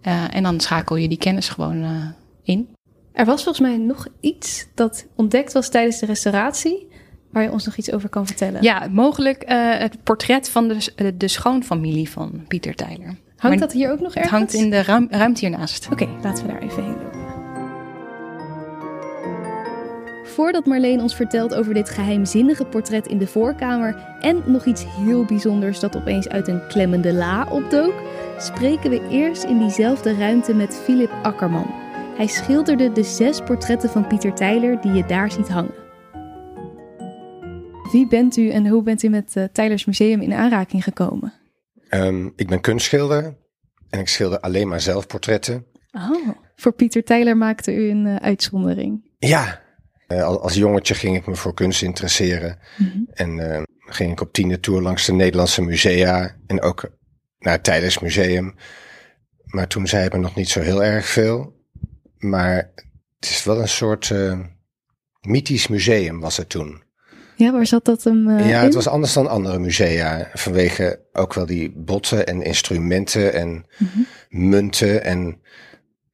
Uh, 0.02 0.36
en 0.36 0.42
dan 0.42 0.60
schakel 0.60 0.96
je 0.96 1.08
die 1.08 1.18
kennis 1.18 1.48
gewoon 1.48 2.14
in. 2.42 2.68
Er 3.12 3.24
was 3.24 3.42
volgens 3.42 3.68
mij 3.68 3.76
nog 3.76 4.06
iets 4.20 4.66
dat 4.74 5.06
ontdekt 5.16 5.52
was 5.52 5.68
tijdens 5.68 5.98
de 5.98 6.06
restauratie. 6.06 6.88
Waar 7.30 7.42
je 7.42 7.50
ons 7.50 7.64
nog 7.64 7.76
iets 7.76 7.92
over 7.92 8.08
kan 8.08 8.26
vertellen. 8.26 8.62
Ja, 8.62 8.88
mogelijk 8.90 9.42
het 9.78 10.02
portret 10.02 10.48
van 10.48 10.68
de, 10.68 11.16
de 11.16 11.28
schoonfamilie 11.28 12.10
van 12.10 12.44
Pieter 12.48 12.74
Tyler. 12.74 13.16
Hangt 13.36 13.58
maar 13.58 13.58
dat 13.58 13.72
hier 13.72 13.90
ook 13.90 14.00
nog 14.00 14.14
ergens? 14.14 14.30
Het 14.30 14.40
hangt 14.40 14.52
in 14.52 14.70
de 14.70 14.82
ruim, 14.82 15.06
ruimte 15.10 15.40
hiernaast. 15.40 15.88
Oké, 15.92 16.02
okay, 16.02 16.16
laten 16.22 16.46
we 16.46 16.52
daar 16.52 16.62
even 16.62 16.84
heen 16.84 16.92
lopen. 16.92 17.13
Voordat 20.34 20.66
Marleen 20.66 21.00
ons 21.00 21.14
vertelt 21.14 21.54
over 21.54 21.74
dit 21.74 21.90
geheimzinnige 21.90 22.64
portret 22.64 23.06
in 23.06 23.18
de 23.18 23.26
voorkamer 23.26 24.16
en 24.20 24.42
nog 24.46 24.64
iets 24.64 24.84
heel 24.86 25.24
bijzonders 25.24 25.80
dat 25.80 25.96
opeens 25.96 26.28
uit 26.28 26.48
een 26.48 26.66
klemmende 26.66 27.12
la 27.12 27.48
opdook, 27.50 27.94
spreken 28.38 28.90
we 28.90 29.08
eerst 29.10 29.44
in 29.44 29.58
diezelfde 29.58 30.16
ruimte 30.16 30.54
met 30.54 30.76
Philip 30.76 31.10
Akkerman. 31.22 31.66
Hij 32.16 32.26
schilderde 32.26 32.92
de 32.92 33.02
zes 33.02 33.40
portretten 33.40 33.90
van 33.90 34.06
Pieter 34.06 34.34
Tyler 34.34 34.80
die 34.80 34.92
je 34.92 35.06
daar 35.06 35.32
ziet 35.32 35.48
hangen. 35.48 35.74
Wie 37.92 38.06
bent 38.06 38.36
u 38.36 38.48
en 38.48 38.68
hoe 38.68 38.82
bent 38.82 39.02
u 39.02 39.08
met 39.08 39.36
uh, 39.36 39.44
Tylers 39.52 39.84
Museum 39.84 40.20
in 40.20 40.32
aanraking 40.32 40.84
gekomen? 40.84 41.32
Um, 41.90 42.32
ik 42.36 42.48
ben 42.48 42.60
kunstschilder 42.60 43.36
en 43.90 43.98
ik 43.98 44.08
schilder 44.08 44.40
alleen 44.40 44.68
maar 44.68 44.80
zelfportretten. 44.80 45.66
Oh, 45.92 46.28
voor 46.56 46.72
Pieter 46.72 47.04
Tyler 47.04 47.36
maakte 47.36 47.74
u 47.74 47.90
een 47.90 48.06
uh, 48.06 48.16
uitzondering. 48.16 49.10
Ja, 49.18 49.62
uh, 50.08 50.22
als 50.22 50.54
jongetje 50.54 50.94
ging 50.94 51.16
ik 51.16 51.26
me 51.26 51.34
voor 51.34 51.54
kunst 51.54 51.82
interesseren. 51.82 52.58
Mm 52.76 52.90
-hmm. 52.92 53.08
En 53.12 53.38
uh, 53.38 53.62
ging 53.78 54.12
ik 54.12 54.20
op 54.20 54.32
tiende 54.32 54.60
tour 54.60 54.82
langs 54.82 55.06
de 55.06 55.12
Nederlandse 55.12 55.62
musea. 55.62 56.36
En 56.46 56.62
ook 56.62 56.90
naar 57.38 57.52
het 57.52 57.64
Tijdens 57.64 57.98
Museum. 57.98 58.54
Maar 59.44 59.66
toen 59.66 59.86
zei 59.86 60.08
me 60.12 60.18
nog 60.18 60.34
niet 60.34 60.48
zo 60.48 60.60
heel 60.60 60.84
erg 60.84 61.06
veel. 61.06 61.62
Maar 62.18 62.72
het 63.20 63.30
is 63.30 63.44
wel 63.44 63.60
een 63.60 63.68
soort 63.68 64.10
uh, 64.10 64.40
mythisch 65.20 65.68
museum 65.68 66.20
was 66.20 66.36
het 66.36 66.48
toen. 66.48 66.82
Ja, 67.36 67.52
waar 67.52 67.66
zat 67.66 67.84
dat 67.84 68.04
hem 68.04 68.30
Ja, 68.30 68.58
in? 68.58 68.64
het 68.64 68.74
was 68.74 68.88
anders 68.88 69.12
dan 69.12 69.28
andere 69.28 69.58
musea. 69.58 70.30
Vanwege 70.34 71.00
ook 71.12 71.34
wel 71.34 71.46
die 71.46 71.72
botten 71.76 72.26
en 72.26 72.42
instrumenten 72.42 73.32
en 73.32 73.48
mm 73.48 73.88
-hmm. 73.92 74.06
munten 74.28 75.04
en 75.04 75.40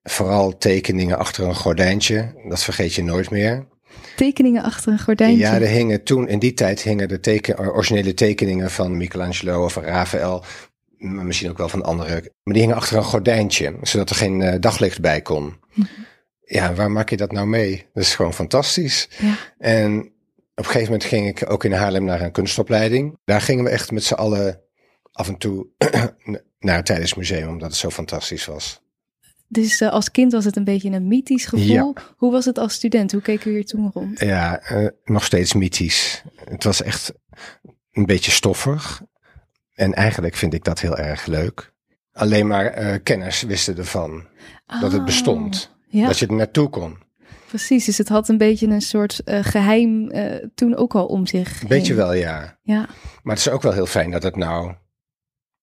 vooral 0.03 0.59
tekeningen 0.59 1.19
achter 1.19 1.45
een 1.45 1.55
gordijntje. 1.55 2.35
Dat 2.49 2.63
vergeet 2.63 2.95
je 2.95 3.05
nooit 3.05 3.31
meer 3.31 3.67
tekeningen 4.17 4.63
achter 4.63 4.93
een 4.93 4.99
gordijntje. 4.99 5.45
Ja, 5.45 5.55
er 5.55 5.67
hingen 5.67 6.03
toen, 6.03 6.29
in 6.29 6.39
die 6.39 6.55
tijd 6.55 6.83
hingen 6.83 7.09
de 7.09 7.21
teken, 7.21 7.59
originele 7.59 8.15
tekeningen 8.15 8.71
van 8.71 8.97
Michelangelo 8.97 9.65
of 9.65 9.75
Raphaël, 9.75 10.45
misschien 10.99 11.51
ook 11.51 11.59
wel 11.59 11.69
van 11.69 11.83
andere, 11.83 12.33
maar 12.43 12.55
die 12.55 12.63
hingen 12.63 12.77
achter 12.77 12.97
een 12.97 13.05
gordijntje, 13.05 13.77
zodat 13.83 14.11
er 14.11 14.17
geen 14.17 14.41
uh, 14.41 14.55
daglicht 14.61 15.01
bij 15.01 15.23
kon. 15.23 15.55
-hmm. 15.71 15.89
Ja, 16.51 16.75
waar 16.75 16.91
maak 16.91 17.11
je 17.11 17.17
dat 17.17 17.33
nou 17.33 17.47
mee? 17.47 17.87
Dat 17.95 18.03
is 18.03 18.15
gewoon 18.15 18.35
fantastisch. 18.35 19.09
Ja. 19.19 19.35
En 19.59 19.99
op 20.55 20.65
een 20.65 20.65
gegeven 20.65 20.93
moment 20.93 21.05
ging 21.05 21.29
ik 21.29 21.51
ook 21.51 21.65
in 21.65 21.73
Haarlem 21.73 22.05
naar 22.05 22.21
een 22.21 22.33
kunstopleiding. 22.33 23.19
Daar 23.25 23.41
gingen 23.41 23.65
we 23.65 23.71
echt 23.71 23.91
met 23.91 24.05
z'n 24.05 24.15
allen 24.15 24.61
af 25.13 25.29
en 25.29 25.37
toe 25.39 25.67
naar 26.59 26.77
het 26.77 26.87
Tijdensmuseum, 26.87 27.49
omdat 27.49 27.69
het 27.69 27.79
zo 27.79 27.91
fantastisch 27.91 28.47
was. 28.47 28.83
Dus 29.53 29.81
uh, 29.81 29.89
als 29.89 30.11
kind 30.11 30.33
was 30.33 30.45
het 30.45 30.57
een 30.57 30.65
beetje 30.65 30.91
een 30.91 31.09
mythisch 31.09 31.45
gevoel. 31.45 31.67
Ja. 31.67 31.93
Hoe 32.17 32.33
was 32.33 32.45
het 32.45 32.59
als 32.59 32.75
student? 32.75 33.13
Hoe 33.13 33.21
keek 33.21 33.45
u 33.45 33.51
hier 33.51 33.67
toen 33.67 33.91
rond? 33.93 34.21
Ja, 34.21 34.73
uh, 34.73 34.89
nog 35.05 35.25
steeds 35.25 35.55
mythisch. 35.55 36.23
Het 36.45 36.65
was 36.65 36.83
echt 36.83 37.13
een 37.93 38.07
beetje 38.07 38.31
stoffig. 38.31 39.03
En 39.75 39.95
eigenlijk 39.95 40.35
vind 40.35 40.55
ik 40.55 40.65
dat 40.65 40.81
heel 40.81 40.97
erg 40.97 41.27
leuk. 41.27 41.73
Alleen 42.13 42.47
maar 42.47 42.83
uh, 42.83 42.95
kenners 43.03 43.43
wisten 43.43 43.77
ervan 43.77 44.27
oh, 44.67 44.81
dat 44.81 44.93
het 44.93 45.05
bestond. 45.05 45.71
Ja. 45.89 46.07
Dat 46.07 46.19
je 46.19 46.27
er 46.27 46.35
naartoe 46.35 46.69
kon. 46.69 46.99
Precies, 47.49 47.85
dus 47.85 47.99
het 47.99 48.09
had 48.09 48.29
een 48.29 48.39
beetje 48.39 48.67
een 48.67 48.81
soort 48.81 49.23
geheim 49.25 50.13
toen 50.55 50.77
ook 50.77 50.95
al 50.95 51.07
om 51.07 51.27
zich. 51.27 51.67
Beetje 51.67 51.95
wel, 51.95 52.13
ja. 52.13 52.59
ja. 52.63 52.89
Maar 53.23 53.37
het 53.37 53.47
is 53.47 53.53
ook 53.53 53.63
wel 53.63 53.73
heel 53.73 53.87
fijn 53.87 54.11
dat 54.11 54.23
het 54.23 54.37
nou 54.37 54.75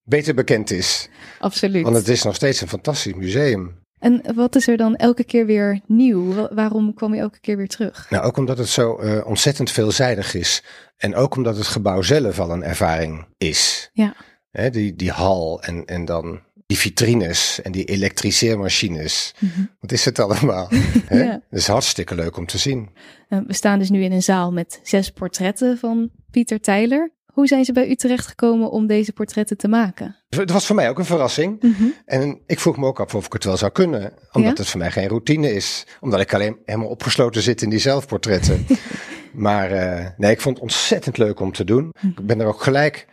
beter 0.08 0.34
bekend 0.34 0.72
is. 0.72 1.10
Absoluut. 1.39 1.84
Want 1.84 1.96
het 1.96 2.08
is 2.08 2.24
nog 2.24 2.36
steeds 2.36 2.62
een 2.62 2.67
fantastisch 2.67 3.13
museum. 3.13 3.86
En 4.00 4.22
wat 4.36 4.56
is 4.56 4.67
er 4.67 4.78
dan 4.78 4.96
elke 4.96 5.24
keer 5.24 5.46
weer 5.46 5.82
nieuw? 5.86 6.48
Waarom 6.54 6.93
kwam 6.93 7.13
je 7.13 7.22
elke 7.22 7.39
keer 7.39 7.58
weer 7.58 7.67
terug? 7.67 8.10
Nou, 8.10 8.24
ook 8.24 8.38
omdat 8.38 8.58
het 8.58 8.67
zo 8.67 9.02
uh, 9.02 9.26
ontzettend 9.26 9.72
veelzijdig 9.72 10.34
is. 10.34 10.63
En 10.98 11.15
ook 11.15 11.36
omdat 11.36 11.58
het 11.58 11.67
gebouw 11.67 12.02
zelf 12.02 12.39
al 12.39 12.52
een 12.52 12.63
ervaring 12.63 13.26
is. 13.38 13.89
Ja. 13.93 14.15
He, 14.52 14.70
die, 14.70 14.96
die 14.96 15.12
hal 15.12 15.62
en, 15.62 15.86
en 15.86 16.06
dan 16.06 16.41
die 16.67 16.78
vitrines 16.78 17.62
en 17.62 17.72
die 17.72 17.86
elektriceermachines. 17.86 19.34
Mm 19.39 19.50
-hmm. 19.56 19.70
Wat 19.80 19.91
is 19.91 20.06
het 20.06 20.20
allemaal? 20.20 20.67
ja. 21.10 21.41
Het 21.50 21.60
is 21.60 21.67
hartstikke 21.67 22.15
leuk 22.15 22.38
om 22.38 22.46
te 22.46 22.58
zien. 22.58 22.89
Uh, 23.30 23.39
we 23.48 23.54
staan 23.54 23.80
dus 23.80 23.89
nu 23.89 24.04
in 24.04 24.12
een 24.12 24.24
zaal 24.24 24.52
met 24.52 24.80
zes 24.84 25.10
portretten 25.10 25.78
van 25.78 26.10
Pieter 26.32 26.60
Tyler. 26.60 27.12
Hoe 27.38 27.47
zijn 27.47 27.65
ze 27.65 27.71
bij 27.71 27.89
u 27.89 27.95
terechtgekomen 27.95 28.71
om 28.71 28.88
deze 28.88 29.13
portretten 29.13 29.58
te 29.58 29.67
maken? 29.67 30.15
Het 30.30 30.52
was 30.52 30.65
voor 30.65 30.76
mij 30.76 30.89
ook 30.89 30.97
een 30.97 31.06
verrassing. 31.06 31.62
Mm 31.62 31.73
-hmm. 31.73 31.93
En 32.06 32.41
ik 32.45 32.60
vroeg 32.60 32.78
me 32.78 32.86
ook 32.86 33.00
af 33.00 33.15
of 33.15 33.26
ik 33.26 33.34
het 33.34 33.43
wel 33.43 33.58
zou 33.58 33.71
kunnen. 33.71 34.13
Omdat 34.32 34.52
ja? 34.52 34.63
het 34.63 34.67
voor 34.67 34.80
mij 34.80 34.91
geen 34.91 35.08
routine 35.08 35.54
is. 35.54 35.86
Omdat 36.00 36.19
ik 36.19 36.34
alleen 36.34 36.58
helemaal 36.65 36.88
opgesloten 36.88 37.41
zit 37.41 37.62
in 37.62 37.69
die 37.69 37.80
zelfportretten. 37.80 38.65
maar 39.47 39.71
uh, 39.71 40.06
nee, 40.17 40.32
ik 40.32 40.41
vond 40.41 40.56
het 40.56 40.63
ontzettend 40.63 41.17
leuk 41.17 41.39
om 41.39 41.52
te 41.52 41.63
doen. 41.63 41.84
Mm 41.84 41.91
-hmm. 42.00 42.13
Ik 42.17 42.26
ben 42.26 42.39
er 42.39 42.47
ook 42.47 42.62
gelijk, 42.62 43.08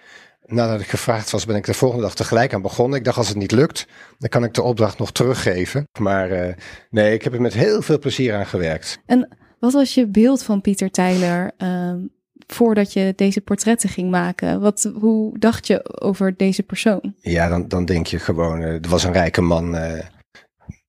nadat 0.46 0.80
ik 0.80 0.88
gevraagd 0.88 1.30
was, 1.30 1.46
ben 1.46 1.56
ik 1.56 1.66
de 1.66 1.74
volgende 1.74 2.04
dag 2.04 2.14
tegelijk 2.14 2.54
aan 2.54 2.62
begonnen. 2.62 2.98
Ik 2.98 3.04
dacht, 3.04 3.18
als 3.18 3.28
het 3.28 3.36
niet 3.36 3.52
lukt, 3.52 3.86
dan 4.18 4.28
kan 4.28 4.44
ik 4.44 4.54
de 4.54 4.62
opdracht 4.62 4.98
nog 4.98 5.12
teruggeven. 5.12 5.88
Maar 5.98 6.30
uh, 6.30 6.54
nee, 6.90 7.14
ik 7.14 7.22
heb 7.22 7.32
er 7.32 7.40
met 7.40 7.54
heel 7.54 7.82
veel 7.82 7.98
plezier 7.98 8.34
aan 8.34 8.46
gewerkt. 8.46 8.98
En 9.06 9.28
wat 9.58 9.72
was 9.72 9.94
je 9.94 10.06
beeld 10.06 10.42
van 10.42 10.60
Pieter 10.60 10.90
Tyler? 10.90 11.52
Um 11.58 12.12
voordat 12.46 12.92
je 12.92 13.12
deze 13.16 13.40
portretten 13.40 13.88
ging 13.88 14.10
maken? 14.10 14.60
Wat, 14.60 14.90
hoe 14.94 15.38
dacht 15.38 15.66
je 15.66 16.00
over 16.00 16.36
deze 16.36 16.62
persoon? 16.62 17.14
Ja, 17.20 17.48
dan, 17.48 17.68
dan 17.68 17.84
denk 17.84 18.06
je 18.06 18.18
gewoon, 18.18 18.60
uh, 18.60 18.66
er 18.66 18.88
was 18.88 19.04
een 19.04 19.12
rijke 19.12 19.40
man 19.40 19.74
uh, 19.74 20.00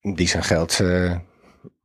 die 0.01 0.27
zijn 0.27 0.43
geld 0.43 0.79
uh, 0.79 1.15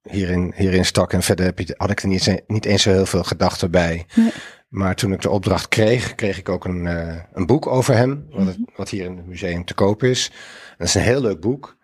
hierin, 0.03 0.53
hierin 0.57 0.85
stak. 0.85 1.13
En 1.13 1.23
verder 1.23 1.45
heb 1.45 1.59
je, 1.59 1.75
had 1.77 1.91
ik 1.91 2.03
er 2.03 2.09
niet, 2.09 2.43
niet 2.47 2.65
eens 2.65 2.83
zo 2.83 2.91
heel 2.91 3.07
veel 3.07 3.25
gedachten 3.25 3.71
bij. 3.71 4.07
Nee. 4.15 4.33
Maar 4.69 4.95
toen 4.95 5.13
ik 5.13 5.21
de 5.21 5.31
opdracht 5.31 5.69
kreeg, 5.69 6.15
kreeg 6.15 6.39
ik 6.39 6.49
ook 6.49 6.65
een, 6.65 6.85
een 7.33 7.47
boek 7.47 7.67
over 7.67 7.97
hem, 7.97 8.27
wat, 8.31 8.47
het, 8.47 8.59
wat 8.77 8.89
hier 8.89 9.05
in 9.05 9.17
het 9.17 9.27
museum 9.27 9.65
te 9.65 9.75
koop 9.75 10.03
is. 10.03 10.31
En 10.69 10.75
dat 10.79 10.87
is 10.87 10.95
een 10.95 11.01
heel 11.01 11.21
leuk 11.21 11.41
boek. 11.41 11.77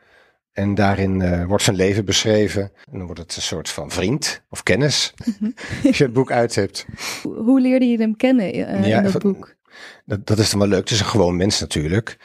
En 0.56 0.74
daarin 0.74 1.20
uh, 1.20 1.44
wordt 1.44 1.64
zijn 1.64 1.76
leven 1.76 2.04
beschreven. 2.04 2.62
En 2.62 2.98
dan 2.98 3.04
wordt 3.04 3.20
het 3.20 3.36
een 3.36 3.42
soort 3.42 3.68
van 3.68 3.90
vriend 3.90 4.42
of 4.50 4.62
kennis. 4.62 5.14
Mm-hmm. 5.24 5.54
als 5.86 5.98
je 5.98 6.04
het 6.04 6.12
boek 6.12 6.30
uit 6.30 6.54
hebt. 6.54 6.86
Hoe 7.22 7.60
leerde 7.60 7.86
je 7.86 7.98
hem 7.98 8.16
kennen 8.16 8.56
uh, 8.56 8.86
ja, 8.86 8.96
in 8.96 9.12
dat 9.12 9.22
boek? 9.22 9.54
Dat, 10.04 10.26
dat 10.26 10.38
is 10.38 10.50
dan 10.50 10.58
wel 10.58 10.68
leuk. 10.68 10.78
Het 10.78 10.90
is 10.90 11.00
een 11.00 11.06
gewoon 11.06 11.36
mens 11.36 11.60
natuurlijk. 11.60 12.16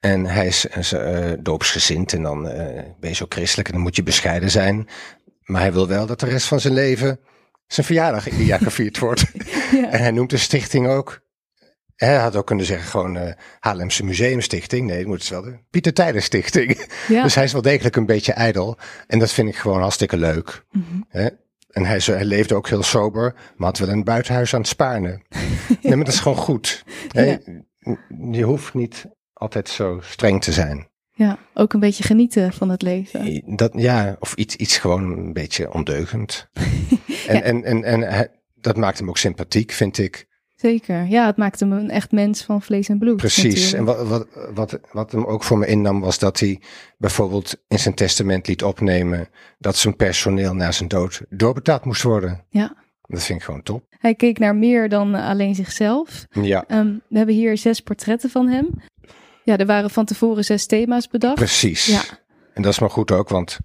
En 0.00 0.26
hij 0.26 0.46
is 0.46 0.92
uh, 0.92 1.32
doopsgezind 1.40 2.12
en 2.12 2.22
dan 2.22 2.42
ben 3.00 3.10
je 3.10 3.14
zo 3.14 3.26
christelijk 3.28 3.68
en 3.68 3.74
dan 3.74 3.82
moet 3.82 3.96
je 3.96 4.02
bescheiden 4.02 4.50
zijn. 4.50 4.88
Maar 5.44 5.60
hij 5.60 5.72
wil 5.72 5.88
wel 5.88 6.06
dat 6.06 6.20
de 6.20 6.26
rest 6.26 6.46
van 6.46 6.60
zijn 6.60 6.74
leven 6.74 7.18
zijn 7.66 7.86
verjaardag 7.86 8.30
ieder 8.30 8.46
jaar 8.46 8.60
gevierd 8.70 8.98
wordt. 8.98 9.24
ja. 9.72 9.90
En 9.90 10.00
hij 10.00 10.10
noemt 10.10 10.30
de 10.30 10.36
stichting 10.36 10.88
ook. 10.88 11.24
Hij 11.96 12.16
had 12.16 12.36
ook 12.36 12.46
kunnen 12.46 12.66
zeggen 12.66 12.88
gewoon 12.88 13.16
uh, 13.16 13.32
Haarlemse 13.60 14.04
Museumstichting. 14.04 14.86
Nee, 14.86 14.98
het 14.98 15.06
moet 15.06 15.18
het 15.18 15.28
wel 15.28 15.42
de 15.42 15.58
Pieter 15.70 15.92
Tijden 15.92 16.22
Stichting. 16.22 16.78
Ja. 17.08 17.22
Dus 17.22 17.34
hij 17.34 17.44
is 17.44 17.52
wel 17.52 17.62
degelijk 17.62 17.96
een 17.96 18.06
beetje 18.06 18.32
ijdel. 18.32 18.78
En 19.06 19.18
dat 19.18 19.32
vind 19.32 19.48
ik 19.48 19.56
gewoon 19.56 19.80
hartstikke 19.80 20.16
leuk. 20.16 20.64
Mm 20.70 20.84
-hmm. 20.88 21.30
En 21.70 21.84
hij, 21.84 22.00
hij, 22.04 22.24
leefde 22.24 22.54
ook 22.54 22.68
heel 22.68 22.82
sober, 22.82 23.34
maar 23.56 23.68
had 23.68 23.78
wel 23.78 23.88
een 23.88 24.04
buitenhuis 24.04 24.54
aan 24.54 24.60
het 24.60 24.68
sparen. 24.68 25.22
nee, 25.82 25.96
maar 25.96 26.04
dat 26.04 26.14
is 26.14 26.20
gewoon 26.20 26.38
goed. 26.38 26.84
Ja. 27.08 27.38
Je 28.30 28.42
hoeft 28.42 28.74
niet 28.74 29.06
altijd 29.32 29.68
zo 29.68 30.00
streng 30.02 30.42
te 30.42 30.52
zijn. 30.52 30.88
Ja, 31.12 31.38
ook 31.54 31.72
een 31.72 31.80
beetje 31.80 32.02
genieten 32.02 32.52
van 32.52 32.68
het 32.68 32.82
leven. 32.82 33.42
Dat, 33.56 33.72
ja, 33.74 34.16
of 34.20 34.34
iets, 34.34 34.56
iets 34.56 34.78
gewoon 34.78 35.18
een 35.18 35.32
beetje 35.32 35.72
ondeugend. 35.72 36.48
en, 37.26 37.42
en, 37.42 37.64
en, 37.64 37.84
en 38.04 38.30
dat 38.54 38.76
maakt 38.76 38.98
hem 38.98 39.08
ook 39.08 39.18
sympathiek, 39.18 39.72
vind 39.72 39.98
ik. 39.98 40.26
Zeker, 40.56 41.06
ja, 41.06 41.26
het 41.26 41.36
maakte 41.36 41.64
hem 41.64 41.72
een 41.72 41.90
echt 41.90 42.12
mens 42.12 42.42
van 42.42 42.62
vlees 42.62 42.88
en 42.88 42.98
bloed. 42.98 43.16
Precies, 43.16 43.72
en 43.72 43.84
wat, 43.84 44.08
wat, 44.08 44.26
wat, 44.54 44.78
wat 44.92 45.12
hem 45.12 45.24
ook 45.24 45.44
voor 45.44 45.58
me 45.58 45.66
innam 45.66 46.00
was 46.00 46.18
dat 46.18 46.40
hij 46.40 46.60
bijvoorbeeld 46.98 47.56
in 47.68 47.78
zijn 47.78 47.94
testament 47.94 48.46
liet 48.46 48.62
opnemen 48.64 49.28
dat 49.58 49.76
zijn 49.76 49.96
personeel 49.96 50.54
na 50.54 50.72
zijn 50.72 50.88
dood 50.88 51.22
doorbetaald 51.28 51.84
moest 51.84 52.02
worden. 52.02 52.44
Ja. 52.48 52.76
Dat 53.02 53.22
vind 53.22 53.38
ik 53.38 53.44
gewoon 53.44 53.62
top. 53.62 53.84
Hij 53.88 54.14
keek 54.14 54.38
naar 54.38 54.56
meer 54.56 54.88
dan 54.88 55.14
alleen 55.14 55.54
zichzelf. 55.54 56.26
Ja. 56.30 56.64
Um, 56.68 57.02
we 57.08 57.16
hebben 57.16 57.34
hier 57.34 57.58
zes 57.58 57.80
portretten 57.80 58.30
van 58.30 58.48
hem. 58.48 58.68
Ja, 59.44 59.56
er 59.56 59.66
waren 59.66 59.90
van 59.90 60.04
tevoren 60.04 60.44
zes 60.44 60.66
thema's 60.66 61.08
bedacht. 61.08 61.34
Precies. 61.34 61.86
Ja. 61.86 62.02
En 62.54 62.62
dat 62.62 62.72
is 62.72 62.78
maar 62.78 62.90
goed 62.90 63.10
ook, 63.10 63.28
want 63.28 63.58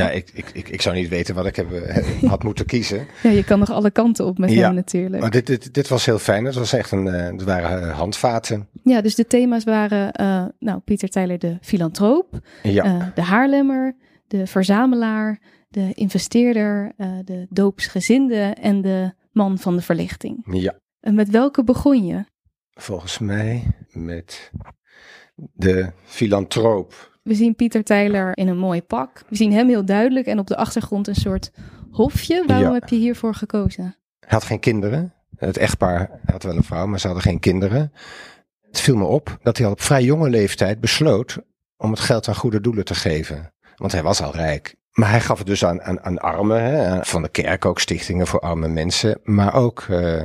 ja, 0.00 0.10
ik, 0.10 0.30
ik, 0.34 0.50
ik, 0.52 0.68
ik 0.68 0.82
zou 0.82 0.96
niet 0.96 1.08
weten 1.08 1.34
wat 1.34 1.46
ik 1.46 1.56
heb, 1.56 1.68
had 2.26 2.42
moeten 2.42 2.66
kiezen. 2.66 3.06
Ja, 3.22 3.30
je 3.30 3.44
kan 3.44 3.58
nog 3.58 3.70
alle 3.70 3.90
kanten 3.90 4.24
op 4.24 4.38
met 4.38 4.50
ja, 4.50 4.60
hem 4.60 4.74
natuurlijk. 4.74 5.22
Maar 5.22 5.30
dit, 5.30 5.46
dit, 5.46 5.74
dit 5.74 5.88
was 5.88 6.04
heel 6.04 6.18
fijn. 6.18 6.44
Het 6.44 6.54
was 6.54 6.72
echt 6.72 6.90
een, 6.90 7.06
uh, 7.06 7.26
het 7.26 7.42
waren 7.42 7.82
uh, 7.82 7.98
handvaten. 7.98 8.68
Ja, 8.82 9.00
dus 9.00 9.14
de 9.14 9.26
thema's 9.26 9.64
waren, 9.64 10.20
uh, 10.20 10.44
nou, 10.58 10.80
Pieter 10.80 11.08
Tyler 11.08 11.38
de 11.38 11.58
filantroop, 11.60 12.38
ja. 12.62 13.12
de 13.14 13.22
haarlemmer, 13.22 13.96
de 14.26 14.46
verzamelaar, 14.46 15.40
de 15.68 15.90
investeerder, 15.94 16.92
de 17.24 17.46
doopsgezinde 17.50 18.56
en 18.60 18.80
de 18.80 19.12
man 19.32 19.58
van 19.58 19.76
de 19.76 19.82
verlichting. 19.82 20.46
Ja. 20.50 20.74
En 21.00 21.14
met 21.14 21.30
welke 21.30 21.64
begon 21.64 22.06
je? 22.06 22.24
Volgens 22.74 23.18
mij 23.18 23.62
met 23.90 24.50
de 25.34 25.92
filantroop. 26.04 27.11
We 27.22 27.34
zien 27.34 27.54
Pieter 27.54 27.82
Tyler 27.84 28.36
in 28.36 28.48
een 28.48 28.58
mooi 28.58 28.82
pak. 28.82 29.22
We 29.28 29.36
zien 29.36 29.52
hem 29.52 29.68
heel 29.68 29.84
duidelijk 29.84 30.26
en 30.26 30.38
op 30.38 30.46
de 30.46 30.56
achtergrond 30.56 31.08
een 31.08 31.14
soort 31.14 31.50
hofje. 31.90 32.44
Waarom 32.46 32.66
Ja. 32.66 32.72
heb 32.72 32.88
je 32.88 32.96
hiervoor 32.96 33.34
gekozen? 33.34 33.84
Hij 34.20 34.28
had 34.28 34.44
geen 34.44 34.60
kinderen. 34.60 35.12
Het 35.36 35.56
echtpaar 35.56 36.20
had 36.24 36.42
wel 36.42 36.56
een 36.56 36.62
vrouw, 36.64 36.86
maar 36.86 37.00
ze 37.00 37.06
hadden 37.06 37.24
geen 37.24 37.40
kinderen. 37.40 37.92
Het 38.66 38.80
viel 38.80 38.96
me 38.96 39.04
op 39.04 39.38
dat 39.42 39.56
hij 39.56 39.66
al 39.66 39.72
op 39.72 39.80
vrij 39.80 40.02
jonge 40.02 40.28
leeftijd 40.30 40.80
besloot 40.80 41.38
om 41.76 41.90
het 41.90 42.00
geld 42.00 42.28
aan 42.28 42.34
goede 42.34 42.60
doelen 42.60 42.84
te 42.84 42.94
geven. 42.94 43.52
Want 43.76 43.92
hij 43.92 44.02
was 44.02 44.22
al 44.22 44.34
rijk. 44.34 44.74
Maar 44.92 45.10
hij 45.10 45.20
gaf 45.20 45.38
het 45.38 45.46
dus 45.46 45.64
aan, 45.64 45.82
aan, 45.82 46.00
aan 46.04 46.18
armen, 46.18 46.62
hè, 46.62 47.04
van 47.04 47.22
de 47.22 47.28
kerk 47.28 47.64
ook, 47.64 47.80
stichtingen 47.80 48.26
voor 48.26 48.40
arme 48.40 48.68
mensen. 48.68 49.18
Maar 49.22 49.54
ook, 49.54 49.86
eh, 49.90 50.22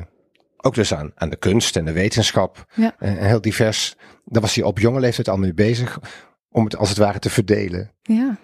ook 0.57 0.73
dus 0.75 0.93
aan, 0.93 1.11
aan 1.15 1.29
de 1.29 1.35
kunst 1.35 1.75
en 1.75 1.85
de 1.85 1.91
wetenschap. 1.91 2.65
Ja. 2.75 2.95
Eh, 2.99 3.11
heel 3.17 3.41
divers. 3.41 3.95
Daar 4.25 4.41
was 4.41 4.55
hij 4.55 4.63
op 4.63 4.79
jonge 4.79 4.99
leeftijd 4.99 5.29
al 5.29 5.37
mee 5.37 5.53
bezig 5.53 5.99
om 6.57 6.63
het 6.63 6.77
als 6.77 6.89
het 6.89 6.97
ware 6.97 7.19
te 7.19 7.29
verdelen. 7.29 7.91
Ja, 8.01 8.37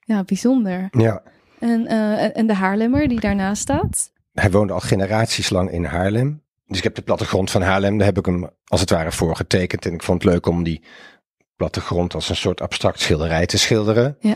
ja 0.00 0.24
bijzonder. 0.24 0.88
Ja. 0.90 1.22
En, 1.58 1.86
eh, 1.86 2.36
en- 2.36 2.46
de 2.46 2.54
Haarlemmer 2.54 3.08
die 3.08 3.20
daarnaast 3.20 3.62
staat? 3.62 4.12
Hij 4.32 4.50
woonde 4.50 4.72
al 4.72 4.80
generaties 4.80 5.50
lang 5.50 5.70
in 5.70 5.84
Haarlem. 5.84 6.42
Dus 6.66 6.78
ik 6.78 6.84
heb 6.84 6.94
de 6.94 7.02
plattegrond 7.02 7.50
van 7.50 7.62
Haarlem, 7.62 7.96
daar 7.98 8.06
heb 8.06 8.18
ik 8.18 8.26
hem 8.26 8.48
als 8.64 8.80
het 8.80 8.90
ware 8.90 9.12
voor 9.12 9.36
getekend. 9.36 9.86
En 9.86 9.92
ik 9.92 10.02
vond 10.02 10.22
het 10.22 10.32
leuk 10.32 10.46
om 10.46 10.62
die 10.62 10.82
plattegrond 11.56 12.14
als 12.14 12.28
een 12.28 12.36
soort 12.36 12.60
abstract 12.60 13.00
schilderij 13.00 13.46
te 13.46 13.58
schilderen. 13.58 14.16
Ja. 14.20 14.34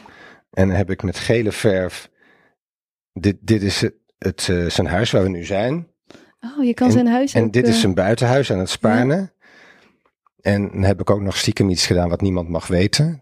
En 0.50 0.70
heb 0.70 0.90
ik 0.90 1.02
met 1.02 1.18
gele 1.18 1.52
verf, 1.52 2.10
dit, 3.12 3.36
dit 3.40 3.62
is 3.62 3.80
het, 3.80 3.94
het, 4.18 4.46
eh, 4.50 4.66
zijn 4.66 4.86
huis 4.86 5.10
waar 5.10 5.22
we 5.22 5.28
nu 5.28 5.44
zijn. 5.44 5.88
Oh, 6.40 6.64
je 6.64 6.74
kan 6.74 6.86
En- 6.86 6.92
zijn 6.92 7.06
huis 7.06 7.34
En 7.34 7.44
ook, 7.44 7.52
dit 7.52 7.64
eh, 7.64 7.70
is 7.70 7.80
zijn 7.80 7.94
buitenhuis 7.94 8.52
aan 8.52 8.58
het 8.58 8.70
Spaarne. 8.70 9.32
En 10.40 10.68
dan 10.72 10.82
heb 10.82 11.00
ik 11.00 11.10
ook 11.10 11.20
nog 11.20 11.36
stiekem 11.36 11.70
iets 11.70 11.86
gedaan 11.86 12.08
wat 12.08 12.20
niemand 12.20 12.48
mag 12.48 12.66
weten. 12.66 13.20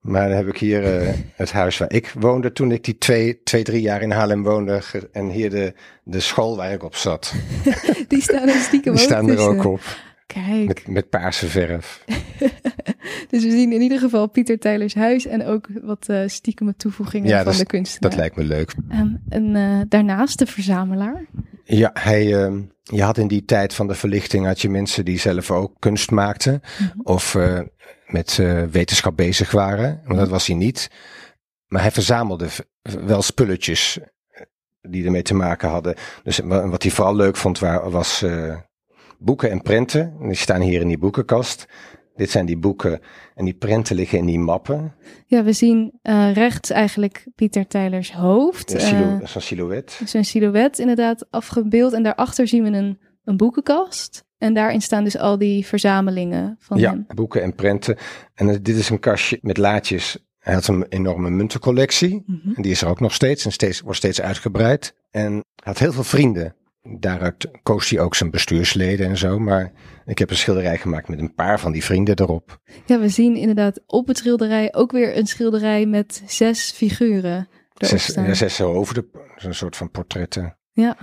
Maar 0.00 0.28
dan 0.28 0.36
heb 0.36 0.46
ik 0.46 0.56
hier 0.56 0.98
eh, 1.00 1.14
het 1.34 1.52
huis 1.52 1.78
waar 1.78 1.92
ik 1.92 2.12
woonde 2.18 2.52
toen 2.52 2.72
ik 2.72 2.84
die 2.84 2.98
twee, 2.98 3.42
twee 3.42 3.62
drie 3.62 3.80
jaar 3.80 4.02
in 4.02 4.10
Haarlem 4.10 4.42
woonde. 4.42 4.82
En 5.12 5.28
hier 5.28 5.50
de, 5.50 5.74
de 6.04 6.20
school 6.20 6.56
waar 6.56 6.72
ik 6.72 6.82
op 6.82 6.94
zat. 6.96 7.34
Die 8.08 8.22
staan 8.22 8.48
er 8.48 8.60
stiekem 8.60 8.94
Die 8.94 9.02
staan 9.02 9.28
er 9.28 9.36
tussen. 9.36 9.58
ook 9.58 9.64
op. 9.64 9.80
Kijk, 10.26 10.66
Met, 10.66 10.86
met 10.86 11.08
paarse 11.08 11.46
verf. 11.46 12.04
dus 13.30 13.44
we 13.44 13.50
zien 13.50 13.72
in 13.72 13.80
ieder 13.80 13.98
geval 13.98 14.28
Pieter 14.28 14.58
Tylers 14.58 14.94
huis 14.94 15.26
en 15.26 15.44
ook 15.44 15.68
wat 15.82 16.08
eh 16.08 16.22
stiekeme 16.26 16.74
toevoegingen 16.76 17.28
Ja, 17.28 17.36
van 17.36 17.44
dat 17.44 17.56
de 17.56 17.66
kunstenaar. 17.66 18.10
Dat 18.10 18.18
lijkt 18.18 18.36
me 18.36 18.44
leuk. 18.44 18.74
Ehm, 18.88 19.08
en 19.28 19.56
eh, 19.56 19.80
daarnaast 19.88 20.38
de 20.38 20.46
verzamelaar. 20.46 21.24
Ja, 21.72 21.90
hij, 21.94 22.42
ehm, 22.44 22.62
je 22.82 23.02
had 23.02 23.18
in 23.18 23.28
die 23.28 23.44
tijd 23.44 23.74
van 23.74 23.86
de 23.86 23.94
verlichting 23.94 24.46
had 24.46 24.60
je 24.60 24.68
mensen 24.68 25.04
die 25.04 25.18
zelf 25.18 25.50
ook 25.50 25.72
kunst 25.78 26.10
maakten. 26.10 26.60
Mhm. 26.78 27.00
Of 27.02 27.34
eh, 27.34 27.60
met 28.06 28.38
eh, 28.40 28.62
wetenschap 28.62 29.16
bezig 29.16 29.50
waren. 29.50 30.00
Maar 30.04 30.16
dat 30.16 30.28
was 30.28 30.46
hij 30.46 30.56
niet. 30.56 30.90
Maar 31.66 31.80
hij 31.82 31.90
verzamelde 31.90 32.48
wel 32.82 33.22
spulletjes 33.22 33.98
eh, 33.98 34.42
die 34.82 35.04
ermee 35.04 35.22
te 35.22 35.34
maken 35.34 35.68
hadden. 35.68 35.94
Dus 36.22 36.38
wa- 36.38 36.68
wat 36.68 36.82
hij 36.82 36.92
vooral 36.92 37.16
leuk 37.16 37.36
vond 37.36 37.58
wa- 37.58 37.90
was 37.90 38.24
boeken 39.18 39.50
en 39.50 39.62
prenten. 39.62 40.16
Die 40.20 40.34
staan 40.34 40.60
hier 40.60 40.80
in 40.80 40.88
die 40.88 40.98
boekenkast. 40.98 41.66
Dit 42.20 42.30
zijn 42.30 42.46
die 42.46 42.58
boeken 42.58 43.00
en 43.34 43.44
die 43.44 43.54
prenten 43.54 43.96
liggen 43.96 44.18
in 44.18 44.26
die 44.26 44.38
mappen. 44.38 44.94
Ja, 45.26 45.44
we 45.44 45.52
zien 45.52 45.98
eh, 46.02 46.32
rechts 46.32 46.70
eigenlijk 46.70 47.26
Pieter 47.34 47.66
Tylers 47.66 48.12
hoofd. 48.12 48.72
Een 48.72 49.20
eh, 49.20 49.36
silhouet. 49.36 50.00
zijn 50.04 50.24
silhouet 50.24 50.78
inderdaad 50.78 51.26
afgebeeld. 51.30 51.92
En 51.92 52.02
daarachter 52.02 52.48
zien 52.48 52.62
we 52.62 52.70
een, 52.70 52.98
een 53.24 53.36
boekenkast. 53.36 54.24
En 54.38 54.54
daarin 54.54 54.80
staan 54.82 55.04
dus 55.04 55.18
al 55.18 55.38
die 55.38 55.66
verzamelingen 55.66 56.56
van 56.58 56.78
Ja, 56.78 56.90
hem. 56.90 57.06
boeken 57.14 57.42
en 57.42 57.54
prenten. 57.54 57.96
En 58.34 58.48
eh, 58.48 58.56
dit 58.62 58.76
is 58.76 58.88
een 58.88 59.00
kastje 59.00 59.38
met 59.42 59.56
laadjes. 59.56 60.18
Hij 60.38 60.54
had 60.54 60.66
een 60.66 60.86
enorme 60.88 61.30
muntencollectie. 61.30 62.22
Mhm. 62.26 62.54
En 62.54 62.62
die 62.62 62.70
is 62.72 62.82
er 62.82 62.88
ook 62.88 63.00
nog 63.00 63.12
steeds 63.14 63.44
en 63.44 63.52
steeds, 63.52 63.80
wordt 63.80 63.98
steeds 63.98 64.20
uitgebreid. 64.20 64.94
En 65.10 65.32
hij 65.32 65.42
had 65.62 65.78
heel 65.78 65.92
veel 65.92 66.04
vrienden. 66.04 66.54
Daaruit 66.82 67.50
koos 67.62 67.90
hij 67.90 68.00
ook 68.00 68.14
zijn 68.14 68.30
bestuursleden 68.30 69.08
en 69.08 69.16
zo. 69.16 69.38
Maar 69.38 69.72
ik 70.06 70.18
heb 70.18 70.30
een 70.30 70.36
schilderij 70.36 70.78
gemaakt 70.78 71.08
met 71.08 71.18
een 71.18 71.34
paar 71.34 71.60
van 71.60 71.72
die 71.72 71.84
vrienden 71.84 72.18
erop. 72.18 72.60
Ja, 72.86 72.98
we 73.00 73.08
zien 73.08 73.36
inderdaad 73.36 73.80
op 73.86 74.06
het 74.06 74.18
schilderij 74.18 74.74
ook 74.74 74.92
weer 74.92 75.16
een 75.16 75.26
schilderij 75.26 75.86
met 75.86 76.22
zes 76.26 76.70
figuren 76.70 77.48
Zes, 77.86 78.06
ja, 78.06 78.34
zes 78.34 78.58
hoofden, 78.58 79.10
een 79.36 79.54
soort 79.54 79.76
van 79.76 79.90
portretten. 79.90 80.56
Ja. 80.72 80.96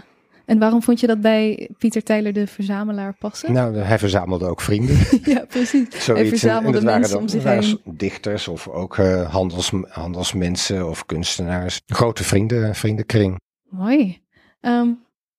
En 0.45 0.59
waarom 0.59 0.83
vond 0.83 0.99
je 0.99 1.07
dat 1.07 1.21
bij 1.21 1.69
Pieter 1.77 2.03
Tyler 2.03 2.33
de 2.33 2.47
verzamelaar 2.47 3.15
passen? 3.19 3.53
Nou, 3.53 3.77
hij 3.77 3.99
verzamelde 3.99 4.45
ook 4.45 4.61
vrienden. 4.61 4.97
ja, 5.33 5.45
precies. 5.45 5.87
Zoiets. 5.89 6.05
Hij 6.05 6.21
en 6.21 6.27
verzamelde 6.27 6.81
waren 6.81 6.99
mensen 6.99 7.11
dan- 7.11 7.21
om 7.21 7.27
zich 7.27 7.43
heen. 7.43 7.95
Dichters 7.97 8.47
of 8.47 8.67
ook 8.67 8.97
eh, 8.97 9.31
handels, 9.31 9.71
handelsmensen 9.87 10.89
of 10.89 11.05
kunstenaars. 11.05 11.81
Grote 11.85 12.23
vrienden, 12.23 12.75
vriendenkring. 12.75 13.39
Mooi. 13.69 14.21
Ehm, 14.59 14.89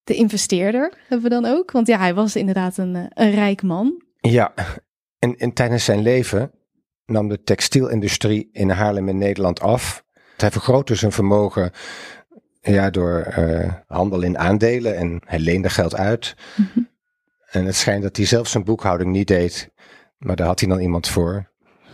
de 0.08 0.14
investeerder 0.14 0.92
hebben 1.08 1.28
we 1.28 1.40
dan 1.40 1.44
ook. 1.44 1.70
Want 1.70 1.86
ja, 1.86 1.98
hij 1.98 2.14
was 2.14 2.36
inderdaad 2.36 2.76
een, 2.76 2.96
eh, 2.96 3.04
een 3.08 3.30
rijk 3.30 3.62
man. 3.62 4.02
Ja, 4.20 4.54
en, 5.18 5.36
en 5.36 5.52
tijdens 5.52 5.84
zijn 5.84 6.02
leven 6.02 6.50
nam 7.06 7.28
de 7.28 7.42
textielindustrie 7.42 8.48
in 8.52 8.70
Haarlem 8.70 9.08
in 9.08 9.18
Nederland 9.18 9.60
af. 9.60 10.04
Hij 10.36 10.50
vergrootte 10.50 10.94
zijn 10.94 11.12
vermogen 11.12 11.72
ja, 12.60 12.90
door 12.90 13.20
eh, 13.20 13.72
handel 13.86 14.22
in 14.22 14.38
aandelen 14.38 14.96
en 14.96 15.20
hij 15.24 15.38
leende 15.38 15.70
geld 15.70 15.96
uit. 15.96 16.34
Mhm. 16.56 16.80
En 17.50 17.64
het 17.64 17.76
schijnt 17.76 18.02
dat 18.02 18.16
hij 18.16 18.26
zelf 18.26 18.48
zijn 18.48 18.64
boekhouding 18.64 19.10
niet 19.10 19.28
deed, 19.28 19.70
maar 20.18 20.36
daar 20.36 20.46
had 20.46 20.60
hij 20.60 20.68
dan 20.68 20.80
iemand 20.80 21.08
voor. 21.08 21.50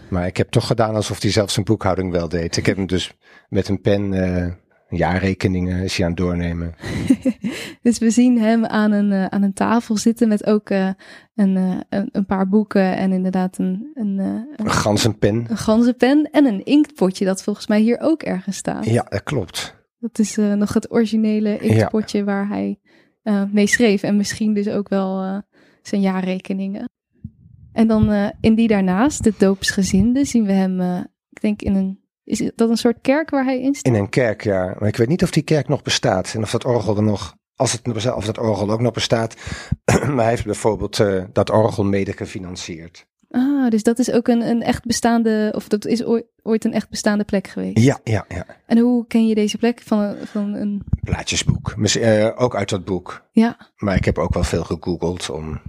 Maar 0.09 0.27
ik 0.27 0.37
heb 0.37 0.51
toch 0.51 0.67
gedaan 0.67 0.95
alsof 0.95 1.23
hij 1.23 1.31
zelf 1.31 1.51
zijn 1.51 1.65
boekhouding 1.65 2.13
wel 2.13 2.29
deed. 2.29 2.57
Ik 2.57 2.67
heb 2.67 2.77
hem 2.77 2.87
dus 2.87 3.13
met 3.49 3.69
een 3.69 3.81
pen 3.81 4.13
eh, 4.13 4.53
jaarrekeningen 4.89 5.83
is 5.83 5.97
hij 5.97 6.07
aan 6.07 6.13
het 6.13 6.21
doornemen. 6.21 6.75
Dus 7.83 7.99
we 7.99 8.11
zien 8.11 8.39
hem 8.39 8.65
aan 8.65 8.93
een, 8.93 9.13
eh, 9.13 9.27
aan 9.27 9.43
een 9.43 9.53
tafel 9.53 9.97
zitten 9.97 10.29
met 10.29 10.47
ook 10.47 10.71
eh, 10.71 10.89
een, 11.35 11.57
eh, 11.57 11.79
een, 11.89 12.09
een 12.13 12.27
paar 12.27 12.49
boeken 12.49 12.97
en 12.97 13.13
inderdaad 13.13 13.59
een, 13.59 13.91
een, 13.95 14.47
ganzenpen. 14.57 15.47
een 15.49 15.57
ganzenpen 15.57 16.29
en 16.31 16.45
een 16.47 16.65
inktpotje 16.65 17.25
dat 17.25 17.43
volgens 17.43 17.67
mij 17.67 17.81
hier 17.81 18.01
ook 18.01 18.23
ergens 18.23 18.57
staat. 18.57 18.85
Ja, 18.85 19.07
dat 19.09 19.23
klopt. 19.23 19.83
Dat 19.99 20.19
is 20.19 20.37
nog 20.37 20.75
het 20.75 20.93
originele 20.93 21.59
inktpotje 21.59 22.25
waar 22.25 22.49
hij 22.49 22.79
mee 23.53 23.67
schreef 23.67 24.03
en 24.03 24.17
misschien 24.17 24.55
dus 24.55 24.69
ook 24.69 24.89
wel 24.89 25.43
zijn 25.83 26.01
jaarrekeningen. 26.01 26.89
En 27.73 27.87
dan 27.87 28.33
in 28.41 28.55
die 28.55 28.69
daarnaast, 28.69 29.25
de 29.25 29.33
doopsgezinde, 29.39 30.25
zien 30.25 30.45
we 30.45 30.53
hem, 30.53 30.81
ik 31.31 31.41
denk 31.41 31.63
in 31.63 31.75
een, 31.75 32.04
is 32.25 32.51
dat 32.55 32.71
een 32.71 32.77
soort 32.77 32.99
kerk 33.01 33.31
waar 33.31 33.45
hij 33.45 33.61
in 33.61 33.75
staat? 33.75 33.93
In 33.93 34.01
een 34.01 34.09
kerk, 34.09 34.45
ja. 34.45 34.75
Maar 34.79 34.89
ik 34.89 34.97
weet 34.97 35.09
niet 35.09 35.23
of 35.23 35.31
die 35.31 35.43
kerk 35.43 35.69
nog 35.69 35.83
bestaat 35.83 36.35
en 36.35 36.43
of 36.43 36.51
dat 36.51 36.65
orgel 36.65 36.97
er 36.97 37.03
nog, 37.03 37.35
als 37.55 37.73
het, 37.73 38.15
of 38.15 38.25
dat 38.25 38.39
orgel 38.39 38.71
ook 38.71 38.81
nog 38.81 38.93
bestaat. 38.93 39.35
maar 39.85 40.17
hij 40.17 40.29
heeft 40.29 40.45
bijvoorbeeld 40.45 40.99
uh, 40.99 41.25
dat 41.33 41.51
orgel 41.51 41.85
mede 41.85 42.13
gefinancierd. 42.13 43.07
Ah, 43.31 43.71
dus 43.71 43.83
dat 43.83 43.99
is 43.99 44.11
ook 44.11 44.29
een, 44.29 44.41
een 44.41 44.63
echt 44.63 44.85
bestaande, 44.85 45.53
of 45.55 45.69
dat 45.69 45.87
is 45.87 46.05
ooit, 46.05 46.25
ooit 46.43 46.65
een 46.65 46.73
echt 46.73 46.91
bestaande 46.91 47.25
plek 47.25 47.47
geweest? 47.47 47.79
Ja, 47.79 47.99
ja, 48.05 48.25
ja. 48.29 48.47
En 48.67 48.79
hoe 48.79 49.07
ken 49.07 49.27
je 49.27 49.35
deze 49.35 49.59
plek 49.59 49.81
van, 49.85 50.15
van 50.25 50.55
een... 50.55 50.83
Plaatjesboek. 51.01 51.75
Uh, 51.77 52.31
ook 52.35 52.57
uit 52.57 52.69
dat 52.69 52.85
boek. 52.85 53.29
Ja. 53.33 53.57
Maar 53.77 53.97
ik 53.97 54.05
heb 54.05 54.19
ook 54.19 54.35
wel 54.35 54.45
veel 54.45 54.65
gegoogeld 54.65 55.31
om 55.31 55.61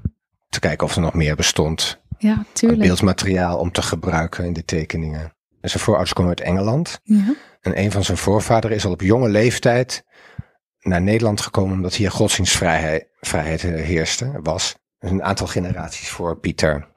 te 0.50 0.60
kijken 0.60 0.88
of 0.88 0.96
er 0.96 1.02
nog 1.02 1.14
meer 1.14 1.36
bestond. 1.36 2.00
Ja, 2.18 2.46
tuurlijk. 2.54 2.82
Beeldmateriaal 2.82 3.60
om 3.60 3.72
te 3.72 3.82
gebruiken 3.82 4.46
in 4.46 4.54
de 4.54 4.66
tekeningen. 4.66 5.35
En 5.66 5.72
zijn 5.72 5.84
voorouders 5.84 6.14
komen 6.14 6.38
uit 6.38 6.48
Engeland. 6.48 7.00
Ja. 7.04 7.36
En 7.62 7.80
een 7.80 7.92
van 7.92 8.04
zijn 8.04 8.18
voorvaderen 8.18 8.76
is 8.76 8.86
al 8.86 8.92
op 8.92 9.02
jonge 9.02 9.30
leeftijd 9.30 10.04
naar 10.80 11.02
Nederland 11.02 11.42
gekomen 11.42 11.76
omdat 11.76 11.96
hier 11.96 12.12
godsdienstvrijheid 12.12 13.08
vrijheid 13.20 13.62
heerste, 13.62 14.40
was. 14.44 14.76
Dus 15.00 15.12
een 15.12 15.24
aantal 15.24 15.48
generaties 15.48 16.10
voor 16.10 16.40
Pieter. 16.40 16.88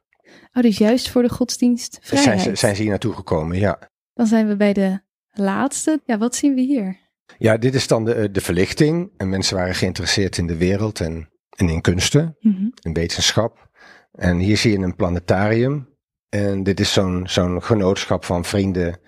Oh, 0.53 0.63
dus 0.63 0.79
juist 0.79 1.11
voor 1.11 1.23
de 1.23 1.29
godsdienst 1.29 1.99
Zijn 2.03 2.41
ze, 2.41 2.55
zijn 2.55 2.77
ze 2.77 2.81
hier 2.83 2.91
naartoe 2.91 3.15
gekomen, 3.15 3.59
ja. 3.59 3.79
Dan 4.15 4.27
zijn 4.27 4.49
we 4.49 4.57
bij 4.57 4.73
de 4.73 5.01
laatste. 5.33 6.01
Ja, 6.05 6.19
wat 6.19 6.37
zien 6.37 6.55
we 6.55 6.61
hier? 6.61 6.97
Ja, 7.39 7.57
dit 7.57 7.75
is 7.75 7.87
dan 7.87 8.05
de, 8.05 8.31
de 8.31 8.41
verlichting. 8.41 9.11
En 9.17 9.29
mensen 9.29 9.57
waren 9.57 9.75
geïnteresseerd 9.75 10.39
in 10.39 10.47
de 10.47 10.57
wereld 10.57 11.01
en, 11.01 11.29
en 11.57 11.69
in 11.69 11.81
kunsten, 11.81 12.37
mm 12.41 12.53
-hmm. 12.53 12.73
in 12.83 12.93
wetenschap. 12.93 13.71
En 14.13 14.39
hier 14.39 14.57
zie 14.57 14.73
je 14.73 14.79
een 14.79 14.97
planetarium. 14.97 15.97
En 16.29 16.63
dit 16.63 16.81
is 16.81 16.93
zo'n 16.93 17.23
zo'n 17.29 17.63
genootschap 17.63 18.25
van 18.25 18.45
vrienden 18.45 19.01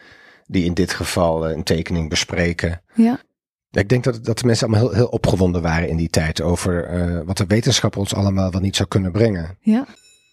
die 0.47 0.65
in 0.65 0.75
dit 0.75 0.93
geval 0.93 1.51
een 1.51 1.63
tekening 1.63 2.09
bespreken. 2.09 2.83
Ja. 2.95 3.21
Ik 3.71 3.89
denk 3.89 4.05
dat, 4.05 4.25
dat 4.25 4.39
de 4.39 4.47
mensen 4.47 4.67
allemaal 4.67 4.89
heel, 4.89 4.97
heel 4.97 5.09
opgewonden 5.09 5.63
waren 5.63 5.89
in 5.89 5.97
die 5.97 6.09
tijd 6.09 6.41
over 6.41 6.93
uh, 6.93 7.21
wat 7.25 7.37
de 7.37 7.47
wetenschap 7.47 7.97
ons 7.97 8.15
allemaal 8.15 8.51
wel 8.51 8.61
niet 8.61 8.77
zou 8.77 8.89
kunnen 8.89 9.13
brengen. 9.13 9.59
Ja. 9.61 9.87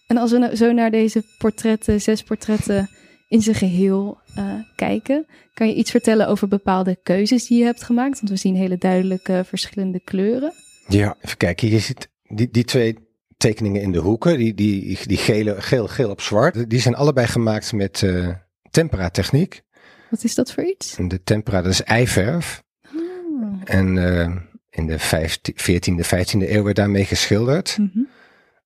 En 0.06 0.16
als 0.16 0.30
we 0.30 0.38
nou 0.38 0.56
zo 0.56 0.72
naar 0.72 0.90
deze 0.90 1.22
portretten, 1.38 2.00
zes 2.00 2.22
portretten 2.22 2.88
in 3.28 3.42
zijn 3.42 3.56
geheel 3.56 4.18
uh, 4.38 4.54
kijken, 4.76 5.26
kan 5.54 5.68
je 5.68 5.74
iets 5.74 5.90
vertellen 5.90 6.28
over 6.28 6.48
bepaalde 6.48 6.98
keuzes 7.02 7.46
die 7.46 7.58
je 7.58 7.64
hebt 7.64 7.82
gemaakt? 7.82 8.16
Want 8.20 8.30
we 8.30 8.36
zien 8.36 8.56
hele 8.56 8.78
duidelijke 8.78 9.42
verschillende 9.46 10.00
kleuren. 10.00 10.52
Ja, 10.86 11.16
even 11.22 11.36
kijken. 11.36 11.68
Je 11.68 11.78
ziet 11.78 12.08
die, 12.22 12.50
die 12.50 12.64
twee 12.64 13.07
tekeningen 13.38 13.82
in 13.82 13.92
de 13.92 13.98
hoeken, 13.98 14.38
die, 14.38 14.54
die, 14.54 14.98
die 15.06 15.16
gele, 15.16 15.60
geel, 15.60 15.88
geel 15.88 16.10
op 16.10 16.20
zwart, 16.20 16.70
die 16.70 16.80
zijn 16.80 16.94
allebei 16.94 17.26
gemaakt 17.26 17.72
met 17.72 18.02
uh, 18.02 18.28
tempera 18.70 19.10
techniek. 19.10 19.62
Wat 20.10 20.24
is 20.24 20.34
dat 20.34 20.52
voor 20.52 20.64
iets? 20.64 20.96
De 20.98 21.22
tempera, 21.22 21.62
dat 21.62 21.72
is 21.72 21.82
eiverf. 21.82 22.62
Oh. 22.96 23.60
En 23.64 23.96
uh, 23.96 24.36
in 24.70 24.86
de 24.86 24.98
14e, 25.00 26.06
15e 26.06 26.50
eeuw 26.50 26.62
werd 26.62 26.76
daarmee 26.76 27.04
geschilderd. 27.04 27.78
Mm 27.78 27.90
-hmm. 27.92 28.08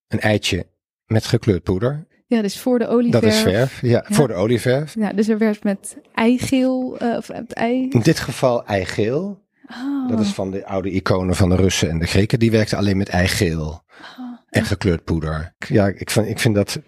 Een 0.08 0.20
eitje 0.20 0.66
met 1.06 1.26
gekleurd 1.26 1.62
poeder. 1.62 2.06
Ja, 2.26 2.42
dus 2.42 2.60
voor 2.60 2.78
de 2.78 2.86
olieverf. 2.86 3.22
Dat 3.22 3.32
is 3.32 3.40
verf, 3.40 3.80
ja, 3.80 3.88
ja. 3.88 4.14
voor 4.14 4.28
de 4.28 4.34
olieverf. 4.34 4.94
Ja, 4.94 5.12
dus 5.12 5.28
er 5.28 5.38
werd 5.38 5.64
met 5.64 5.96
eigeel, 6.14 7.02
uh, 7.02 7.16
of 7.16 7.26
het 7.26 7.52
ei... 7.52 7.88
In 7.88 8.00
dit 8.00 8.18
geval 8.18 8.66
eigeel. 8.66 9.40
Oh. 9.66 10.08
Dat 10.08 10.20
is 10.20 10.28
van 10.28 10.50
de 10.50 10.66
oude 10.66 10.90
iconen 10.90 11.36
van 11.36 11.48
de 11.48 11.56
Russen 11.56 11.90
en 11.90 11.98
de 11.98 12.06
Grieken. 12.06 12.38
Die 12.38 12.50
werkten 12.50 12.78
alleen 12.78 12.96
met 12.96 13.08
eigeel 13.08 13.82
Oh. 14.18 14.31
En 14.52 14.64
gekleurd 14.64 15.04
poeder. 15.04 15.54
Ja, 15.68 15.86
ik 15.86 16.10
vind, 16.10 16.28
ik 16.28 16.38
vind 16.38 16.54
dat 16.54 16.80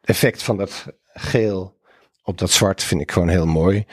effect 0.00 0.42
van 0.42 0.56
dat 0.56 0.84
geel 1.12 1.80
op 2.22 2.38
dat 2.38 2.50
zwart 2.50 2.82
vind 2.82 3.00
ik 3.00 3.12
gewoon 3.12 3.28
heel 3.28 3.46
mooi. 3.46 3.84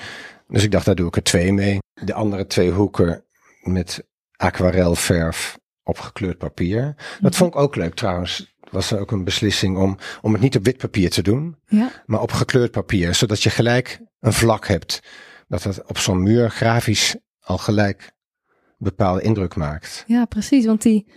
Dus 0.48 0.64
ik 0.64 0.72
dacht, 0.72 0.86
daar 0.86 0.96
doe 0.96 1.08
ik 1.08 1.16
er 1.16 1.24
twee 1.24 1.54
mee. 1.54 1.80
De 1.94 2.14
andere 2.14 2.48
twee 2.48 2.72
hoeken 2.72 3.26
met 3.62 4.08
aquarelverf 4.36 5.60
op 5.84 6.00
gekleurd 6.00 6.38
papier. 6.38 6.96
Dat 7.20 7.36
vond 7.36 7.54
ik 7.54 7.60
ook 7.60 7.76
leuk 7.76 7.94
trouwens. 7.96 8.56
Was 8.72 8.92
er 8.92 9.00
ook 9.00 9.12
een 9.12 9.24
beslissing 9.24 9.78
om, 9.78 9.98
om 10.22 10.34
het 10.34 10.42
niet 10.42 10.56
op 10.56 10.64
wit 10.64 10.78
papier 10.78 11.10
te 11.10 11.22
doen, 11.22 11.56
Ja, 11.66 11.92
maar 12.06 12.22
op 12.22 12.32
gekleurd 12.32 12.72
papier. 12.72 13.16
Zodat 13.16 13.44
je 13.44 13.50
gelijk 13.50 14.00
een 14.20 14.34
vlak 14.34 14.68
hebt. 14.68 15.00
Dat 15.48 15.64
het 15.64 15.86
op 15.88 15.98
zo'n 15.98 16.24
muur 16.24 16.50
grafisch 16.50 17.16
al 17.40 17.58
gelijk 17.58 18.12
een 18.50 18.76
bepaalde 18.78 19.22
indruk 19.22 19.56
maakt. 19.56 20.04
ja, 20.08 20.26
precies. 20.26 20.66
Want 20.66 20.82
die 20.82 21.08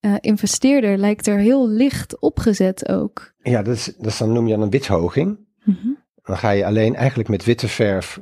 uh, 0.00 0.14
investeerder 0.20 0.98
lijkt 0.98 1.26
er 1.26 1.38
heel 1.38 1.68
licht 1.68 2.20
opgezet 2.20 2.88
ook. 2.88 3.32
Ja, 3.38 3.62
dat, 3.62 3.74
is, 3.74 3.84
dat 3.84 4.06
is 4.06 4.18
dan 4.18 4.32
noem 4.32 4.46
je 4.46 4.54
dan 4.54 4.62
een 4.62 4.70
withoging. 4.70 5.38
Mm 5.64 5.78
-hmm. 5.82 6.06
Dan 6.22 6.38
ga 6.38 6.50
je 6.50 6.66
alleen 6.66 6.94
eigenlijk 6.94 7.28
met 7.28 7.44
witte 7.44 7.68
verf. 7.68 8.20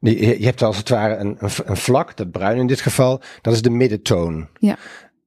Je, 0.00 0.38
je 0.38 0.44
hebt 0.44 0.62
als 0.62 0.76
het 0.76 0.88
ware 0.88 1.16
een, 1.16 1.36
een, 1.38 1.50
een, 1.64 1.76
vlak, 1.76 2.16
dat 2.16 2.30
bruin 2.30 2.58
in 2.58 2.66
dit 2.66 2.80
geval, 2.80 3.22
dat 3.40 3.52
is 3.52 3.62
de 3.62 3.70
middentoon. 3.70 4.48
Ja. 4.58 4.76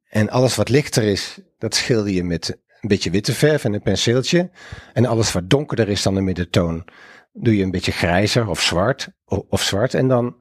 En 0.09 0.29
alles 0.29 0.55
wat 0.55 0.69
lichter 0.69 1.03
is, 1.03 1.39
dat 1.57 1.75
schilder 1.75 2.13
je 2.13 2.23
met 2.23 2.59
een 2.81 2.89
beetje 2.89 3.11
witte 3.11 3.33
verf 3.33 3.63
en 3.63 3.73
een 3.73 3.81
penseeltje. 3.81 4.49
En 4.93 5.05
alles 5.05 5.31
wat 5.31 5.49
donkerder 5.49 5.89
is 5.89 6.01
dan 6.01 6.15
de 6.15 6.21
middentoon, 6.21 6.85
doe 7.33 7.57
je 7.57 7.63
een 7.63 7.71
beetje 7.71 7.91
grijzer 7.91 8.47
of 8.47 8.61
zwart. 8.61 9.09
Of, 9.25 9.39
of 9.49 9.61
zwart. 9.61 9.93
En 9.93 10.07
dan 10.07 10.35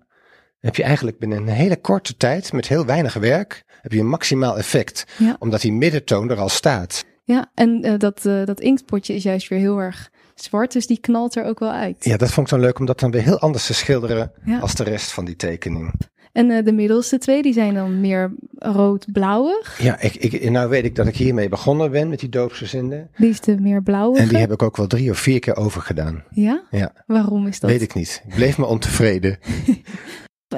heb 0.60 0.76
je 0.76 0.82
eigenlijk 0.82 1.18
binnen 1.18 1.38
een 1.38 1.48
hele 1.48 1.80
korte 1.80 2.16
tijd, 2.16 2.52
met 2.52 2.68
heel 2.68 2.84
weinig 2.86 3.14
werk, 3.14 3.64
heb 3.80 3.92
je 3.92 3.98
een 3.98 4.08
maximaal 4.08 4.58
effect. 4.58 5.04
Ja. 5.18 5.36
Omdat 5.38 5.60
die 5.60 5.72
middentoon 5.72 6.30
er 6.30 6.38
al 6.38 6.48
staat. 6.48 7.04
Ja, 7.24 7.50
en 7.54 7.86
uh, 7.86 7.94
dat, 7.98 8.24
uh, 8.24 8.44
dat 8.44 8.60
inktpotje 8.60 9.14
is 9.14 9.22
juist 9.22 9.48
weer 9.48 9.58
heel 9.58 9.78
erg 9.78 10.10
zwart, 10.34 10.72
dus 10.72 10.86
die 10.86 11.00
knalt 11.00 11.36
er 11.36 11.44
ook 11.44 11.58
wel 11.58 11.72
uit. 11.72 12.04
Ja, 12.04 12.16
dat 12.16 12.30
vond 12.30 12.46
ik 12.46 12.52
dan 12.52 12.62
leuk 12.62 12.78
om 12.78 12.86
dat 12.86 13.00
dan 13.00 13.10
weer 13.10 13.22
heel 13.22 13.38
anders 13.38 13.66
te 13.66 13.74
schilderen 13.74 14.32
Ja. 14.44 14.58
als 14.58 14.74
de 14.74 14.84
rest 14.84 15.12
van 15.12 15.24
die 15.24 15.36
tekening. 15.36 15.92
En 16.32 16.50
uh, 16.50 16.64
de 16.64 16.72
middelste 16.72 17.18
twee, 17.18 17.42
die 17.42 17.52
zijn 17.52 17.74
dan 17.74 18.00
meer 18.00 18.32
rood-blauwig. 18.58 19.82
Ja, 19.82 20.00
ik, 20.00 20.14
ik, 20.14 20.50
nou 20.50 20.68
weet 20.68 20.84
ik 20.84 20.94
dat 20.94 21.06
ik 21.06 21.16
hiermee 21.16 21.48
begonnen 21.48 21.90
ben 21.90 22.08
met 22.08 22.20
die 22.20 22.28
doopsgezinden. 22.28 23.10
Die 23.16 23.28
is 23.28 23.40
de 23.40 23.60
meer 23.60 23.82
blauwige. 23.82 24.22
En 24.22 24.28
die 24.28 24.38
heb 24.38 24.52
ik 24.52 24.62
ook 24.62 24.76
wel 24.76 24.86
drie 24.86 25.10
of 25.10 25.18
vier 25.18 25.38
keer 25.38 25.56
overgedaan. 25.56 26.24
Ja? 26.30 26.62
Ja. 26.70 26.92
Waarom 27.06 27.46
is 27.46 27.60
dat? 27.60 27.70
Weet 27.70 27.82
ik 27.82 27.94
niet. 27.94 28.22
Ik 28.28 28.34
bleef 28.34 28.58
me 28.58 28.66
ontevreden. 28.66 29.38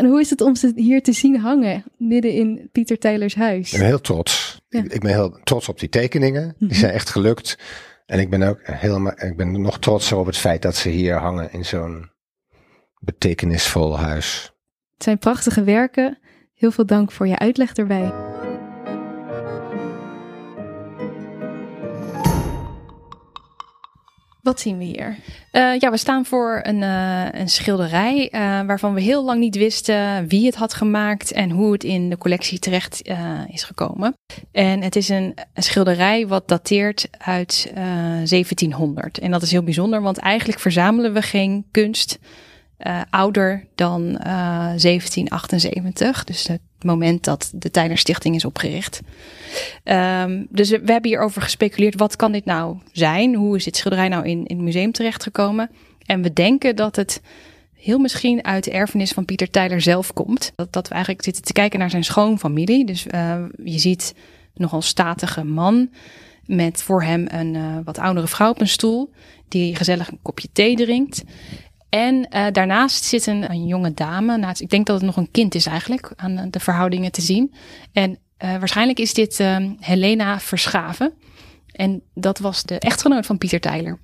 En 0.00 0.06
hoe 0.06 0.20
is 0.20 0.30
het 0.30 0.40
om 0.40 0.54
ze 0.56 0.72
hier 0.76 1.02
te 1.02 1.12
zien 1.12 1.36
hangen, 1.40 1.84
midden 1.98 2.32
in 2.32 2.68
Pieter 2.72 2.98
Tylers 2.98 3.34
huis? 3.34 3.72
Ik 3.72 3.78
ben 3.78 3.86
heel 3.86 4.00
trots. 4.00 4.60
Ja. 4.68 4.78
Ik, 4.82 4.92
ik 4.92 5.00
ben 5.00 5.10
heel 5.10 5.38
trots 5.44 5.68
op 5.68 5.78
die 5.80 5.88
tekeningen. 5.88 6.54
Die 6.58 6.68
Mhm. 6.68 6.78
zijn 6.78 6.92
echt 6.92 7.08
gelukt. 7.10 7.58
En 8.06 8.18
ik 8.18 8.30
ben 8.30 8.42
ook 8.42 8.58
helemaal, 8.62 9.12
ik 9.16 9.36
ben 9.36 9.60
nog 9.60 9.78
trotser 9.78 10.16
op 10.16 10.26
het 10.26 10.36
feit 10.36 10.62
dat 10.62 10.76
ze 10.76 10.88
hier 10.88 11.14
hangen 11.16 11.52
in 11.52 11.64
zo'n 11.64 12.10
betekenisvol 13.00 13.98
huis. 13.98 14.52
Het 14.94 15.02
zijn 15.02 15.18
prachtige 15.18 15.64
werken. 15.64 16.18
Heel 16.54 16.70
veel 16.70 16.86
dank 16.86 17.12
voor 17.12 17.26
je 17.28 17.38
uitleg 17.38 17.72
erbij. 17.72 18.31
Wat 24.42 24.60
zien 24.60 24.78
we 24.78 24.84
hier? 24.84 25.16
Uh, 25.52 25.78
ja, 25.78 25.90
we 25.90 25.96
staan 25.96 26.24
voor 26.24 26.60
een, 26.62 26.80
uh, 26.80 27.26
een 27.30 27.48
schilderij 27.48 28.32
uh, 28.34 28.40
waarvan 28.66 28.94
we 28.94 29.00
heel 29.00 29.24
lang 29.24 29.40
niet 29.40 29.56
wisten 29.56 30.28
wie 30.28 30.46
het 30.46 30.54
had 30.54 30.74
gemaakt 30.74 31.32
en 31.32 31.50
hoe 31.50 31.72
het 31.72 31.84
in 31.84 32.10
de 32.10 32.18
collectie 32.18 32.58
terecht 32.58 33.02
is 33.46 33.64
gekomen. 33.64 34.14
En 34.52 34.82
het 34.82 34.96
is 34.96 35.08
een, 35.08 35.34
een 35.54 35.62
schilderij 35.62 36.26
wat 36.26 36.48
dateert 36.48 37.08
uit 37.18 37.72
1700. 37.74 39.18
En 39.18 39.30
dat 39.30 39.42
is 39.42 39.50
heel 39.50 39.62
bijzonder, 39.62 40.02
want 40.02 40.18
eigenlijk 40.18 40.60
verzamelen 40.60 41.12
we 41.12 41.22
geen 41.22 41.66
kunst 41.70 42.18
ouder 43.10 43.66
dan 43.74 44.12
1778. 44.12 46.24
Dus 46.24 46.48
moment 46.84 47.24
dat 47.24 47.52
de 47.54 47.70
Tyler 47.70 47.98
Stichting 47.98 48.34
is 48.34 48.44
opgericht. 48.44 49.00
Um, 49.84 50.46
dus 50.50 50.70
we, 50.70 50.76
hebben 50.84 51.10
hierover 51.10 51.42
gespeculeerd. 51.42 51.98
Wat 51.98 52.16
kan 52.16 52.32
dit 52.32 52.44
nou 52.44 52.76
zijn? 52.92 53.34
Hoe 53.34 53.56
is 53.56 53.64
dit 53.64 53.76
schilderij 53.76 54.08
nou 54.08 54.24
in, 54.24 54.46
in 54.46 54.56
het 54.56 54.64
museum 54.64 54.92
terechtgekomen? 54.92 55.70
En 56.06 56.22
we 56.22 56.32
denken 56.32 56.76
dat 56.76 56.96
het 56.96 57.20
heel 57.72 57.98
misschien 57.98 58.44
uit 58.44 58.64
de 58.64 58.70
erfenis 58.70 59.12
van 59.12 59.24
Pieter 59.24 59.50
Tyler 59.50 59.80
zelf 59.80 60.12
komt. 60.12 60.52
Dat, 60.54 60.72
dat 60.72 60.88
we 60.88 60.94
eigenlijk 60.94 61.24
zitten 61.24 61.42
te 61.42 61.52
kijken 61.52 61.78
naar 61.78 61.90
zijn 61.90 62.04
schoonfamilie. 62.04 62.84
Dus 62.84 63.06
uh, 63.06 63.44
je 63.64 63.78
ziet 63.78 64.14
nogal 64.54 64.82
statige 64.82 65.44
man 65.44 65.90
met 66.46 66.82
voor 66.82 67.02
hem 67.02 67.26
een 67.28 67.54
uh, 67.54 67.76
wat 67.84 67.98
oudere 67.98 68.26
vrouw 68.26 68.50
op 68.50 68.60
een 68.60 68.68
stoel. 68.68 69.10
Die 69.48 69.76
gezellig 69.76 70.10
een 70.10 70.18
kopje 70.22 70.48
thee 70.52 70.76
drinkt. 70.76 71.24
En 71.92 72.14
uh, 72.14 72.46
daarnaast 72.52 73.04
zit 73.04 73.26
een, 73.26 73.50
een 73.50 73.66
jonge 73.66 73.94
dame. 73.94 74.36
Nou, 74.36 74.54
ik 74.58 74.70
denk 74.70 74.86
dat 74.86 74.96
het 74.96 75.04
nog 75.04 75.16
een 75.16 75.30
kind 75.30 75.54
is 75.54 75.66
eigenlijk, 75.66 76.12
aan 76.16 76.48
de 76.50 76.60
verhoudingen 76.60 77.12
te 77.12 77.20
zien. 77.20 77.54
En 77.92 78.10
uh, 78.10 78.56
waarschijnlijk 78.56 78.98
is 78.98 79.14
dit 79.14 79.40
uh, 79.40 79.56
Helena 79.80 80.40
Verschaven. 80.40 81.12
En 81.72 82.02
dat 82.14 82.38
was 82.38 82.62
de 82.62 82.78
echtgenoot 82.78 83.26
van 83.26 83.38
Pieter 83.38 83.60
Tyler. 83.60 83.98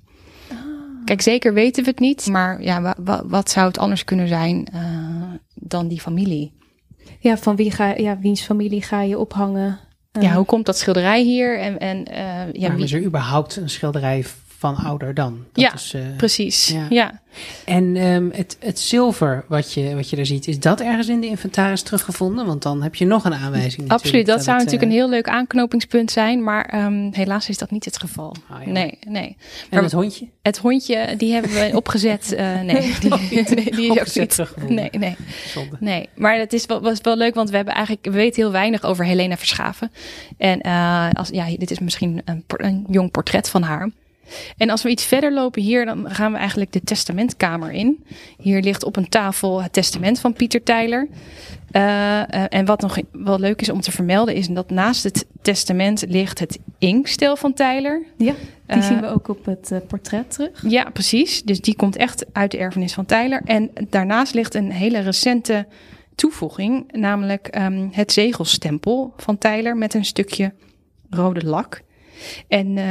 Ah. 0.49 0.57
Kijk, 1.05 1.21
zeker 1.21 1.53
weten 1.53 1.83
we 1.83 1.89
het 1.89 1.99
niet. 1.99 2.27
Maar 2.27 2.61
ja, 2.61 2.81
wa, 2.81 2.95
wa, 2.99 3.23
wat 3.25 3.49
zou 3.49 3.67
het 3.67 3.77
anders 3.77 4.03
kunnen 4.03 4.27
zijn 4.27 4.67
dan 5.53 5.87
die 5.87 6.01
familie? 6.01 6.53
Ja, 7.19 7.37
van 7.37 7.55
wie 7.55 7.71
ga, 7.71 7.87
ja, 7.97 8.19
wiens 8.19 8.41
familie 8.41 8.81
ga 8.81 9.01
je 9.01 9.19
ophangen? 9.19 9.79
Ja, 10.11 10.35
hoe 10.35 10.45
komt 10.45 10.65
dat 10.65 10.77
schilderij 10.77 11.21
hier? 11.21 11.59
En, 11.59 11.79
en, 11.79 12.05
ja, 12.07 12.59
Waarom 12.59 12.75
wie... 12.75 12.85
is 12.85 12.93
er 12.93 13.03
überhaupt 13.03 13.55
een 13.55 13.69
schilderij 13.69 14.25
van 14.59 14.75
ouder 14.75 15.13
dan. 15.13 15.45
Dat 15.53 15.63
Ja, 15.63 15.73
is, 15.73 15.93
eh, 15.93 16.01
Precies, 16.17 16.67
Ja. 16.67 16.85
ja. 16.89 17.21
En 17.65 17.95
ehm, 17.95 18.29
het, 18.31 18.57
het 18.59 18.79
zilver 18.79 19.45
wat 19.47 19.73
je, 19.73 19.95
wat 19.95 20.09
je 20.09 20.15
daar 20.15 20.25
ziet, 20.25 20.47
is 20.47 20.59
dat 20.59 20.81
ergens 20.81 21.07
in 21.07 21.21
de 21.21 21.27
inventaris 21.27 21.81
teruggevonden? 21.81 22.45
Want 22.45 22.61
dan 22.63 22.83
heb 22.83 22.95
je 22.95 23.05
nog 23.05 23.23
een 23.25 23.33
aanwijzing. 23.33 23.89
Absoluut, 23.89 24.25
dat, 24.25 24.43
zou 24.43 24.57
het, 24.57 24.65
natuurlijk 24.65 24.91
eh, 24.91 24.97
een 24.97 25.03
heel 25.03 25.09
leuk 25.15 25.27
aanknopingspunt 25.27 26.11
zijn, 26.11 26.43
maar 26.43 26.65
ehm, 26.65 27.09
helaas 27.11 27.49
is 27.49 27.57
dat 27.57 27.71
niet 27.71 27.85
het 27.85 27.97
geval. 27.99 28.35
ah. 28.49 28.65
Nee, 28.65 28.97
nee. 29.07 29.37
En 29.69 29.83
het 29.83 29.91
hondje? 29.91 30.27
Het 30.41 30.57
hondje, 30.57 31.13
die 31.17 31.33
hebben 31.33 31.51
we 31.51 31.71
opgezet. 31.81 32.33
eh, 32.33 32.61
nee, 32.61 32.93
die, 32.99 33.09
nee, 33.29 33.71
die 33.71 33.93
is 33.93 33.99
ook 33.99 34.15
niet. 34.15 34.29
teruggevonden. 34.29 34.75
Nee, 34.75 34.89
nee, 34.99 35.15
Zonde. 35.47 35.77
nee. 35.79 36.09
Maar 36.15 36.37
het 36.37 36.53
is 36.53 36.65
wel, 36.65 36.81
was 36.81 36.99
wel 37.01 37.17
leuk, 37.17 37.35
want 37.35 37.49
we 37.49 37.55
hebben 37.55 37.73
eigenlijk 37.73 38.05
we 38.05 38.11
weten 38.11 38.41
heel 38.41 38.51
weinig 38.51 38.83
over 38.83 39.05
Helena 39.05 39.37
Verschaven. 39.37 39.91
En 40.37 40.61
als, 41.13 41.29
ja, 41.29 41.45
dit 41.57 41.71
is 41.71 41.79
misschien 41.79 42.21
een, 42.25 42.43
een 42.47 42.85
jong 42.89 43.11
portret 43.11 43.49
van 43.49 43.61
haar. 43.61 43.89
En 44.57 44.69
als 44.69 44.83
we 44.83 44.89
iets 44.89 45.05
verder 45.05 45.33
lopen 45.33 45.61
hier, 45.61 45.85
dan 45.85 46.09
gaan 46.09 46.31
we 46.31 46.37
eigenlijk 46.37 46.71
de 46.71 46.81
testamentkamer 46.81 47.71
in. 47.71 48.03
Hier 48.37 48.61
ligt 48.61 48.83
op 48.83 48.95
een 48.95 49.09
tafel 49.09 49.63
het 49.63 49.73
testament 49.73 50.19
van 50.19 50.33
Pieter 50.33 50.63
Tyler. 50.63 51.07
Eh, 51.71 52.19
eh, 52.21 52.45
en 52.49 52.65
wat 52.65 52.81
nog 52.81 52.97
wel 53.11 53.39
leuk 53.39 53.61
is 53.61 53.69
om 53.69 53.81
te 53.81 53.91
vermelden, 53.91 54.35
is 54.35 54.47
dat 54.47 54.69
naast 54.69 55.03
het 55.03 55.25
testament 55.41 56.05
ligt 56.07 56.39
het 56.39 56.59
inkstel 56.77 57.35
van 57.35 57.53
Tyler. 57.53 58.03
Ja, 58.17 58.33
die 58.33 58.77
Eh, 58.77 58.81
zien 58.81 59.01
we 59.01 59.07
ook 59.07 59.27
op 59.27 59.45
het 59.45 59.73
portret 59.87 60.31
terug. 60.31 60.63
Ja, 60.67 60.89
precies. 60.89 61.43
Dus 61.43 61.61
die 61.61 61.75
komt 61.75 61.95
echt 61.95 62.25
uit 62.33 62.51
de 62.51 62.57
erfenis 62.57 62.93
van 62.93 63.05
Tyler. 63.05 63.41
En 63.45 63.71
daarnaast 63.89 64.33
ligt 64.33 64.55
een 64.55 64.71
hele 64.71 64.99
recente 64.99 65.67
toevoeging, 66.15 66.91
namelijk 66.91 67.47
ehm, 67.47 67.87
het 67.91 68.11
zegelstempel 68.11 69.13
van 69.17 69.37
Tyler 69.37 69.77
met 69.77 69.93
een 69.93 70.05
stukje 70.05 70.53
rode 71.09 71.45
lak. 71.45 71.81
En 72.47 72.77
eh, 72.77 72.85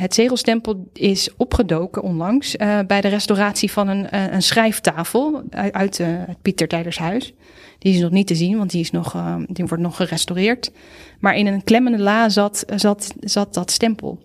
het 0.00 0.14
zegelstempel 0.14 0.88
is 0.92 1.30
opgedoken 1.36 2.02
onlangs 2.02 2.56
eh, 2.56 2.78
bij 2.86 3.00
de 3.00 3.08
restauratie 3.08 3.72
van 3.72 3.88
een, 3.88 4.10
eh, 4.10 4.32
een 4.32 4.42
schrijftafel 4.42 5.42
uit, 5.50 5.98
het 5.98 6.42
Pieter 6.42 6.68
Tylers 6.68 6.98
huis. 6.98 7.32
Die 7.78 7.94
is 7.94 8.00
nog 8.00 8.10
niet 8.10 8.26
te 8.26 8.34
zien, 8.34 8.56
want 8.56 8.70
die, 8.70 8.80
is 8.80 8.90
nog, 8.90 9.12
wordt 9.54 9.78
nog 9.78 9.96
gerestaureerd. 9.96 10.72
Maar 11.20 11.36
in 11.36 11.46
een 11.46 11.64
klemmende 11.64 11.98
la 11.98 12.28
zat, 12.28 12.64
zat, 12.76 13.14
zat 13.20 13.54
dat 13.54 13.70
stempel. 13.70 14.18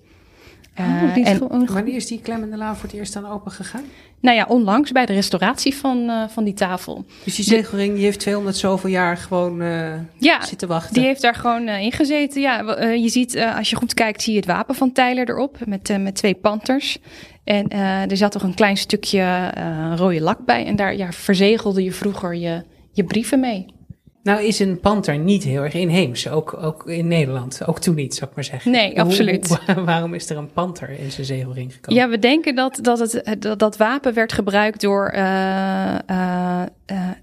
Oh, 0.83 1.13
die 1.13 1.23
is 1.23 1.29
en- 1.29 1.37
gewoon 1.37 1.65
Wanneer 1.65 1.95
is 1.95 2.07
die 2.07 2.21
klemmende 2.21 2.57
la 2.57 2.75
voor 2.75 2.89
het 2.89 2.97
eerst 2.97 3.13
dan 3.13 3.25
open 3.25 3.51
gegaan? 3.51 3.83
nou 4.19 4.35
ja, 4.35 4.45
onlangs 4.47 4.91
bij 4.91 5.05
de 5.05 5.13
restauratie 5.13 5.75
van, 5.75 6.09
eh, 6.09 6.23
van 6.27 6.43
die 6.43 6.53
tafel. 6.53 7.05
Dus 7.23 7.35
die 7.35 7.45
zegelring 7.45 7.93
die 7.95 8.03
heeft 8.03 8.19
200 8.19 8.57
zoveel 8.57 8.89
jaar 8.89 9.17
gewoon 9.17 9.61
eh, 9.61 9.93
Ja, 10.17 10.45
zitten 10.45 10.67
wachten. 10.67 10.93
die 10.93 11.03
heeft 11.03 11.21
daar 11.21 11.35
gewoon 11.35 11.67
eh, 11.67 11.81
in 11.81 11.91
gezeten. 11.91 12.41
Ja, 12.41 12.75
je 12.91 13.09
ziet, 13.09 13.37
als 13.57 13.69
je 13.69 13.75
goed 13.75 13.93
kijkt, 13.93 14.21
zie 14.21 14.33
je 14.33 14.39
het 14.39 14.47
wapen 14.47 14.75
van 14.75 14.91
Tyler 14.91 15.29
erop. 15.29 15.57
Met, 15.65 15.97
met 15.99 16.15
twee 16.15 16.33
panters. 16.35 16.97
En 17.43 17.67
eh, 17.67 18.11
er 18.11 18.17
zat 18.17 18.31
toch 18.31 18.43
een 18.43 18.53
klein 18.53 18.77
stukje 18.77 19.21
eh, 19.53 19.93
rode 19.95 20.21
lak 20.21 20.45
bij. 20.45 20.65
En 20.65 20.75
daar 20.75 20.95
ja, 20.97 21.11
verzegelde 21.11 21.83
je 21.83 21.91
vroeger 21.91 22.35
je, 22.35 22.63
je 22.91 23.03
brieven 23.03 23.39
mee. 23.39 23.65
Nou 24.23 24.43
is 24.43 24.59
een 24.59 24.79
panter 24.79 25.17
niet 25.17 25.43
heel 25.43 25.63
erg 25.63 25.73
inheems, 25.73 26.29
ook, 26.29 26.57
ook 26.63 26.87
in 26.87 27.07
Nederland. 27.07 27.67
Ook 27.67 27.79
toen 27.79 27.95
niet, 27.95 28.15
zou 28.15 28.29
ik 28.29 28.35
maar 28.35 28.45
zeggen. 28.45 28.71
Nee, 28.71 28.99
absoluut. 29.01 29.47
Hoe- 29.75 29.83
waarom 29.83 30.13
is 30.13 30.29
er 30.29 30.37
een 30.37 30.51
panter 30.51 30.89
in 30.89 31.11
zijn 31.11 31.25
zegelring 31.25 31.73
gekomen? 31.73 32.01
Ja, 32.01 32.09
we 32.09 32.19
denken 32.19 32.55
dat 32.55 32.79
dat, 32.81 32.99
het, 32.99 33.35
dat 33.41 33.59
dat 33.59 33.77
wapen 33.77 34.13
werd 34.13 34.33
gebruikt 34.33 34.81
door 34.81 35.07
eh, 35.07 35.95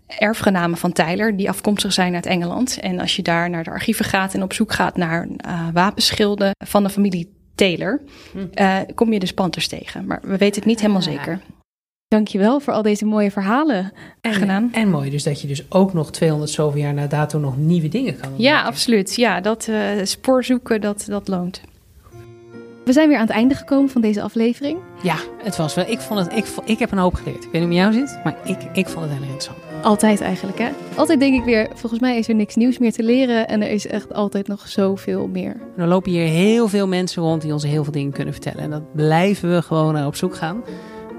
erfgenamen 0.06 0.78
van 0.78 0.92
Tyler, 0.92 1.36
die 1.36 1.48
afkomstig 1.48 1.92
zijn 1.92 2.14
uit 2.14 2.26
Engeland. 2.26 2.78
En 2.80 3.00
als 3.00 3.16
je 3.16 3.22
daar 3.22 3.50
naar 3.50 3.64
de 3.64 3.70
archieven 3.70 4.04
gaat 4.04 4.34
en 4.34 4.42
op 4.42 4.52
zoek 4.52 4.72
gaat 4.72 4.96
naar 4.96 5.28
wapenschilden 5.72 6.50
van 6.66 6.82
de 6.82 6.90
familie 6.90 7.36
Taylor, 7.54 8.00
eh, 8.54 8.76
kom 8.94 9.12
je 9.12 9.18
dus 9.18 9.32
panters 9.32 9.68
tegen. 9.68 10.06
Maar 10.06 10.20
we 10.22 10.36
weten 10.36 10.54
het 10.60 10.64
niet 10.64 10.80
helemaal 10.80 11.02
Ah. 11.02 11.08
zeker. 11.08 11.40
Dankjewel 12.18 12.60
voor 12.60 12.72
al 12.72 12.82
deze 12.82 13.04
mooie 13.04 13.30
verhalen. 13.30 13.92
en, 14.20 14.32
gedaan. 14.32 14.68
En 14.72 14.90
mooi, 14.90 15.10
dus 15.10 15.22
dat 15.22 15.40
je 15.40 15.46
dus 15.48 15.64
ook 15.70 15.92
nog 15.92 16.10
200 16.10 16.50
zoveel 16.50 16.80
jaar 16.80 16.94
na 16.94 17.06
dato 17.06 17.38
nog 17.38 17.56
nieuwe 17.56 17.88
dingen 17.88 18.16
kan 18.16 18.30
Ja, 18.30 18.34
ontdekken. 18.36 18.64
absoluut. 18.64 19.14
Ja, 19.16 19.40
dat 19.40 19.68
eh, 19.68 19.80
spoor 20.02 20.44
zoeken, 20.44 20.80
dat, 20.80 21.04
dat 21.08 21.28
loont. 21.28 21.60
We 22.84 22.92
zijn 22.92 23.08
weer 23.08 23.16
aan 23.18 23.26
het 23.26 23.34
einde 23.34 23.54
gekomen 23.54 23.90
van 23.90 24.00
deze 24.00 24.22
aflevering. 24.22 24.78
Ja, 25.02 25.16
het 25.42 25.56
was 25.56 25.74
wel. 25.74 25.84
Ik, 25.88 26.00
vond 26.00 26.20
het, 26.20 26.32
ik, 26.36 26.44
ik 26.64 26.78
heb 26.78 26.92
een 26.92 26.98
hoop 26.98 27.14
geleerd. 27.14 27.44
Ik 27.44 27.50
weet 27.52 27.60
niet 27.60 27.70
hoe 27.70 27.78
jou 27.78 27.92
zit, 27.92 28.18
maar 28.24 28.36
ik, 28.44 28.56
ik 28.72 28.88
vond 28.88 29.04
het 29.04 29.14
heel 29.14 29.22
interessant. 29.22 29.58
Altijd 29.82 30.20
eigenlijk, 30.20 30.58
hè? 30.58 30.68
Altijd 30.96 31.20
denk 31.20 31.34
ik 31.34 31.44
weer, 31.44 31.68
volgens 31.74 32.00
mij 32.00 32.18
is 32.18 32.28
er 32.28 32.34
niks 32.34 32.54
nieuws 32.56 32.78
meer 32.78 32.92
te 32.92 33.02
leren. 33.02 33.48
En 33.48 33.62
er 33.62 33.70
is 33.70 33.86
echt 33.86 34.14
altijd 34.14 34.46
nog 34.48 34.68
zoveel 34.68 35.26
meer. 35.26 35.56
En 35.76 35.82
er 35.82 35.86
lopen 35.88 36.10
hier 36.10 36.26
heel 36.26 36.68
veel 36.68 36.86
mensen 36.88 37.22
rond 37.22 37.42
die 37.42 37.52
ons 37.52 37.62
heel 37.64 37.84
veel 37.84 37.92
dingen 37.92 38.12
kunnen 38.12 38.34
vertellen. 38.34 38.62
En 38.62 38.70
dat 38.70 38.92
blijven 38.94 39.50
we 39.54 39.62
gewoon 39.62 40.06
op 40.06 40.16
zoek 40.16 40.36
gaan. 40.36 40.62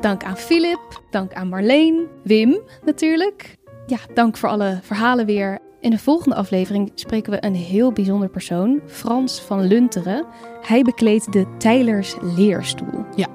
Dank 0.01 0.23
aan 0.23 0.37
Philip, 0.37 1.01
dank 1.09 1.33
aan 1.33 1.47
Marleen, 1.47 2.07
Wim 2.23 2.59
natuurlijk. 2.85 3.57
Ja, 3.87 3.97
dank 4.13 4.37
voor 4.37 4.49
alle 4.49 4.79
verhalen 4.81 5.25
weer. 5.25 5.59
In 5.79 5.89
de 5.89 5.97
volgende 5.97 6.35
aflevering 6.35 6.91
spreken 6.95 7.31
we 7.31 7.45
een 7.45 7.55
heel 7.55 7.91
bijzonder 7.91 8.29
persoon, 8.29 8.81
Frans 8.85 9.41
van 9.41 9.67
Lunteren. 9.67 10.25
Hij 10.61 10.81
bekleedt 10.81 11.33
de 11.33 11.45
Tijlers 11.57 12.15
leerstoel. 12.21 13.05
Ja, 13.15 13.27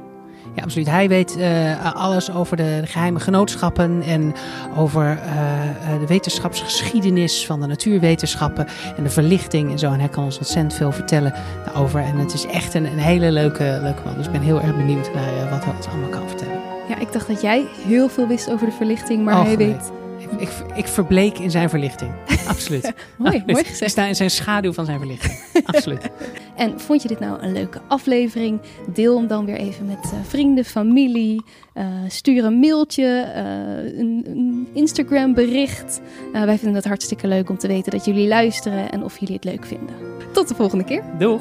absoluut. 0.62 0.88
Hij 0.88 1.08
weet 1.08 1.36
eh, 1.36 1.94
alles 1.94 2.32
over 2.32 2.56
de 2.56 2.82
geheime 2.84 3.20
genootschappen 3.20 4.02
en 4.02 4.32
over 4.76 5.18
eh, 5.18 6.00
de 6.00 6.06
wetenschapsgeschiedenis 6.06 7.46
van 7.46 7.60
de 7.60 7.66
natuurwetenschappen 7.66 8.66
en 8.96 9.02
de 9.02 9.10
verlichting 9.10 9.70
en 9.70 9.78
zo. 9.78 9.92
En 9.92 9.98
hij 10.00 10.08
kan 10.08 10.24
ons 10.24 10.38
ontzettend 10.38 10.74
veel 10.74 10.92
vertellen 10.92 11.34
daarover. 11.64 12.00
En 12.00 12.16
het 12.18 12.34
is 12.34 12.46
echt 12.46 12.74
een, 12.74 12.84
een 12.84 12.98
hele 12.98 13.32
leuke, 13.32 13.78
leuke 13.82 14.02
man. 14.04 14.14
Dus 14.16 14.26
ik 14.26 14.32
ben 14.32 14.40
heel 14.40 14.60
erg 14.60 14.76
benieuwd 14.76 15.14
naar 15.14 15.50
wat 15.50 15.64
hij 15.64 15.74
ons 15.76 15.86
allemaal 15.86 16.08
kan 16.08 16.28
vertellen. 16.28 16.60
Ja, 16.88 16.98
ik 16.98 17.12
dacht 17.12 17.26
dat 17.26 17.40
jij 17.40 17.64
heel 17.86 18.08
veel 18.08 18.26
wist 18.26 18.50
over 18.50 18.66
de 18.66 18.72
verlichting, 18.72 19.24
maar 19.24 19.38
Oh, 19.38 19.44
hij 19.44 19.56
weet... 19.56 19.92
Ik, 20.30 20.40
ik, 20.40 20.48
ik 20.74 20.86
verbleek 20.86 21.38
in 21.38 21.50
zijn 21.50 21.68
verlichting. 21.70 22.10
Absoluut. 22.48 22.92
Mooi, 23.18 23.42
mooi 23.46 23.60
Ik 23.60 23.66
gezegd. 23.66 23.90
sta 23.90 24.04
in 24.04 24.14
zijn 24.14 24.30
schaduw 24.30 24.72
van 24.72 24.84
zijn 24.84 24.98
verlichting. 24.98 25.62
Absoluut. 25.64 26.10
En 26.56 26.80
vond 26.80 27.02
je 27.02 27.08
dit 27.08 27.20
nou 27.20 27.42
een 27.42 27.52
leuke 27.52 27.80
aflevering? 27.88 28.60
Deel 28.94 29.16
hem 29.18 29.26
dan 29.26 29.44
weer 29.44 29.56
even 29.56 29.86
met 29.86 29.98
eh, 30.02 30.18
vrienden, 30.22 30.64
familie. 30.64 31.42
Eh, 31.72 31.86
stuur 32.08 32.44
een 32.44 32.58
mailtje, 32.58 33.20
eh, 33.34 33.98
een, 33.98 34.24
een 34.26 34.68
Instagram 34.72 35.34
bericht. 35.34 36.00
Wij 36.32 36.58
vinden 36.58 36.74
het 36.74 36.84
hartstikke 36.84 37.26
leuk 37.28 37.50
om 37.50 37.58
te 37.58 37.66
weten 37.68 37.92
dat 37.92 38.04
jullie 38.04 38.28
luisteren 38.28 38.90
en 38.90 39.02
of 39.04 39.18
jullie 39.18 39.34
het 39.34 39.44
leuk 39.44 39.64
vinden. 39.64 39.94
Tot 40.32 40.48
de 40.48 40.54
volgende 40.54 40.84
keer. 40.84 41.02
Doeg. 41.18 41.40